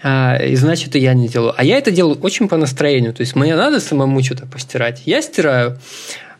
а, 0.01 0.37
и 0.37 0.55
значит, 0.55 0.95
и 0.95 0.99
я 0.99 1.13
не 1.13 1.27
делаю. 1.27 1.53
А 1.55 1.63
я 1.63 1.77
это 1.77 1.91
делаю 1.91 2.17
очень 2.21 2.47
по 2.47 2.57
настроению. 2.57 3.13
То 3.13 3.21
есть, 3.21 3.35
мне 3.35 3.55
надо 3.55 3.79
самому 3.79 4.23
что-то 4.23 4.45
постирать. 4.45 5.03
Я 5.05 5.21
стираю. 5.21 5.77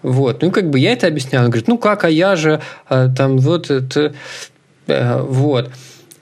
Вот. 0.03 0.41
Ну, 0.41 0.51
как 0.51 0.69
бы 0.69 0.79
я 0.79 0.93
это 0.93 1.07
объясняю. 1.07 1.45
Он 1.45 1.51
говорит, 1.51 1.67
ну 1.67 1.77
как, 1.77 2.03
а 2.03 2.10
я 2.10 2.36
же 2.36 2.62
там 2.88 3.38
вот 3.38 3.69
это... 3.69 4.13
Э, 4.88 5.21
вот. 5.21 5.69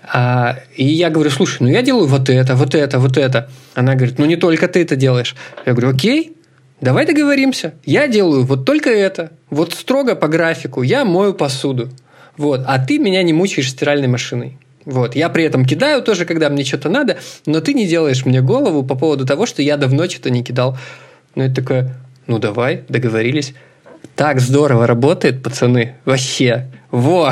А, 0.04 0.58
и 0.76 0.86
я 0.86 1.10
говорю, 1.10 1.32
слушай, 1.32 1.58
ну 1.62 1.68
я 1.70 1.82
делаю 1.82 2.08
вот 2.08 2.30
это, 2.30 2.56
вот 2.56 2.76
это, 2.76 3.00
вот 3.00 3.18
это. 3.18 3.50
Она 3.74 3.96
говорит, 3.96 4.20
ну 4.20 4.26
не 4.26 4.36
только 4.36 4.68
ты 4.68 4.82
это 4.82 4.96
делаешь. 4.96 5.36
Я 5.66 5.74
говорю, 5.74 5.96
окей, 5.96 6.38
давай 6.82 7.06
договоримся. 7.06 7.74
Я 7.86 8.08
делаю 8.08 8.44
вот 8.46 8.66
только 8.66 8.90
это. 8.90 9.32
Вот 9.50 9.74
строго 9.74 10.16
по 10.16 10.28
графику. 10.28 10.82
Я 10.84 11.06
мою 11.06 11.34
посуду. 11.34 11.90
Вот. 12.38 12.62
А 12.68 12.80
ты 12.80 13.00
меня 13.00 13.24
не 13.24 13.34
мучаешь 13.34 13.70
стиральной 13.70 14.08
машиной. 14.08 14.58
Вот. 14.86 15.16
Я 15.16 15.30
при 15.30 15.44
этом 15.44 15.66
кидаю 15.66 16.04
тоже, 16.04 16.26
когда 16.26 16.50
мне 16.50 16.64
что-то 16.64 16.90
надо, 16.90 17.18
но 17.48 17.60
ты 17.60 17.74
не 17.74 17.88
делаешь 17.88 18.26
мне 18.26 18.42
голову 18.42 18.84
по 18.84 18.96
поводу 18.96 19.26
того, 19.26 19.46
что 19.48 19.62
я 19.62 19.78
давно 19.78 20.08
что-то 20.08 20.30
не 20.30 20.44
кидал. 20.44 20.78
Ну, 21.34 21.44
это 21.44 21.56
такое, 21.56 21.96
ну 22.28 22.40
давай, 22.40 22.84
договорились. 22.90 23.54
Так 24.16 24.40
здорово 24.40 24.88
работает, 24.88 25.44
пацаны. 25.44 25.96
Вообще. 26.06 26.68
Во! 26.92 27.32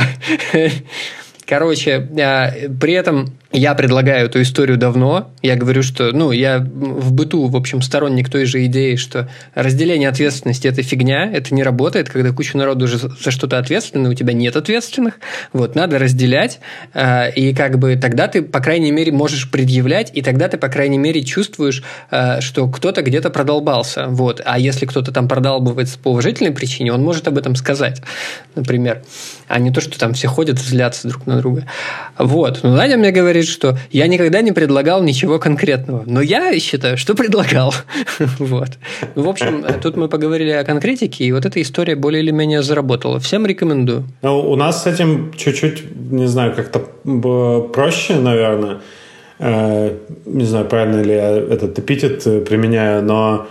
Короче, 1.46 2.08
а, 2.20 2.52
при 2.80 2.94
этом 2.94 3.38
я 3.54 3.76
предлагаю 3.76 4.26
эту 4.26 4.42
историю 4.42 4.78
давно. 4.78 5.32
Я 5.44 5.56
говорю, 5.56 5.84
что, 5.84 6.12
ну, 6.12 6.32
я 6.32 6.58
в 6.60 7.14
быту, 7.14 7.48
в 7.48 7.56
общем, 7.56 7.84
сторонник 7.84 8.28
той 8.28 8.46
же 8.46 8.66
идеи, 8.66 8.96
что 8.96 9.30
разделение 9.54 10.10
ответственности– 10.10 10.68
это 10.70 10.82
фигня, 10.82 11.32
это 11.32 11.54
не 11.54 11.62
работает, 11.62 12.10
когда 12.10 12.32
куча 12.32 12.58
народу 12.58 12.86
уже 12.86 12.98
за 12.98 13.30
что-то 13.30 13.60
ответственны, 13.60 14.10
у 14.10 14.16
тебя 14.16 14.34
нет 14.34 14.56
ответственных. 14.56 15.20
Вот, 15.54 15.76
надо 15.76 16.00
разделять, 16.00 16.60
а, 16.96 17.28
и 17.28 17.54
как 17.54 17.78
бы 17.78 17.96
тогда 17.96 18.28
ты, 18.28 18.42
по 18.42 18.60
крайней 18.60 18.92
мере, 18.92 19.12
можешь 19.12 19.50
предъявлять, 19.52 20.12
и 20.16 20.24
тогда 20.24 20.48
ты, 20.48 20.58
по 20.58 20.70
крайней 20.70 20.98
мере, 20.98 21.24
чувствуешь, 21.24 21.84
а, 22.10 22.42
что 22.42 22.68
кто-то 22.68 23.04
где-то 23.04 23.30
продолбался. 23.30 24.08
Вот. 24.08 24.42
А 24.44 24.58
если 24.58 24.88
кто-то 24.88 25.12
там 25.12 25.28
продалбывается 25.28 26.00
по 26.00 26.10
уважительной 26.10 26.52
причине, 26.52 26.92
он 26.92 27.04
может 27.04 27.28
об 27.28 27.38
этом 27.38 27.56
сказать, 27.56 28.02
например. 28.56 29.04
А 29.48 29.60
не 29.60 29.72
то, 29.72 29.80
что 29.80 30.00
там 30.00 30.14
все 30.14 30.28
ходят 30.28 30.58
и 30.58 30.64
злятся 30.64 31.08
друг 31.08 31.28
на 31.28 31.38
друга. 31.38 31.68
Вот. 32.18 32.62
Но 32.64 32.76
Надя 32.76 32.98
мне 32.98 33.12
говорит, 33.12 33.43
говорит, 33.44 33.50
что 33.50 33.78
я 33.92 34.08
никогда 34.08 34.42
не 34.42 34.52
предлагал 34.52 35.04
ничего 35.04 35.40
конкретного. 35.40 36.04
Но 36.06 36.22
я 36.22 36.60
считаю, 36.60 36.98
что 36.98 37.16
предлагал. 37.16 37.74
вот. 38.40 38.70
В 39.16 39.28
общем, 39.28 39.66
тут 39.82 39.98
мы 39.98 40.08
поговорили 40.08 40.52
о 40.52 40.64
конкретике, 40.64 41.26
и 41.26 41.32
вот 41.32 41.46
эта 41.46 41.62
история 41.62 41.96
более 41.96 42.24
или 42.24 42.32
менее 42.32 42.62
заработала. 42.62 43.20
Всем 43.20 43.46
рекомендую. 43.46 44.04
Ну, 44.22 44.52
у 44.52 44.56
нас 44.56 44.84
с 44.84 44.88
этим 44.88 45.34
чуть-чуть, 45.36 45.84
не 46.12 46.28
знаю, 46.28 46.54
как-то 46.56 46.80
проще, 47.74 48.16
наверное. 48.16 48.78
Э, 49.40 49.92
не 50.26 50.46
знаю, 50.46 50.66
правильно 50.66 51.02
ли 51.02 51.14
я 51.14 51.32
этот 51.32 51.80
эпитет 51.80 52.24
применяю, 52.46 53.04
но 53.04 53.48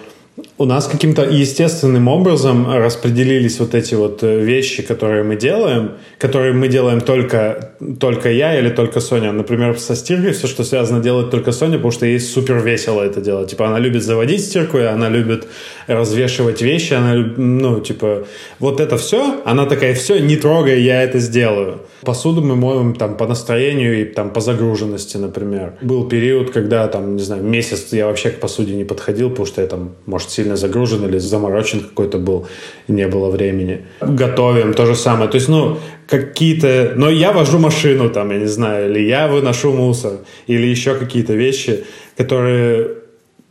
у 0.63 0.65
нас 0.65 0.87
каким-то 0.87 1.23
естественным 1.25 2.07
образом 2.07 2.73
распределились 2.73 3.59
вот 3.59 3.75
эти 3.75 3.97
вот 3.97 4.23
э, 4.23 4.41
вещи, 4.41 4.83
которые 4.83 5.25
мы 5.25 5.35
делаем, 5.35 5.91
которые 6.19 6.53
мы 6.53 6.69
делаем 6.69 7.01
только, 7.01 7.73
только 7.99 8.31
я 8.31 8.57
или 8.57 8.71
только 8.71 9.01
Соня. 9.01 9.33
Например, 9.33 9.77
со 9.77 9.97
стиркой 9.97 10.33
все, 10.33 10.47
что 10.47 10.63
связано, 10.63 11.03
делает 11.03 11.31
только 11.31 11.51
Соня, 11.51 11.79
потому 11.79 11.91
что 11.91 12.07
ей 12.07 12.21
супер 12.21 12.59
весело 12.59 13.03
это 13.03 13.21
делать. 13.21 13.51
Типа 13.51 13.67
она 13.67 13.81
любит 13.81 14.05
заводить 14.05 14.45
стирку, 14.45 14.79
и 14.79 14.85
она 14.85 15.09
любит 15.09 15.49
развешивать 15.89 16.63
вещи, 16.63 16.95
она, 16.95 17.15
ну, 17.37 17.81
типа, 17.81 18.25
вот 18.61 18.79
это 18.79 18.97
все, 18.97 19.43
она 19.45 19.67
такая, 19.67 19.95
все, 19.95 20.21
не 20.21 20.37
трогай, 20.37 20.81
я 20.81 21.03
это 21.03 21.19
сделаю. 21.19 21.81
Посуду 22.05 22.43
мы 22.43 22.57
моем 22.57 22.95
там 22.95 23.17
по 23.17 23.27
настроению 23.27 24.01
и 24.01 24.05
там 24.05 24.31
по 24.31 24.41
загруженности, 24.41 25.19
например. 25.19 25.75
Был 25.83 26.09
период, 26.09 26.51
когда 26.51 26.89
там, 26.89 27.17
не 27.17 27.23
знаю, 27.23 27.45
месяц 27.45 27.93
я 27.93 28.07
вообще 28.07 28.31
к 28.31 28.41
посуде 28.41 28.75
не 28.75 28.85
подходил, 28.85 29.31
потому 29.31 29.47
что 29.47 29.63
я 29.63 29.69
там, 29.69 29.91
может, 30.07 30.31
сильно 30.31 30.57
загружен 30.57 31.05
или 31.07 31.19
заморочен 31.19 31.81
какой-то 31.81 32.19
был, 32.19 32.47
и 32.89 32.93
не 32.93 33.07
было 33.07 33.31
времени. 33.31 33.83
Готовим, 34.01 34.75
то 34.75 34.87
же 34.87 34.97
самое. 34.97 35.31
То 35.31 35.37
есть, 35.37 35.49
ну, 35.49 35.79
какие-то... 36.09 36.95
Но 36.97 37.09
я 37.09 37.33
вожу 37.33 37.59
машину 37.59 38.11
там, 38.11 38.33
я 38.33 38.39
не 38.39 38.49
знаю, 38.49 38.91
или 38.91 39.07
я 39.07 39.29
выношу 39.29 39.73
мусор, 39.73 40.13
или 40.49 40.67
еще 40.67 40.95
какие-то 40.95 41.35
вещи, 41.35 41.85
которые 42.17 43.02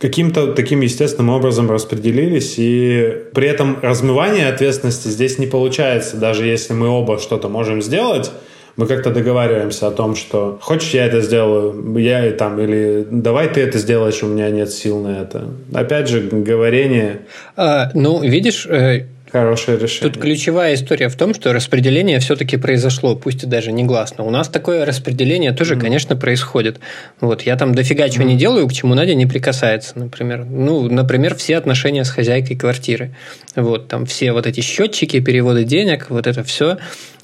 каким-то 0.02 0.52
таким 0.52 0.80
естественным 0.80 1.32
образом 1.32 1.70
распределились, 1.70 2.56
и 2.58 3.18
при 3.32 3.46
этом 3.46 3.78
размывание 3.80 4.48
ответственности 4.48 5.06
здесь 5.06 5.38
не 5.38 5.46
получается, 5.46 6.16
даже 6.16 6.44
если 6.44 6.72
мы 6.72 6.88
оба 6.88 7.20
что-то 7.20 7.48
можем 7.48 7.80
сделать, 7.80 8.32
мы 8.76 8.86
как-то 8.86 9.10
договариваемся 9.10 9.86
о 9.86 9.92
том, 9.92 10.16
что 10.16 10.58
хочешь 10.60 10.90
я 10.90 11.06
это 11.06 11.20
сделаю, 11.20 11.96
я 11.98 12.26
и 12.26 12.32
там, 12.32 12.60
или 12.60 13.06
давай 13.08 13.48
ты 13.48 13.60
это 13.60 13.78
сделаешь, 13.78 14.24
у 14.24 14.26
меня 14.26 14.50
нет 14.50 14.72
сил 14.72 14.98
на 14.98 15.22
это. 15.22 15.44
Опять 15.72 16.08
же, 16.08 16.20
говорение. 16.20 17.20
А, 17.56 17.92
ну, 17.94 18.22
видишь, 18.22 18.66
э, 18.66 19.06
Хорошее 19.32 19.78
решение. 19.78 20.12
Тут 20.12 20.22
ключевая 20.22 20.74
история 20.74 21.08
в 21.08 21.16
том, 21.16 21.32
что 21.32 21.54
распределение 21.54 22.20
все-таки 22.20 22.58
произошло, 22.58 23.16
пусть 23.16 23.44
и 23.44 23.46
даже 23.46 23.72
негласно. 23.72 24.24
У 24.24 24.30
нас 24.30 24.48
такое 24.48 24.84
распределение 24.84 25.52
тоже, 25.52 25.76
mm. 25.76 25.80
конечно, 25.80 26.16
происходит. 26.16 26.80
Вот 27.18 27.40
я 27.40 27.56
там 27.56 27.74
дофига 27.74 28.10
чего 28.10 28.24
mm. 28.24 28.26
не 28.26 28.36
делаю, 28.36 28.68
к 28.68 28.74
чему 28.74 28.94
Надя 28.94 29.14
не 29.14 29.24
прикасается, 29.24 29.98
например. 29.98 30.44
Ну, 30.44 30.86
например, 30.90 31.34
все 31.34 31.56
отношения 31.56 32.04
с 32.04 32.10
хозяйкой 32.10 32.58
квартиры. 32.58 33.14
Вот 33.56 33.88
там 33.88 34.04
все 34.04 34.32
вот 34.32 34.46
эти 34.46 34.60
счетчики, 34.60 35.18
переводы 35.20 35.64
денег, 35.64 36.10
вот 36.10 36.26
это 36.26 36.44
все. 36.44 36.76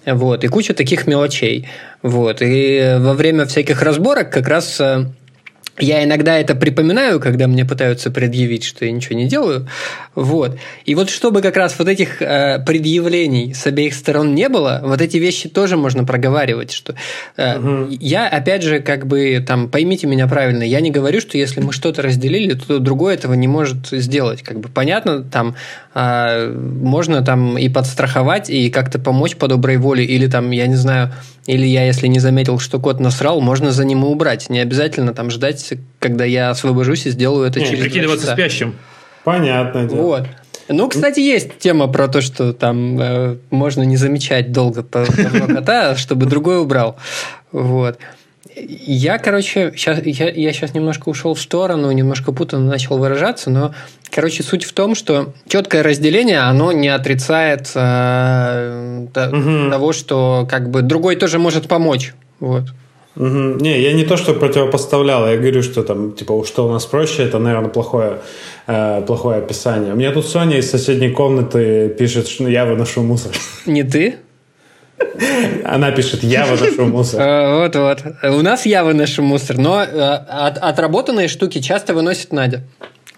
Вот, 0.06 0.44
и 0.44 0.48
куча 0.48 0.72
таких 0.72 1.06
мелочей. 1.06 1.68
Вот, 2.00 2.38
и 2.40 2.96
во 3.00 3.12
время 3.12 3.44
всяких 3.44 3.82
разборок 3.82 4.30
как 4.30 4.48
раз 4.48 4.80
э, 4.80 5.04
я 5.78 6.04
иногда 6.04 6.38
это 6.38 6.54
припоминаю, 6.54 7.20
когда 7.20 7.46
мне 7.46 7.64
пытаются 7.64 8.10
предъявить, 8.10 8.64
что 8.64 8.84
я 8.84 8.92
ничего 8.92 9.16
не 9.16 9.26
делаю. 9.26 9.68
Вот. 10.14 10.58
И 10.84 10.94
вот 10.94 11.10
чтобы 11.10 11.42
как 11.42 11.56
раз 11.56 11.78
вот 11.78 11.88
этих 11.88 12.20
э, 12.20 12.62
предъявлений 12.64 13.54
с 13.54 13.66
обеих 13.66 13.94
сторон 13.94 14.34
не 14.34 14.48
было, 14.48 14.80
вот 14.84 15.00
эти 15.00 15.16
вещи 15.16 15.48
тоже 15.48 15.76
можно 15.76 16.04
проговаривать. 16.04 16.72
Что, 16.72 16.94
э, 17.36 17.58
угу. 17.58 17.96
Я, 18.00 18.28
опять 18.28 18.62
же, 18.62 18.80
как 18.80 19.06
бы, 19.06 19.44
там, 19.46 19.68
поймите 19.68 20.06
меня 20.06 20.26
правильно, 20.26 20.62
я 20.62 20.80
не 20.80 20.90
говорю, 20.90 21.20
что 21.20 21.38
если 21.38 21.60
мы 21.60 21.72
что-то 21.72 22.02
разделили, 22.02 22.54
то 22.54 22.78
другой 22.78 23.14
этого 23.14 23.34
не 23.34 23.48
может 23.48 23.88
сделать. 23.90 24.42
Как 24.42 24.60
бы 24.60 24.68
понятно, 24.68 25.22
там, 25.22 25.54
э, 25.94 26.52
можно 26.52 27.22
там 27.22 27.58
и 27.58 27.68
подстраховать, 27.68 28.50
и 28.50 28.70
как-то 28.70 28.98
помочь 28.98 29.36
по 29.36 29.48
доброй 29.48 29.76
воле, 29.76 30.04
или 30.04 30.26
там, 30.26 30.50
я 30.50 30.66
не 30.66 30.76
знаю, 30.76 31.12
или 31.48 31.64
я, 31.64 31.86
если 31.86 32.08
не 32.08 32.18
заметил, 32.18 32.58
что 32.58 32.78
кот 32.78 33.00
насрал, 33.00 33.40
можно 33.40 33.72
за 33.72 33.86
ним 33.86 34.04
и 34.04 34.08
убрать. 34.08 34.50
Не 34.50 34.60
обязательно 34.60 35.14
там 35.14 35.30
ждать, 35.30 35.67
когда 35.98 36.24
я 36.24 36.50
освобожусь 36.50 37.06
и 37.06 37.10
сделаю 37.10 37.46
это 37.46 37.60
не, 37.60 37.66
через 37.66 37.84
прикидываться 37.84 38.32
спящим. 38.32 38.76
Понятно. 39.24 39.88
Дело. 39.88 40.00
Вот. 40.00 40.26
Ну, 40.68 40.88
кстати, 40.88 41.20
есть 41.20 41.58
тема 41.58 41.88
про 41.88 42.08
то, 42.08 42.20
что 42.20 42.52
там 42.52 43.00
э, 43.00 43.36
можно 43.50 43.82
не 43.82 43.96
замечать 43.96 44.52
долго 44.52 44.82
по 44.82 45.06
кота, 45.48 45.96
чтобы 45.96 46.26
другой 46.26 46.60
убрал. 46.60 46.96
Вот. 47.52 47.98
Я, 48.54 49.18
короче, 49.18 49.72
сейчас, 49.76 50.00
я, 50.04 50.30
я 50.30 50.52
сейчас 50.52 50.74
немножко 50.74 51.08
ушел 51.08 51.34
в 51.34 51.40
сторону, 51.40 51.90
немножко 51.92 52.32
путанно 52.32 52.68
начал 52.68 52.98
выражаться, 52.98 53.50
но, 53.50 53.72
короче, 54.10 54.42
суть 54.42 54.64
в 54.64 54.72
том, 54.72 54.94
что 54.94 55.32
четкое 55.46 55.82
разделение, 55.82 56.40
оно 56.40 56.72
не 56.72 56.88
отрицает 56.88 57.70
э, 57.74 59.06
угу. 59.14 59.70
того, 59.70 59.92
что 59.92 60.46
как 60.50 60.70
бы 60.70 60.82
другой 60.82 61.16
тоже 61.16 61.38
может 61.38 61.68
помочь. 61.68 62.14
Вот. 62.40 62.64
Угу. 63.16 63.56
Не, 63.60 63.80
я 63.80 63.92
не 63.92 64.04
то, 64.04 64.16
что 64.16 64.34
противопоставлял, 64.34 65.26
я 65.26 65.36
говорю, 65.36 65.62
что 65.62 65.82
там, 65.82 66.12
типа, 66.12 66.44
что 66.44 66.68
у 66.68 66.72
нас 66.72 66.86
проще, 66.86 67.24
это, 67.24 67.38
наверное, 67.38 67.68
плохое, 67.68 68.18
э, 68.66 69.02
плохое 69.06 69.38
описание. 69.38 69.92
У 69.92 69.96
меня 69.96 70.12
тут 70.12 70.26
Соня 70.26 70.58
из 70.58 70.70
соседней 70.70 71.10
комнаты 71.10 71.88
пишет, 71.88 72.28
что 72.28 72.48
я 72.48 72.64
выношу 72.64 73.02
мусор. 73.02 73.32
Не 73.66 73.82
ты? 73.82 74.16
Она 75.64 75.90
пишет, 75.90 76.22
я 76.22 76.46
выношу 76.46 76.86
мусор. 76.86 77.20
Вот-вот. 77.60 78.02
У 78.22 78.42
нас 78.42 78.66
я 78.66 78.84
выношу 78.84 79.22
мусор, 79.22 79.58
но 79.58 79.82
э, 79.82 79.86
от, 79.88 80.58
отработанные 80.58 81.28
штуки 81.28 81.60
часто 81.60 81.94
выносит 81.94 82.32
Надя. 82.32 82.62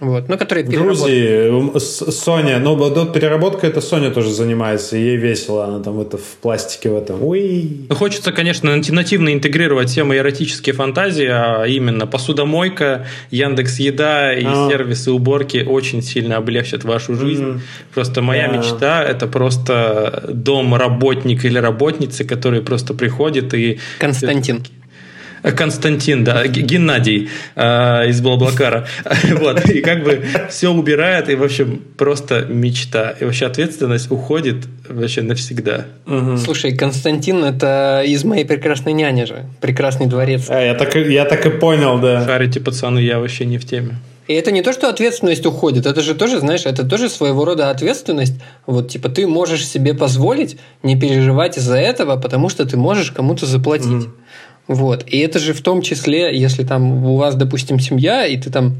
Вот, 0.00 0.28
ну, 0.28 0.38
которые 0.38 0.64
В 0.64 0.70
Грузии 0.70 1.78
Соня, 1.78 2.58
ну, 2.58 2.74
вот 2.74 3.12
переработка 3.12 3.66
это 3.66 3.82
Соня 3.82 4.10
тоже 4.10 4.30
занимается, 4.30 4.96
ей 4.96 5.16
весело, 5.16 5.66
она 5.66 5.80
там 5.80 6.00
это 6.00 6.16
в 6.16 6.36
пластике 6.40 6.88
в 6.88 6.96
этом. 6.96 7.22
Уи. 7.22 7.86
Хочется, 7.90 8.32
конечно, 8.32 8.74
нативно 8.74 9.32
интегрировать 9.34 9.90
все 9.90 10.04
мои 10.04 10.18
эротические 10.18 10.74
фантазии, 10.74 11.28
а 11.28 11.64
именно 11.64 12.06
посудомойка, 12.06 13.06
Яндекс 13.30 13.78
Еда 13.78 14.32
и 14.32 14.44
а. 14.46 14.70
сервисы 14.70 15.10
уборки 15.12 15.64
очень 15.66 16.02
сильно 16.02 16.38
облегчат 16.38 16.84
вашу 16.84 17.14
жизнь. 17.14 17.44
Mm-hmm. 17.44 17.60
Просто 17.94 18.22
моя 18.22 18.46
yeah. 18.46 18.56
мечта 18.56 19.04
это 19.04 19.26
просто 19.26 20.30
дом 20.32 20.74
работник 20.74 21.44
или 21.44 21.58
работницы, 21.58 22.24
который 22.24 22.62
просто 22.62 22.94
приходит 22.94 23.52
и... 23.52 23.78
Константин. 23.98 24.64
Константин, 25.42 26.24
да, 26.24 26.46
Геннадий 26.46 27.28
э, 27.56 28.08
из 28.08 28.20
Блаблакара. 28.20 28.86
вот, 29.32 29.68
и 29.68 29.80
как 29.80 30.04
бы 30.04 30.24
все 30.48 30.68
убирает, 30.68 31.28
и, 31.28 31.34
в 31.34 31.42
общем, 31.42 31.82
просто 31.96 32.46
мечта. 32.48 33.14
И 33.20 33.24
вообще 33.24 33.46
ответственность 33.46 34.10
уходит 34.10 34.66
вообще 34.88 35.22
навсегда. 35.22 35.86
Угу. 36.06 36.38
Слушай, 36.38 36.76
Константин 36.76 37.44
это 37.44 38.02
из 38.06 38.24
моей 38.24 38.44
прекрасной 38.44 38.92
няни 38.92 39.24
же, 39.24 39.46
прекрасный 39.60 40.06
дворец. 40.06 40.46
А, 40.48 40.60
я, 40.60 40.74
так, 40.74 40.94
я 40.94 41.24
так 41.24 41.46
и 41.46 41.50
понял, 41.50 41.98
да. 41.98 42.24
Шарите, 42.24 42.60
пацаны, 42.60 42.98
я 43.00 43.18
вообще 43.18 43.44
не 43.44 43.58
в 43.58 43.64
теме. 43.64 43.96
И 44.30 44.32
это 44.34 44.52
не 44.52 44.62
то, 44.62 44.72
что 44.72 44.88
ответственность 44.88 45.44
уходит, 45.44 45.86
это 45.86 46.02
же 46.02 46.14
тоже, 46.14 46.38
знаешь, 46.38 46.64
это 46.64 46.84
тоже 46.84 47.08
своего 47.08 47.44
рода 47.44 47.68
ответственность. 47.68 48.34
Вот, 48.64 48.88
типа, 48.88 49.08
ты 49.08 49.26
можешь 49.26 49.66
себе 49.66 49.92
позволить 49.92 50.56
не 50.84 50.94
переживать 50.94 51.58
из-за 51.58 51.78
этого, 51.78 52.16
потому 52.16 52.48
что 52.48 52.64
ты 52.64 52.76
можешь 52.76 53.10
кому-то 53.10 53.46
заплатить. 53.46 53.88
Mm. 53.88 54.10
Вот. 54.70 55.02
И 55.08 55.18
это 55.18 55.40
же 55.40 55.52
в 55.52 55.62
том 55.62 55.82
числе, 55.82 56.38
если 56.38 56.62
там 56.62 57.04
у 57.04 57.16
вас, 57.16 57.34
допустим, 57.34 57.80
семья, 57.80 58.24
и 58.24 58.36
ты 58.36 58.50
там 58.50 58.76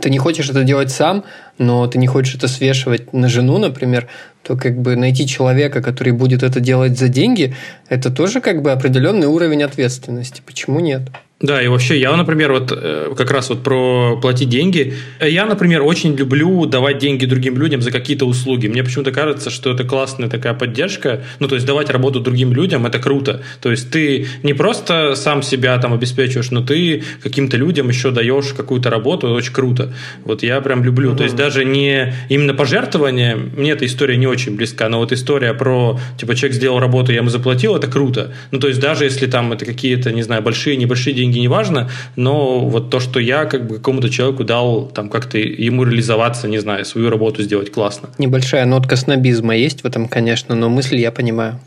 ты 0.00 0.10
не 0.10 0.18
хочешь 0.18 0.50
это 0.50 0.64
делать 0.64 0.90
сам, 0.90 1.22
но 1.58 1.86
ты 1.86 1.98
не 1.98 2.08
хочешь 2.08 2.34
это 2.34 2.48
свешивать 2.48 3.12
на 3.12 3.28
жену, 3.28 3.58
например, 3.58 4.08
то 4.42 4.56
как 4.56 4.80
бы 4.80 4.96
найти 4.96 5.28
человека, 5.28 5.80
который 5.80 6.12
будет 6.12 6.42
это 6.42 6.58
делать 6.58 6.98
за 6.98 7.06
деньги, 7.06 7.54
это 7.88 8.10
тоже 8.10 8.40
как 8.40 8.62
бы 8.62 8.72
определенный 8.72 9.28
уровень 9.28 9.62
ответственности. 9.62 10.42
Почему 10.44 10.80
нет? 10.80 11.02
Да, 11.42 11.60
и 11.60 11.66
вообще 11.66 11.98
я, 11.98 12.16
например, 12.16 12.52
вот 12.52 12.72
э, 12.72 13.14
как 13.16 13.32
раз 13.32 13.50
вот 13.50 13.64
про 13.64 14.16
платить 14.20 14.48
деньги. 14.48 14.94
Я, 15.20 15.44
например, 15.44 15.82
очень 15.82 16.14
люблю 16.14 16.66
давать 16.66 16.98
деньги 16.98 17.26
другим 17.26 17.58
людям 17.58 17.82
за 17.82 17.90
какие-то 17.90 18.26
услуги. 18.26 18.68
Мне 18.68 18.84
почему-то 18.84 19.10
кажется, 19.10 19.50
что 19.50 19.72
это 19.72 19.82
классная 19.82 20.28
такая 20.28 20.54
поддержка. 20.54 21.24
Ну, 21.40 21.48
то 21.48 21.56
есть 21.56 21.66
давать 21.66 21.90
работу 21.90 22.20
другим 22.20 22.52
людям– 22.52 22.86
это 22.86 23.00
круто. 23.00 23.42
То 23.60 23.72
есть 23.72 23.90
ты 23.90 24.28
не 24.44 24.54
просто 24.54 25.16
сам 25.16 25.42
себя 25.42 25.76
там 25.78 25.92
обеспечиваешь, 25.92 26.52
но 26.52 26.62
ты 26.62 27.02
каким-то 27.22 27.56
людям 27.56 27.88
еще 27.88 28.12
даешь 28.12 28.52
какую-то 28.56 28.88
работу, 28.88 29.26
это 29.26 29.34
очень 29.34 29.52
круто. 29.52 29.92
Вот 30.24 30.44
я 30.44 30.60
прям 30.60 30.84
люблю. 30.84 31.10
Угу. 31.10 31.18
То 31.18 31.24
есть 31.24 31.34
даже 31.34 31.64
не 31.64 32.14
именно 32.28 32.54
пожертвование, 32.54 33.34
мне 33.34 33.72
эта 33.72 33.84
история 33.84 34.16
не 34.16 34.28
очень 34.28 34.54
близка, 34.54 34.88
но 34.88 34.98
вот 34.98 35.10
история 35.10 35.54
про, 35.54 35.98
типа, 36.18 36.36
человек 36.36 36.56
сделал 36.56 36.78
работу, 36.78 37.10
я 37.10 37.18
ему 37.18 37.30
заплатил, 37.30 37.74
это 37.74 37.88
круто. 37.88 38.32
Ну, 38.52 38.60
то 38.60 38.68
есть 38.68 38.78
даже 38.78 39.04
если 39.04 39.26
там 39.26 39.52
это 39.52 39.64
какие-то, 39.64 40.12
не 40.12 40.22
знаю, 40.22 40.42
большие, 40.42 40.76
небольшие 40.76 41.14
деньги, 41.14 41.31
деньги 41.32 41.38
не 41.40 41.48
важно, 41.48 41.88
но 42.16 42.60
вот 42.68 42.90
то, 42.90 43.00
что 43.00 43.18
я 43.18 43.44
как 43.46 43.66
бы 43.66 43.76
какому-то 43.76 44.10
человеку 44.10 44.44
дал 44.44 44.86
там 44.86 45.08
как-то 45.08 45.38
ему 45.38 45.84
реализоваться, 45.84 46.48
не 46.48 46.58
знаю, 46.58 46.84
свою 46.84 47.10
работу 47.10 47.42
сделать 47.42 47.72
классно. 47.72 48.10
Небольшая 48.18 48.66
нотка 48.66 48.96
снобизма 48.96 49.56
есть 49.56 49.82
в 49.82 49.86
этом, 49.86 50.08
конечно, 50.08 50.54
но 50.54 50.68
мысль 50.68 50.96
я 50.96 51.10
понимаю. 51.10 51.58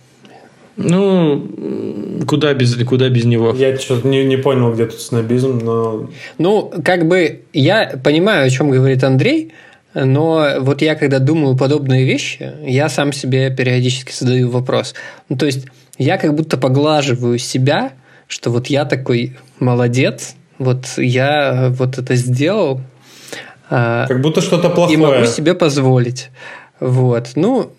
Ну, 0.77 1.47
куда 2.27 2.53
без, 2.53 2.75
куда 2.83 3.09
без 3.09 3.23
него? 3.23 3.55
Я 3.57 3.77
что-то 3.77 4.07
не, 4.07 4.25
не 4.25 4.37
понял, 4.37 4.73
где 4.73 4.85
тут 4.85 4.99
снобизм, 4.99 5.61
но... 5.63 6.09
Ну, 6.37 6.71
как 6.83 7.07
бы 7.07 7.43
я 7.53 7.97
понимаю, 8.03 8.45
о 8.45 8.49
чем 8.49 8.69
говорит 8.69 9.03
Андрей, 9.03 9.53
но 9.93 10.45
вот 10.59 10.81
я, 10.81 10.95
когда 10.95 11.19
думаю 11.19 11.55
подобные 11.55 12.03
вещи, 12.05 12.51
я 12.65 12.89
сам 12.89 13.13
себе 13.13 13.55
периодически 13.55 14.11
задаю 14.11 14.49
вопрос. 14.49 14.95
Ну, 15.29 15.37
то 15.37 15.45
есть 15.45 15.65
я 15.97 16.17
как 16.17 16.35
будто 16.35 16.57
поглаживаю 16.57 17.39
себя– 17.39 17.93
что 18.27 18.49
вот 18.49 18.67
я 18.67 18.85
такой 18.85 19.37
молодец, 19.59 20.35
вот 20.57 20.85
я 20.97 21.69
вот 21.71 21.97
это 21.97 22.15
сделал. 22.15 22.81
А, 23.69 24.07
как 24.07 24.21
будто 24.21 24.41
что-то 24.41 24.69
плохое. 24.69 24.97
И 24.97 25.01
могу 25.01 25.25
себе 25.25 25.53
позволить. 25.53 26.29
Вот. 26.79 27.31
Ну, 27.35 27.71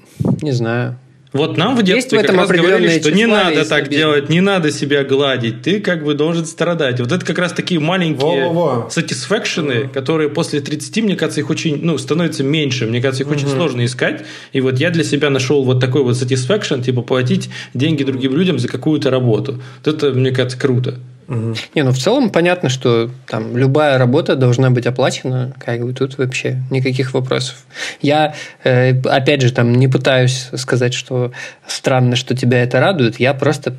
не 0.42 0.52
знаю. 0.52 0.98
Вот 1.36 1.56
нам 1.56 1.76
в 1.76 1.82
детстве 1.82 2.18
Есть 2.18 2.28
в 2.28 2.32
как 2.32 2.36
раз 2.36 2.50
говорили, 2.50 3.00
что 3.00 3.12
не 3.12 3.26
надо 3.26 3.64
так 3.64 3.86
себе... 3.86 3.96
делать, 3.96 4.28
не 4.28 4.40
надо 4.40 4.70
себя 4.70 5.04
гладить, 5.04 5.62
ты 5.62 5.80
как 5.80 6.04
бы 6.04 6.14
должен 6.14 6.44
страдать. 6.46 7.00
Вот 7.00 7.12
это 7.12 7.24
как 7.24 7.38
раз 7.38 7.52
такие 7.52 7.80
маленькие 7.80 8.48
Во-во-во. 8.48 8.88
satisfaction, 8.88 9.88
которые 9.88 10.28
после 10.30 10.60
30, 10.60 11.04
мне 11.04 11.16
кажется, 11.16 11.40
их 11.40 11.50
очень, 11.50 11.80
ну, 11.82 11.98
становится 11.98 12.42
меньше, 12.42 12.86
мне 12.86 13.00
кажется, 13.00 13.22
их 13.22 13.30
очень 13.30 13.48
сложно 13.48 13.84
искать. 13.84 14.24
И 14.52 14.60
вот 14.60 14.78
я 14.78 14.90
для 14.90 15.04
себя 15.04 15.30
нашел 15.30 15.64
вот 15.64 15.80
такой 15.80 16.02
вот 16.02 16.14
satisfaction, 16.14 16.82
типа 16.82 17.02
платить 17.02 17.50
деньги 17.74 18.02
другим 18.02 18.34
людям 18.34 18.58
за 18.58 18.68
какую-то 18.68 19.10
работу. 19.10 19.60
Вот 19.84 19.94
это, 19.94 20.10
мне 20.12 20.30
кажется, 20.30 20.58
круто. 20.58 20.98
Угу. 21.28 21.54
Не, 21.74 21.82
ну 21.82 21.90
в 21.90 21.98
целом 21.98 22.30
понятно, 22.30 22.68
что 22.68 23.10
там 23.26 23.56
любая 23.56 23.98
работа 23.98 24.36
должна 24.36 24.70
быть 24.70 24.86
оплачена, 24.86 25.52
как 25.58 25.80
бы 25.84 25.92
тут 25.92 26.18
вообще 26.18 26.62
никаких 26.70 27.14
вопросов. 27.14 27.56
Я, 28.00 28.34
э, 28.62 29.00
опять 29.02 29.42
же, 29.42 29.52
там 29.52 29.74
не 29.74 29.88
пытаюсь 29.88 30.48
сказать, 30.54 30.94
что 30.94 31.32
странно, 31.66 32.14
что 32.14 32.36
тебя 32.36 32.62
это 32.62 32.78
радует, 32.78 33.18
я 33.18 33.34
просто, 33.34 33.74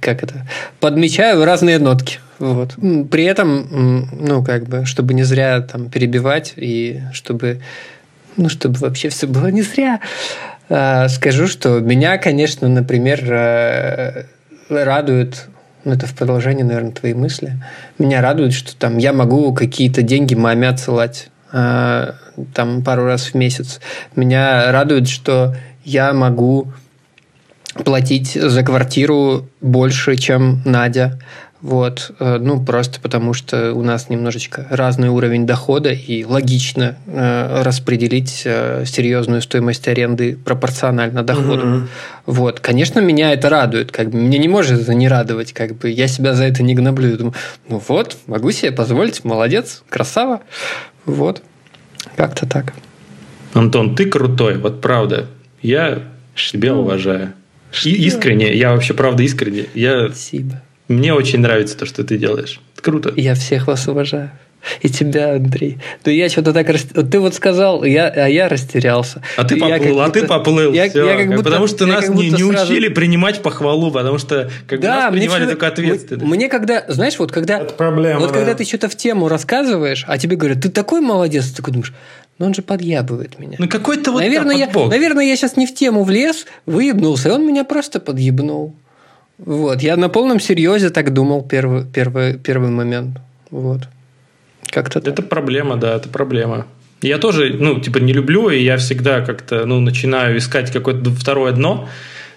как 0.00 0.24
это, 0.24 0.46
подмечаю 0.80 1.44
разные 1.44 1.78
нотки. 1.78 2.18
Вот. 2.40 2.74
При 3.10 3.24
этом, 3.24 4.08
ну, 4.12 4.44
как 4.44 4.64
бы, 4.64 4.84
чтобы 4.84 5.14
не 5.14 5.22
зря 5.22 5.60
там 5.60 5.90
перебивать 5.90 6.54
и 6.56 7.00
чтобы, 7.12 7.60
ну, 8.36 8.48
чтобы 8.48 8.76
вообще 8.78 9.08
все 9.08 9.28
было 9.28 9.48
не 9.48 9.62
зря, 9.62 10.00
э, 10.68 11.08
скажу, 11.08 11.46
что 11.46 11.78
меня, 11.78 12.18
конечно, 12.18 12.68
например, 12.68 13.20
э, 13.30 14.24
радует 14.68 15.48
ну, 15.84 15.92
это 15.92 16.06
в 16.06 16.14
продолжение, 16.14 16.64
наверное, 16.64 16.92
твоей 16.92 17.14
мысли. 17.14 17.54
Меня 17.98 18.20
радует, 18.20 18.52
что 18.52 18.76
там 18.76 18.98
я 18.98 19.12
могу 19.12 19.52
какие-то 19.54 20.02
деньги 20.02 20.34
маме 20.34 20.68
отсылать 20.68 21.30
э, 21.52 22.12
там 22.54 22.82
пару 22.82 23.04
раз 23.04 23.26
в 23.26 23.34
месяц. 23.34 23.80
Меня 24.16 24.70
радует, 24.72 25.08
что 25.08 25.54
я 25.84 26.12
могу 26.12 26.72
платить 27.84 28.32
за 28.32 28.62
квартиру 28.62 29.48
больше, 29.60 30.16
чем 30.16 30.62
Надя. 30.64 31.18
Вот, 31.60 32.12
э, 32.20 32.38
ну 32.38 32.64
просто 32.64 33.00
потому 33.00 33.34
что 33.34 33.72
у 33.72 33.82
нас 33.82 34.08
немножечко 34.08 34.66
разный 34.70 35.08
уровень 35.08 35.44
дохода 35.44 35.90
и 35.90 36.24
логично 36.24 36.96
э, 37.06 37.62
распределить 37.62 38.42
э, 38.44 38.84
серьезную 38.86 39.42
стоимость 39.42 39.88
аренды 39.88 40.36
пропорционально 40.36 41.24
доходу. 41.24 41.66
Mm-hmm. 41.66 41.88
Вот, 42.26 42.60
конечно, 42.60 43.00
меня 43.00 43.32
это 43.32 43.48
радует, 43.48 43.90
как 43.90 44.10
бы 44.10 44.18
меня 44.18 44.38
не 44.38 44.46
может 44.46 44.80
это 44.80 44.94
не 44.94 45.08
радовать, 45.08 45.52
как 45.52 45.76
бы 45.76 45.90
я 45.90 46.06
себя 46.06 46.34
за 46.34 46.44
это 46.44 46.62
не 46.62 46.76
гноблю, 46.76 47.16
думаю, 47.16 47.34
ну 47.68 47.82
вот, 47.88 48.16
могу 48.26 48.52
себе 48.52 48.70
позволить, 48.70 49.24
молодец, 49.24 49.82
красава, 49.88 50.42
вот, 51.06 51.42
как-то 52.14 52.46
так. 52.46 52.72
Антон, 53.54 53.96
ты 53.96 54.04
крутой, 54.06 54.58
вот 54.58 54.80
правда, 54.80 55.26
я 55.60 56.02
тебя 56.36 56.76
уважаю. 56.76 57.32
И 57.84 57.90
искренне, 58.06 58.54
я 58.54 58.72
вообще 58.72 58.94
правда 58.94 59.24
искренне. 59.24 59.66
Я... 59.74 60.06
Спасибо. 60.06 60.62
Мне 60.88 61.12
очень 61.14 61.40
нравится 61.40 61.76
то, 61.76 61.86
что 61.86 62.02
ты 62.02 62.16
делаешь. 62.16 62.60
Круто. 62.80 63.12
Я 63.16 63.34
всех 63.34 63.66
вас 63.66 63.86
уважаю. 63.88 64.30
И 64.80 64.88
тебя, 64.88 65.34
Андрей. 65.34 65.78
Ну, 66.04 66.12
я 66.12 66.28
что-то 66.28 66.52
так... 66.52 66.68
Рас... 66.68 66.82
Ты 66.82 67.20
вот 67.20 67.34
сказал, 67.34 67.84
я, 67.84 68.08
а 68.08 68.28
я 68.28 68.48
растерялся. 68.48 69.22
А 69.36 69.44
ты 69.44 69.56
поплыл, 69.56 70.00
а 70.00 70.06
будто... 70.06 70.20
ты 70.20 70.26
поплыл. 70.26 70.72
Я, 70.72 70.90
все. 70.90 71.06
Я 71.06 71.16
как 71.16 71.28
будто, 71.28 71.42
потому 71.44 71.66
что 71.68 71.86
нас 71.86 72.08
не, 72.08 72.30
не 72.30 72.52
сразу... 72.52 72.72
учили 72.72 72.88
принимать 72.88 73.40
похвалу, 73.40 73.90
потому 73.90 74.18
что 74.18 74.50
как 74.66 74.80
да, 74.80 75.02
нас 75.02 75.12
принимали 75.12 75.42
все... 75.42 75.50
только 75.50 75.68
ответственность. 75.68 76.26
Мне 76.26 76.48
когда, 76.48 76.84
знаешь, 76.88 77.18
вот 77.18 77.30
когда... 77.30 77.60
Это 77.60 77.74
проблема, 77.74 78.20
Вот 78.20 78.30
да. 78.30 78.34
когда 78.34 78.54
ты 78.54 78.64
что-то 78.64 78.88
в 78.88 78.96
тему 78.96 79.28
рассказываешь, 79.28 80.04
а 80.08 80.18
тебе 80.18 80.36
говорят, 80.36 80.60
ты 80.60 80.70
такой 80.70 81.00
молодец, 81.00 81.46
ты 81.46 81.56
такой 81.56 81.74
думаешь, 81.74 81.94
но 82.38 82.46
он 82.46 82.54
же 82.54 82.62
подъябывает 82.62 83.38
меня. 83.38 83.56
Ну 83.58 83.68
какой-то 83.68 84.10
вот 84.12 84.20
наверное, 84.20 84.56
я, 84.56 84.68
наверное, 84.68 85.24
я 85.24 85.36
сейчас 85.36 85.56
не 85.56 85.66
в 85.66 85.74
тему 85.74 86.02
влез, 86.02 86.46
выебнулся, 86.66 87.28
и 87.28 87.32
он 87.32 87.46
меня 87.46 87.64
просто 87.64 88.00
подъебнул. 88.00 88.74
Вот, 89.38 89.82
я 89.82 89.96
на 89.96 90.08
полном 90.08 90.40
серьезе 90.40 90.90
так 90.90 91.12
думал 91.12 91.42
первый, 91.42 91.84
первый, 91.84 92.38
первый 92.38 92.70
момент. 92.70 93.18
Вот. 93.50 93.88
Как-то 94.66 94.98
Это 94.98 95.12
так. 95.12 95.28
проблема, 95.28 95.76
да, 95.76 95.96
это 95.96 96.08
проблема. 96.08 96.66
Я 97.00 97.18
тоже, 97.18 97.56
ну, 97.58 97.80
типа, 97.80 97.98
не 97.98 98.12
люблю, 98.12 98.50
и 98.50 98.60
я 98.60 98.76
всегда 98.76 99.20
как-то, 99.20 99.64
ну, 99.64 99.80
начинаю 99.80 100.36
искать 100.36 100.72
какое-то 100.72 101.10
второе 101.12 101.52
дно, 101.52 101.88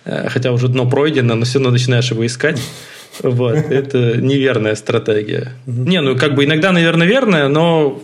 э, 0.05 0.29
хотя 0.29 0.51
уже 0.51 0.67
дно 0.67 0.87
пройдено, 0.87 1.33
но 1.33 1.45
все 1.45 1.57
равно 1.57 1.71
начинаешь 1.71 2.11
его 2.11 2.25
искать. 2.25 2.61
Вот, 3.21 3.55
это 3.69 4.17
неверная 4.17 4.75
стратегия. 4.75 5.53
Не, 5.65 6.01
ну 6.01 6.15
как 6.15 6.35
бы 6.35 6.45
иногда, 6.45 6.71
наверное, 6.71 7.07
верная, 7.07 7.47
но 7.47 8.01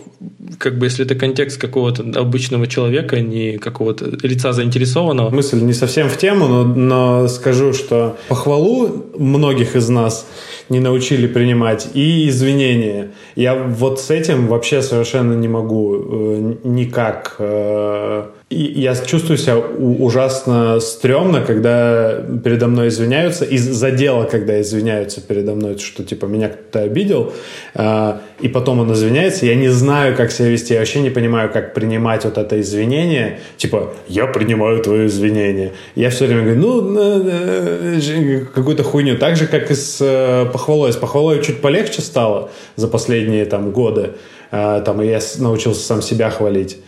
как 0.58 0.78
бы 0.78 0.86
если 0.86 1.04
это 1.04 1.14
контекст 1.14 1.60
какого-то 1.60 2.04
обычного 2.20 2.66
человека, 2.66 3.20
не 3.20 3.58
какого-то 3.58 4.06
лица 4.22 4.52
заинтересованного. 4.52 5.30
Мысль 5.30 5.60
не 5.60 5.72
совсем 5.72 6.08
в 6.08 6.16
тему, 6.16 6.48
но, 6.48 6.64
но 6.64 7.28
скажу, 7.28 7.72
что 7.72 8.16
похвалу 8.28 9.06
многих 9.16 9.76
из 9.76 9.88
нас 9.88 10.26
не 10.68 10.80
научили 10.80 11.26
принимать 11.26 11.88
и 11.94 12.28
извинения. 12.28 13.12
Я 13.36 13.54
вот 13.54 14.00
с 14.00 14.10
этим 14.10 14.48
вообще 14.48 14.82
совершенно 14.82 15.34
не 15.34 15.48
могу 15.48 15.96
э, 15.96 16.54
никак 16.64 17.36
э, 17.38 18.24
и 18.50 18.80
я 18.80 18.94
чувствую 18.96 19.36
себя 19.36 19.58
ужасно 19.58 20.80
стрёмно, 20.80 21.42
когда 21.42 22.24
передо 22.42 22.66
мной 22.66 22.88
извиняются, 22.88 23.44
из-за 23.44 23.90
дела, 23.90 24.24
когда 24.24 24.58
извиняются 24.62 25.20
передо 25.20 25.54
мной, 25.54 25.76
что 25.76 26.02
типа 26.02 26.24
меня 26.24 26.48
кто-то 26.48 26.80
обидел, 26.80 27.34
э, 27.74 28.12
и 28.40 28.48
потом 28.48 28.80
он 28.80 28.90
извиняется, 28.94 29.44
я 29.44 29.54
не 29.54 29.68
знаю, 29.68 30.16
как 30.16 30.32
себя 30.32 30.48
вести, 30.48 30.72
я 30.72 30.80
вообще 30.80 31.00
не 31.00 31.10
понимаю, 31.10 31.52
как 31.52 31.74
принимать 31.74 32.24
вот 32.24 32.38
это 32.38 32.58
извинение, 32.58 33.40
типа, 33.58 33.92
я 34.08 34.26
принимаю 34.26 34.82
твое 34.82 35.08
извинение. 35.08 35.74
Я 35.94 36.08
все 36.08 36.26
время 36.26 36.42
говорю, 36.42 36.60
ну, 36.60 38.44
какую-то 38.54 38.82
хуйню. 38.82 39.18
Так 39.18 39.36
же, 39.36 39.46
как 39.46 39.70
и 39.70 39.74
с 39.74 39.98
э, 40.00 40.46
похвалой. 40.50 40.92
С 40.92 40.96
похвалой 40.96 41.42
чуть 41.42 41.60
полегче 41.60 42.00
стало 42.00 42.50
за 42.76 42.88
последние 42.88 43.44
там 43.44 43.72
годы, 43.72 44.12
э, 44.52 44.82
там, 44.86 45.02
и 45.02 45.06
я 45.06 45.20
научился 45.38 45.82
сам 45.82 46.00
себя 46.00 46.30
хвалить 46.30 46.78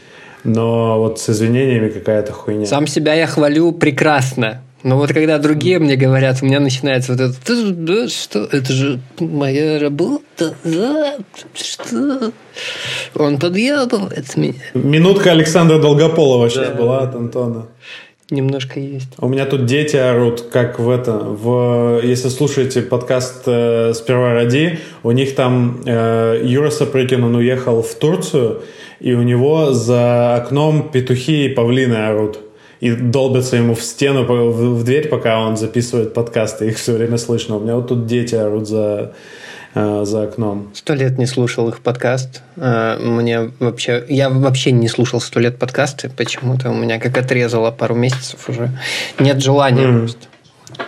но 0.45 0.99
вот 0.99 1.21
с 1.21 1.31
извинениями 1.31 1.89
какая-то 1.89 2.33
хуйня. 2.33 2.67
Сам 2.67 2.87
себя 2.87 3.15
я 3.15 3.27
хвалю 3.27 3.73
прекрасно. 3.73 4.63
Но 4.83 4.97
вот 4.97 5.13
когда 5.13 5.39
другие 5.39 5.79
мне 5.79 5.97
говорят, 5.97 6.39
у 6.41 6.47
меня 6.47 6.59
начинается 6.59 7.13
вот 7.13 7.21
это, 7.21 7.73
да, 7.73 8.09
что, 8.09 8.45
это 8.45 8.73
же 8.73 9.01
моя 9.19 9.79
работа, 9.79 10.55
да, 10.65 11.19
что, 11.53 12.33
он 13.15 13.39
подъебывает 13.39 14.37
меня. 14.37 14.55
Минутка 14.73 15.33
Александра 15.33 15.79
Долгополова 15.79 16.49
сейчас 16.49 16.69
да. 16.69 16.75
была 16.75 17.01
от 17.01 17.15
Антона. 17.15 17.67
Немножко 18.31 18.79
есть. 18.79 19.09
У 19.19 19.29
меня 19.29 19.45
тут 19.45 19.67
дети 19.67 19.97
орут, 19.97 20.43
как 20.53 20.79
в 20.79 20.89
это, 20.89 21.19
в, 21.19 22.01
если 22.05 22.29
слушаете 22.29 22.81
подкаст 22.81 23.43
э, 23.47 23.93
«Сперва 23.93 24.35
ради», 24.35 24.79
у 25.03 25.11
них 25.11 25.35
там 25.35 25.83
э, 25.85 26.41
Юра 26.45 26.71
Сапрыкин, 26.71 27.25
он 27.25 27.35
уехал 27.35 27.83
в 27.83 27.93
Турцию, 27.97 28.63
и 29.01 29.15
у 29.15 29.23
него 29.23 29.73
за 29.73 30.37
окном 30.37 30.91
петухи 30.91 31.47
и 31.47 31.49
павлины 31.49 31.95
орут. 31.95 32.39
И 32.81 32.93
долбятся 32.93 33.57
ему 33.57 33.75
в 33.75 33.83
стену, 33.83 34.25
в 34.25 34.85
дверь, 34.85 35.09
пока 35.09 35.41
он 35.41 35.57
записывает 35.57 36.15
подкасты. 36.15 36.69
Их 36.69 36.79
все 36.79 36.93
время 36.93 37.19
слышно. 37.19 37.57
У 37.57 37.61
меня 37.61 37.77
вот 37.77 37.89
тут 37.89 38.07
дети 38.07 38.35
орут 38.35 38.69
за, 38.69 39.13
э, 39.75 40.05
за 40.07 40.23
окном. 40.23 40.71
Сто 40.73 40.95
лет 40.95 41.19
не 41.19 41.27
слушал 41.27 41.69
их 41.69 41.81
подкаст. 41.81 42.43
Э, 42.57 42.97
мне 42.99 43.51
вообще... 43.59 44.03
Я 44.09 44.31
вообще 44.31 44.73
не 44.73 44.89
слушал 44.89 45.21
сто 45.21 45.41
лет 45.41 45.59
подкасты. 45.59 46.11
Почему-то 46.17 46.71
у 46.71 46.75
меня 46.75 46.99
как 46.99 47.19
отрезало 47.19 47.71
пару 47.71 47.95
месяцев 47.95 48.49
уже. 48.49 48.71
Нет 49.19 49.43
желания 49.43 49.85
mm. 49.85 49.99
просто. 49.99 50.27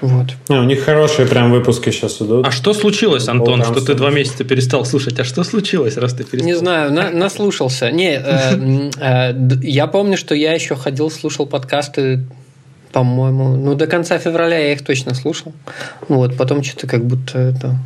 Вот. 0.01 0.27
А, 0.49 0.61
у 0.61 0.65
них 0.65 0.85
хорошие 0.85 1.27
прям 1.29 1.53
выпуски 1.53 1.91
сейчас 1.91 2.21
идут. 2.21 2.47
А 2.47 2.51
что 2.51 2.75
случилось, 2.75 3.29
Антон, 3.29 3.63
что 3.63 3.81
ты 3.81 3.95
два 3.95 4.11
месяца 4.11 4.45
перестал 4.45 4.85
слушать? 4.85 5.21
А 5.21 5.25
что 5.25 5.45
случилось, 5.45 5.97
раз 5.97 6.15
ты 6.15 6.25
перестал? 6.25 6.47
Не 6.47 6.57
знаю, 6.57 6.93
на, 6.93 7.11
наслушался. 7.11 7.91
Не, 7.91 8.15
э, 8.15 8.91
э, 9.01 9.35
я 9.63 9.87
помню, 9.87 10.17
что 10.17 10.35
я 10.35 10.55
еще 10.55 10.75
ходил, 10.75 11.11
слушал 11.11 11.47
подкасты 11.47 12.25
по-моему, 12.93 13.57
ну, 13.57 13.75
до 13.75 13.87
конца 13.87 14.19
февраля 14.19 14.59
я 14.59 14.73
их 14.75 14.85
точно 14.85 15.15
слушал. 15.15 15.55
Вот, 16.09 16.37
потом 16.37 16.63
что-то 16.63 16.87
как 16.87 17.05
будто 17.05 17.39
это 17.39 17.79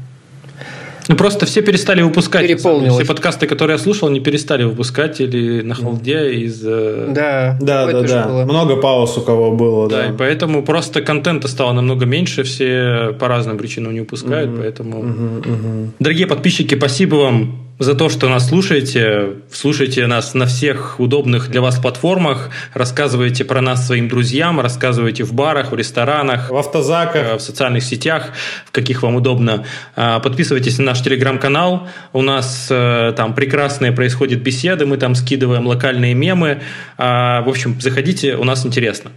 ну, 1.08 1.16
просто 1.16 1.46
все 1.46 1.62
перестали 1.62 2.02
выпускать. 2.02 2.50
Все 2.58 3.04
подкасты, 3.06 3.46
которые 3.46 3.76
я 3.76 3.82
слушал, 3.82 4.08
не 4.08 4.20
перестали 4.20 4.64
выпускать 4.64 5.20
или 5.20 5.62
на 5.62 5.74
холде 5.74 6.32
из... 6.34 6.62
Э, 6.64 7.06
да, 7.08 7.58
да, 7.60 7.86
да, 7.86 8.02
да. 8.02 8.26
Было. 8.26 8.44
Много 8.44 8.76
пауз 8.76 9.16
у 9.18 9.22
кого 9.22 9.52
было, 9.52 9.88
да. 9.88 10.02
Да, 10.02 10.06
и 10.08 10.16
поэтому 10.16 10.62
просто 10.62 11.00
контента 11.00 11.48
стало 11.48 11.72
намного 11.72 12.06
меньше, 12.06 12.42
все 12.42 13.14
по 13.18 13.28
разным 13.28 13.58
причинам 13.58 13.94
не 13.94 14.00
выпускают, 14.00 14.50
угу. 14.50 14.58
поэтому... 14.60 14.98
Угу, 15.00 15.38
угу. 15.38 15.90
Дорогие 15.98 16.26
подписчики, 16.26 16.74
спасибо 16.74 17.16
вам 17.16 17.65
за 17.78 17.94
то, 17.94 18.08
что 18.08 18.28
нас 18.28 18.48
слушаете. 18.48 19.34
Слушайте 19.50 20.06
нас 20.06 20.34
на 20.34 20.46
всех 20.46 20.98
удобных 20.98 21.50
для 21.50 21.60
вас 21.60 21.78
платформах. 21.78 22.50
Рассказывайте 22.72 23.44
про 23.44 23.60
нас 23.60 23.86
своим 23.86 24.08
друзьям. 24.08 24.60
Рассказывайте 24.60 25.24
в 25.24 25.34
барах, 25.34 25.72
в 25.72 25.76
ресторанах. 25.76 26.50
В 26.50 26.56
автозаках. 26.56 27.26
Э, 27.26 27.36
в 27.36 27.40
социальных 27.40 27.82
сетях, 27.82 28.32
в 28.66 28.72
каких 28.72 29.02
вам 29.02 29.16
удобно. 29.16 29.64
Э, 29.94 30.20
подписывайтесь 30.22 30.78
на 30.78 30.84
наш 30.84 31.02
телеграм-канал. 31.02 31.88
У 32.12 32.22
нас 32.22 32.68
э, 32.70 33.12
там 33.16 33.34
прекрасные 33.34 33.92
происходят 33.92 34.40
беседы. 34.40 34.86
Мы 34.86 34.96
там 34.96 35.14
скидываем 35.14 35.66
локальные 35.66 36.14
мемы. 36.14 36.62
В 36.96 37.48
общем, 37.48 37.80
заходите, 37.80 38.36
у 38.36 38.44
нас 38.44 38.64
интересно. 38.64 39.10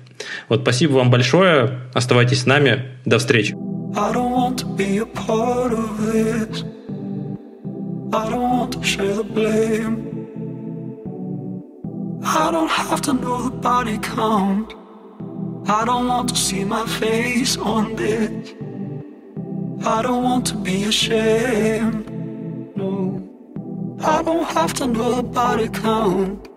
Вот 0.50 0.62
спасибо 0.62 0.94
вам 0.94 1.10
большое. 1.10 1.80
Оставайтесь 1.94 2.42
с 2.42 2.46
нами. 2.46 2.86
До 3.06 3.20
встречи. 3.20 3.56
I 3.96 4.14
don't 4.14 4.32
want 4.32 4.58
to 4.58 4.76
be 4.76 5.00
a 5.00 5.06
part 5.06 5.74
of 5.74 6.14
this. 6.14 6.79
I 8.12 8.28
don't 8.28 8.42
want 8.42 8.74
to 8.74 8.84
share 8.84 9.14
the 9.14 9.24
blame. 9.24 10.10
I 12.24 12.50
don't 12.50 12.70
have 12.70 13.02
to 13.04 13.14
know 13.14 13.44
the 13.44 13.52
body 13.52 14.00
count. 14.00 14.74
I 15.68 15.86
don't 15.86 16.08
want 16.08 16.30
to 16.30 16.36
see 16.36 16.64
my 16.66 16.88
face 16.88 17.56
on 17.58 17.96
this. 17.96 18.56
I 19.86 20.02
don't 20.02 20.24
want 20.24 20.48
to 20.48 20.56
be 20.56 20.86
ashamed. 20.86 22.10
No, 22.76 23.22
I 24.04 24.24
don't 24.24 24.46
have 24.58 24.74
to 24.76 24.88
know 24.88 25.16
the 25.18 25.24
body 25.24 25.70
count. 25.70 26.50